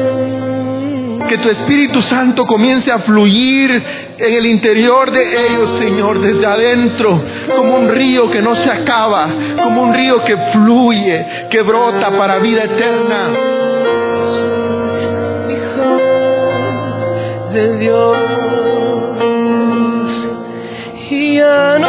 Que 1.29 1.39
tu 1.39 1.51
Espíritu 1.51 2.03
Santo 2.03 2.47
comience 2.47 2.93
a 2.93 3.01
fluir 3.01 3.71
en 4.19 4.35
el 4.35 4.47
interior 4.47 5.11
de 5.11 5.47
ellos, 5.47 5.79
Señor, 5.81 6.21
desde 6.21 6.47
adentro, 6.47 7.21
como 7.57 7.77
un 7.77 7.89
río 7.89 8.31
que 8.31 8.41
no 8.41 8.55
se 8.57 8.71
acaba, 8.71 9.29
como 9.63 9.83
un 9.83 9.95
río 9.95 10.23
que 10.23 10.37
fluye, 10.53 11.27
que 11.51 11.63
brota 11.63 12.11
para 12.17 12.39
vida 12.39 12.65
eterna. 12.65 13.31
de 17.53 17.79
Dios 17.79 18.37
ya 21.37 21.79
no 21.79 21.89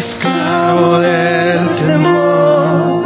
esclavo 0.00 0.98
del 0.98 1.64
temor. 1.80 3.02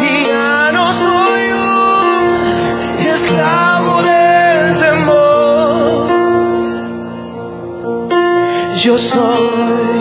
y 0.00 0.26
ya 0.26 0.72
no 0.72 0.84
soy 0.92 1.42
un 1.52 3.06
esclavo 3.06 4.02
del 4.02 4.78
temor. 4.80 6.08
Yo 8.84 8.94
soy 8.98 9.95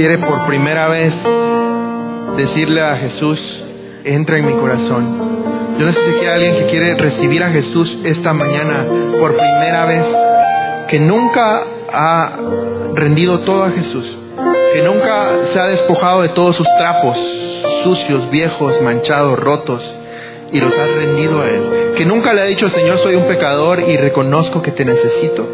quiere 0.00 0.16
por 0.16 0.46
primera 0.46 0.88
vez 0.88 1.12
decirle 2.38 2.80
a 2.80 2.96
Jesús, 2.96 3.38
entra 4.02 4.38
en 4.38 4.46
mi 4.46 4.54
corazón. 4.54 5.76
Yo 5.78 5.84
no 5.84 5.92
sé 5.92 6.00
si 6.02 6.16
aquí 6.16 6.24
hay 6.24 6.32
alguien 6.32 6.54
que 6.56 6.70
quiere 6.70 6.94
recibir 6.94 7.44
a 7.44 7.50
Jesús 7.50 7.98
esta 8.04 8.32
mañana 8.32 8.86
por 9.20 9.36
primera 9.36 9.84
vez, 9.84 10.04
que 10.88 11.00
nunca 11.00 11.64
ha 11.92 12.32
rendido 12.94 13.40
todo 13.40 13.64
a 13.64 13.70
Jesús, 13.72 14.06
que 14.74 14.82
nunca 14.82 15.32
se 15.52 15.60
ha 15.60 15.66
despojado 15.66 16.22
de 16.22 16.30
todos 16.30 16.56
sus 16.56 16.66
trapos 16.78 17.18
sucios, 17.84 18.30
viejos, 18.30 18.80
manchados, 18.82 19.38
rotos, 19.38 19.82
y 20.50 20.60
los 20.60 20.72
ha 20.78 20.86
rendido 20.86 21.42
a 21.42 21.46
Él, 21.46 21.92
que 21.96 22.06
nunca 22.06 22.32
le 22.32 22.40
ha 22.40 22.44
dicho, 22.44 22.64
Señor, 22.74 23.00
soy 23.00 23.16
un 23.16 23.26
pecador 23.26 23.80
y 23.80 23.98
reconozco 23.98 24.62
que 24.62 24.70
te 24.70 24.82
necesito. 24.82 25.46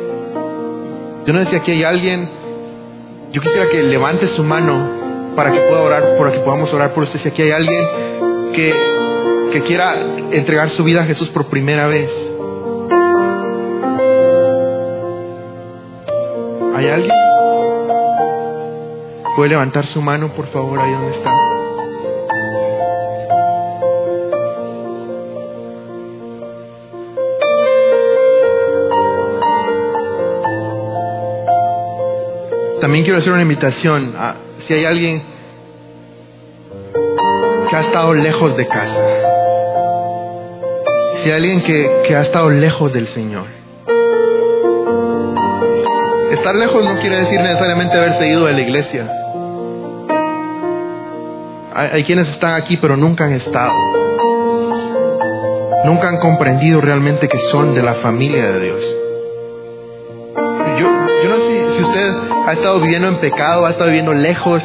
Yo 1.26 1.32
no 1.32 1.42
sé 1.42 1.50
si 1.50 1.56
aquí 1.56 1.72
hay 1.72 1.82
alguien, 1.82 2.28
yo 3.36 3.42
quisiera 3.42 3.68
que 3.68 3.82
levante 3.82 4.34
su 4.34 4.42
mano 4.42 5.34
para 5.36 5.52
que 5.52 5.60
pueda 5.60 5.82
orar, 5.82 6.16
para 6.16 6.32
que 6.32 6.38
podamos 6.38 6.72
orar 6.72 6.94
por 6.94 7.04
usted. 7.04 7.20
Si 7.20 7.28
aquí 7.28 7.42
hay 7.42 7.50
alguien 7.50 8.52
que, 8.54 8.72
que 9.52 9.60
quiera 9.60 9.94
entregar 10.30 10.70
su 10.70 10.82
vida 10.82 11.02
a 11.02 11.04
Jesús 11.04 11.28
por 11.28 11.44
primera 11.48 11.86
vez. 11.86 12.08
¿Hay 16.76 16.88
alguien? 16.88 17.12
¿Puede 19.36 19.50
levantar 19.50 19.84
su 19.88 20.00
mano, 20.00 20.32
por 20.34 20.46
favor, 20.46 20.80
ahí 20.80 20.92
donde 20.92 21.18
está? 21.18 21.45
También 32.86 33.02
quiero 33.02 33.18
hacer 33.18 33.32
una 33.32 33.42
invitación. 33.42 34.14
A, 34.16 34.36
si 34.68 34.72
hay 34.72 34.84
alguien 34.84 35.20
que 37.68 37.74
ha 37.74 37.80
estado 37.80 38.14
lejos 38.14 38.56
de 38.56 38.68
casa, 38.68 39.06
si 41.16 41.30
hay 41.30 41.36
alguien 41.36 41.62
que, 41.64 42.02
que 42.06 42.14
ha 42.14 42.22
estado 42.22 42.48
lejos 42.48 42.92
del 42.92 43.12
Señor, 43.12 43.46
estar 46.30 46.54
lejos 46.54 46.84
no 46.84 46.96
quiere 47.00 47.22
decir 47.22 47.40
necesariamente 47.40 47.96
haberse 47.96 48.28
ido 48.28 48.46
de 48.46 48.52
la 48.52 48.60
iglesia. 48.60 49.10
Hay, 51.74 51.88
hay 51.92 52.04
quienes 52.04 52.28
están 52.28 52.54
aquí 52.54 52.76
pero 52.76 52.96
nunca 52.96 53.24
han 53.24 53.32
estado. 53.32 53.74
Nunca 55.86 56.08
han 56.08 56.20
comprendido 56.20 56.80
realmente 56.80 57.26
que 57.26 57.38
son 57.50 57.74
de 57.74 57.82
la 57.82 57.94
familia 57.94 58.52
de 58.52 58.60
Dios. 58.60 59.05
Ha 62.46 62.52
estado 62.52 62.80
viviendo 62.80 63.08
en 63.08 63.18
pecado, 63.18 63.66
ha 63.66 63.70
estado 63.70 63.86
viviendo 63.86 64.12
lejos, 64.14 64.62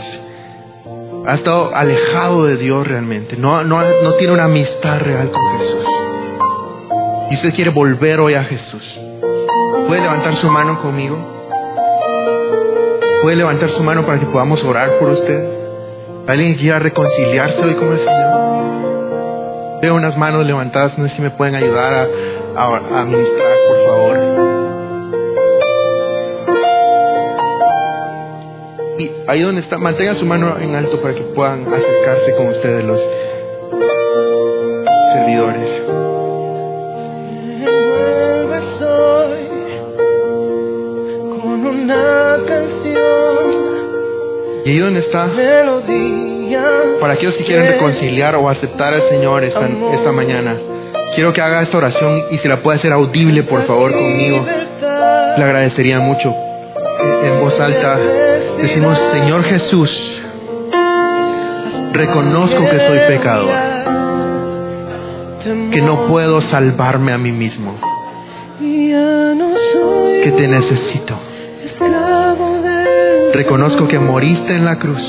ha 1.26 1.34
estado 1.34 1.76
alejado 1.76 2.46
de 2.46 2.58
Dios 2.58 2.88
realmente, 2.88 3.36
no, 3.38 3.64
no, 3.64 3.82
no 4.04 4.14
tiene 4.14 4.34
una 4.34 4.44
amistad 4.44 5.00
real 5.00 5.32
con 5.32 5.58
Jesús. 5.58 5.86
Y 7.32 7.36
usted 7.36 7.56
quiere 7.56 7.72
volver 7.72 8.20
hoy 8.20 8.36
a 8.36 8.44
Jesús. 8.44 8.84
¿Puede 9.88 10.02
levantar 10.02 10.36
su 10.36 10.48
mano 10.48 10.80
conmigo? 10.82 11.18
¿Puede 13.24 13.38
levantar 13.38 13.72
su 13.72 13.82
mano 13.82 14.06
para 14.06 14.20
que 14.20 14.28
podamos 14.28 14.64
orar 14.64 15.00
por 15.00 15.10
usted? 15.10 15.44
¿Alguien 16.28 16.56
quiera 16.56 16.78
reconciliarse 16.78 17.62
hoy 17.62 17.76
con 17.76 17.94
el 17.94 18.00
Señor? 18.00 19.82
Veo 19.82 19.96
unas 19.96 20.16
manos 20.18 20.46
levantadas, 20.46 20.96
no 21.00 21.08
sé 21.08 21.16
si 21.16 21.22
me 21.22 21.32
pueden 21.32 21.56
ayudar 21.56 21.94
a, 21.94 22.08
a, 22.62 23.00
a 23.02 23.06
ministrar, 23.06 23.54
por 23.68 23.86
favor. 23.86 24.51
Y 29.02 29.10
ahí 29.26 29.42
donde 29.42 29.62
está, 29.62 29.80
mantengan 29.80 30.20
su 30.20 30.26
mano 30.26 30.60
en 30.60 30.76
alto 30.76 31.02
para 31.02 31.16
que 31.16 31.22
puedan 31.22 31.62
acercarse 31.62 32.36
con 32.36 32.50
ustedes 32.50 32.84
los 32.84 33.00
servidores. 35.14 35.70
Vuelve 37.66 38.62
soy 38.78 39.48
con 41.32 41.66
una 41.66 42.38
canción, 42.46 43.46
Y 44.66 44.70
ahí 44.70 44.78
donde 44.78 45.00
está, 45.00 45.32
para 47.00 47.14
aquellos 47.14 47.36
que 47.38 47.46
quieren 47.46 47.66
reconciliar 47.70 48.36
o 48.36 48.48
aceptar 48.50 48.94
al 48.94 49.10
Señor 49.10 49.44
esta, 49.44 49.68
esta 49.68 50.12
mañana, 50.12 50.58
quiero 51.16 51.34
que 51.34 51.42
haga 51.42 51.64
esta 51.64 51.78
oración 51.78 52.26
y 52.30 52.38
si 52.38 52.48
la 52.48 52.58
puede 52.58 52.78
hacer 52.78 52.94
audible, 52.94 53.42
por 53.42 53.66
favor, 53.66 53.92
conmigo. 53.92 54.46
Le 55.38 55.44
agradecería 55.44 55.98
mucho. 55.98 56.32
En 57.24 57.40
voz 57.40 57.60
alta 57.60 57.98
decimos, 58.58 58.98
Señor 59.12 59.44
Jesús, 59.44 60.22
reconozco 61.94 62.64
que 62.70 62.86
soy 62.86 63.00
pecador, 63.08 63.54
que 65.72 65.82
no 65.82 66.08
puedo 66.08 66.42
salvarme 66.50 67.14
a 67.14 67.18
mí 67.18 67.32
mismo, 67.32 67.76
que 68.60 70.32
te 70.38 70.48
necesito. 70.48 71.20
Reconozco 73.34 73.88
que 73.88 73.98
moriste 74.00 74.56
en 74.56 74.66
la 74.66 74.78
cruz 74.78 75.02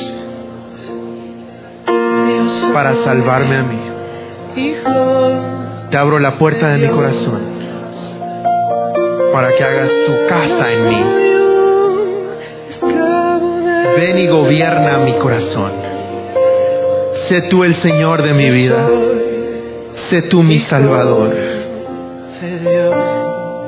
para 2.72 3.04
salvarme 3.04 3.56
a 3.56 3.62
mí. 3.62 3.80
Te 5.90 5.96
abro 5.98 6.18
la 6.18 6.38
puerta 6.38 6.68
de 6.68 6.78
mi 6.78 6.88
corazón 6.88 7.42
para 9.32 9.48
que 9.48 9.64
hagas 9.64 9.88
tu 10.06 10.26
casa 10.28 10.72
en 10.72 10.88
mí. 10.88 11.31
Ven 13.96 14.18
y 14.18 14.26
gobierna 14.26 14.98
mi 14.98 15.12
corazón. 15.14 15.72
Sé 17.28 17.42
tú 17.50 17.64
el 17.64 17.80
Señor 17.82 18.22
de 18.22 18.32
mi 18.32 18.50
vida. 18.50 18.86
Sé 20.10 20.22
tú 20.22 20.42
mi 20.42 20.60
Salvador. 20.68 21.32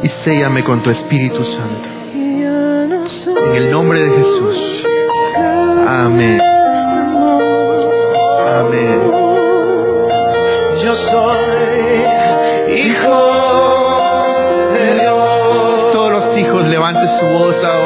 Y 0.03 0.09
séllame 0.25 0.65
con 0.65 0.83
tu 0.83 0.93
Espíritu 0.93 1.45
Santo. 1.45 1.89
En 3.47 3.57
el 3.57 3.71
nombre 3.71 4.01
de 4.03 4.11
Jesús. 4.11 4.85
Amén. 5.87 6.41
Amén. 8.59 9.01
Yo 10.85 10.97
soy 10.97 12.79
hijo 12.79 13.17
de 14.75 14.95
Dios. 15.01 15.93
Todos 15.93 16.13
los 16.13 16.39
hijos 16.39 16.67
levanten 16.67 17.09
su 17.21 17.27
voz 17.27 17.65
ahora. 17.65 17.84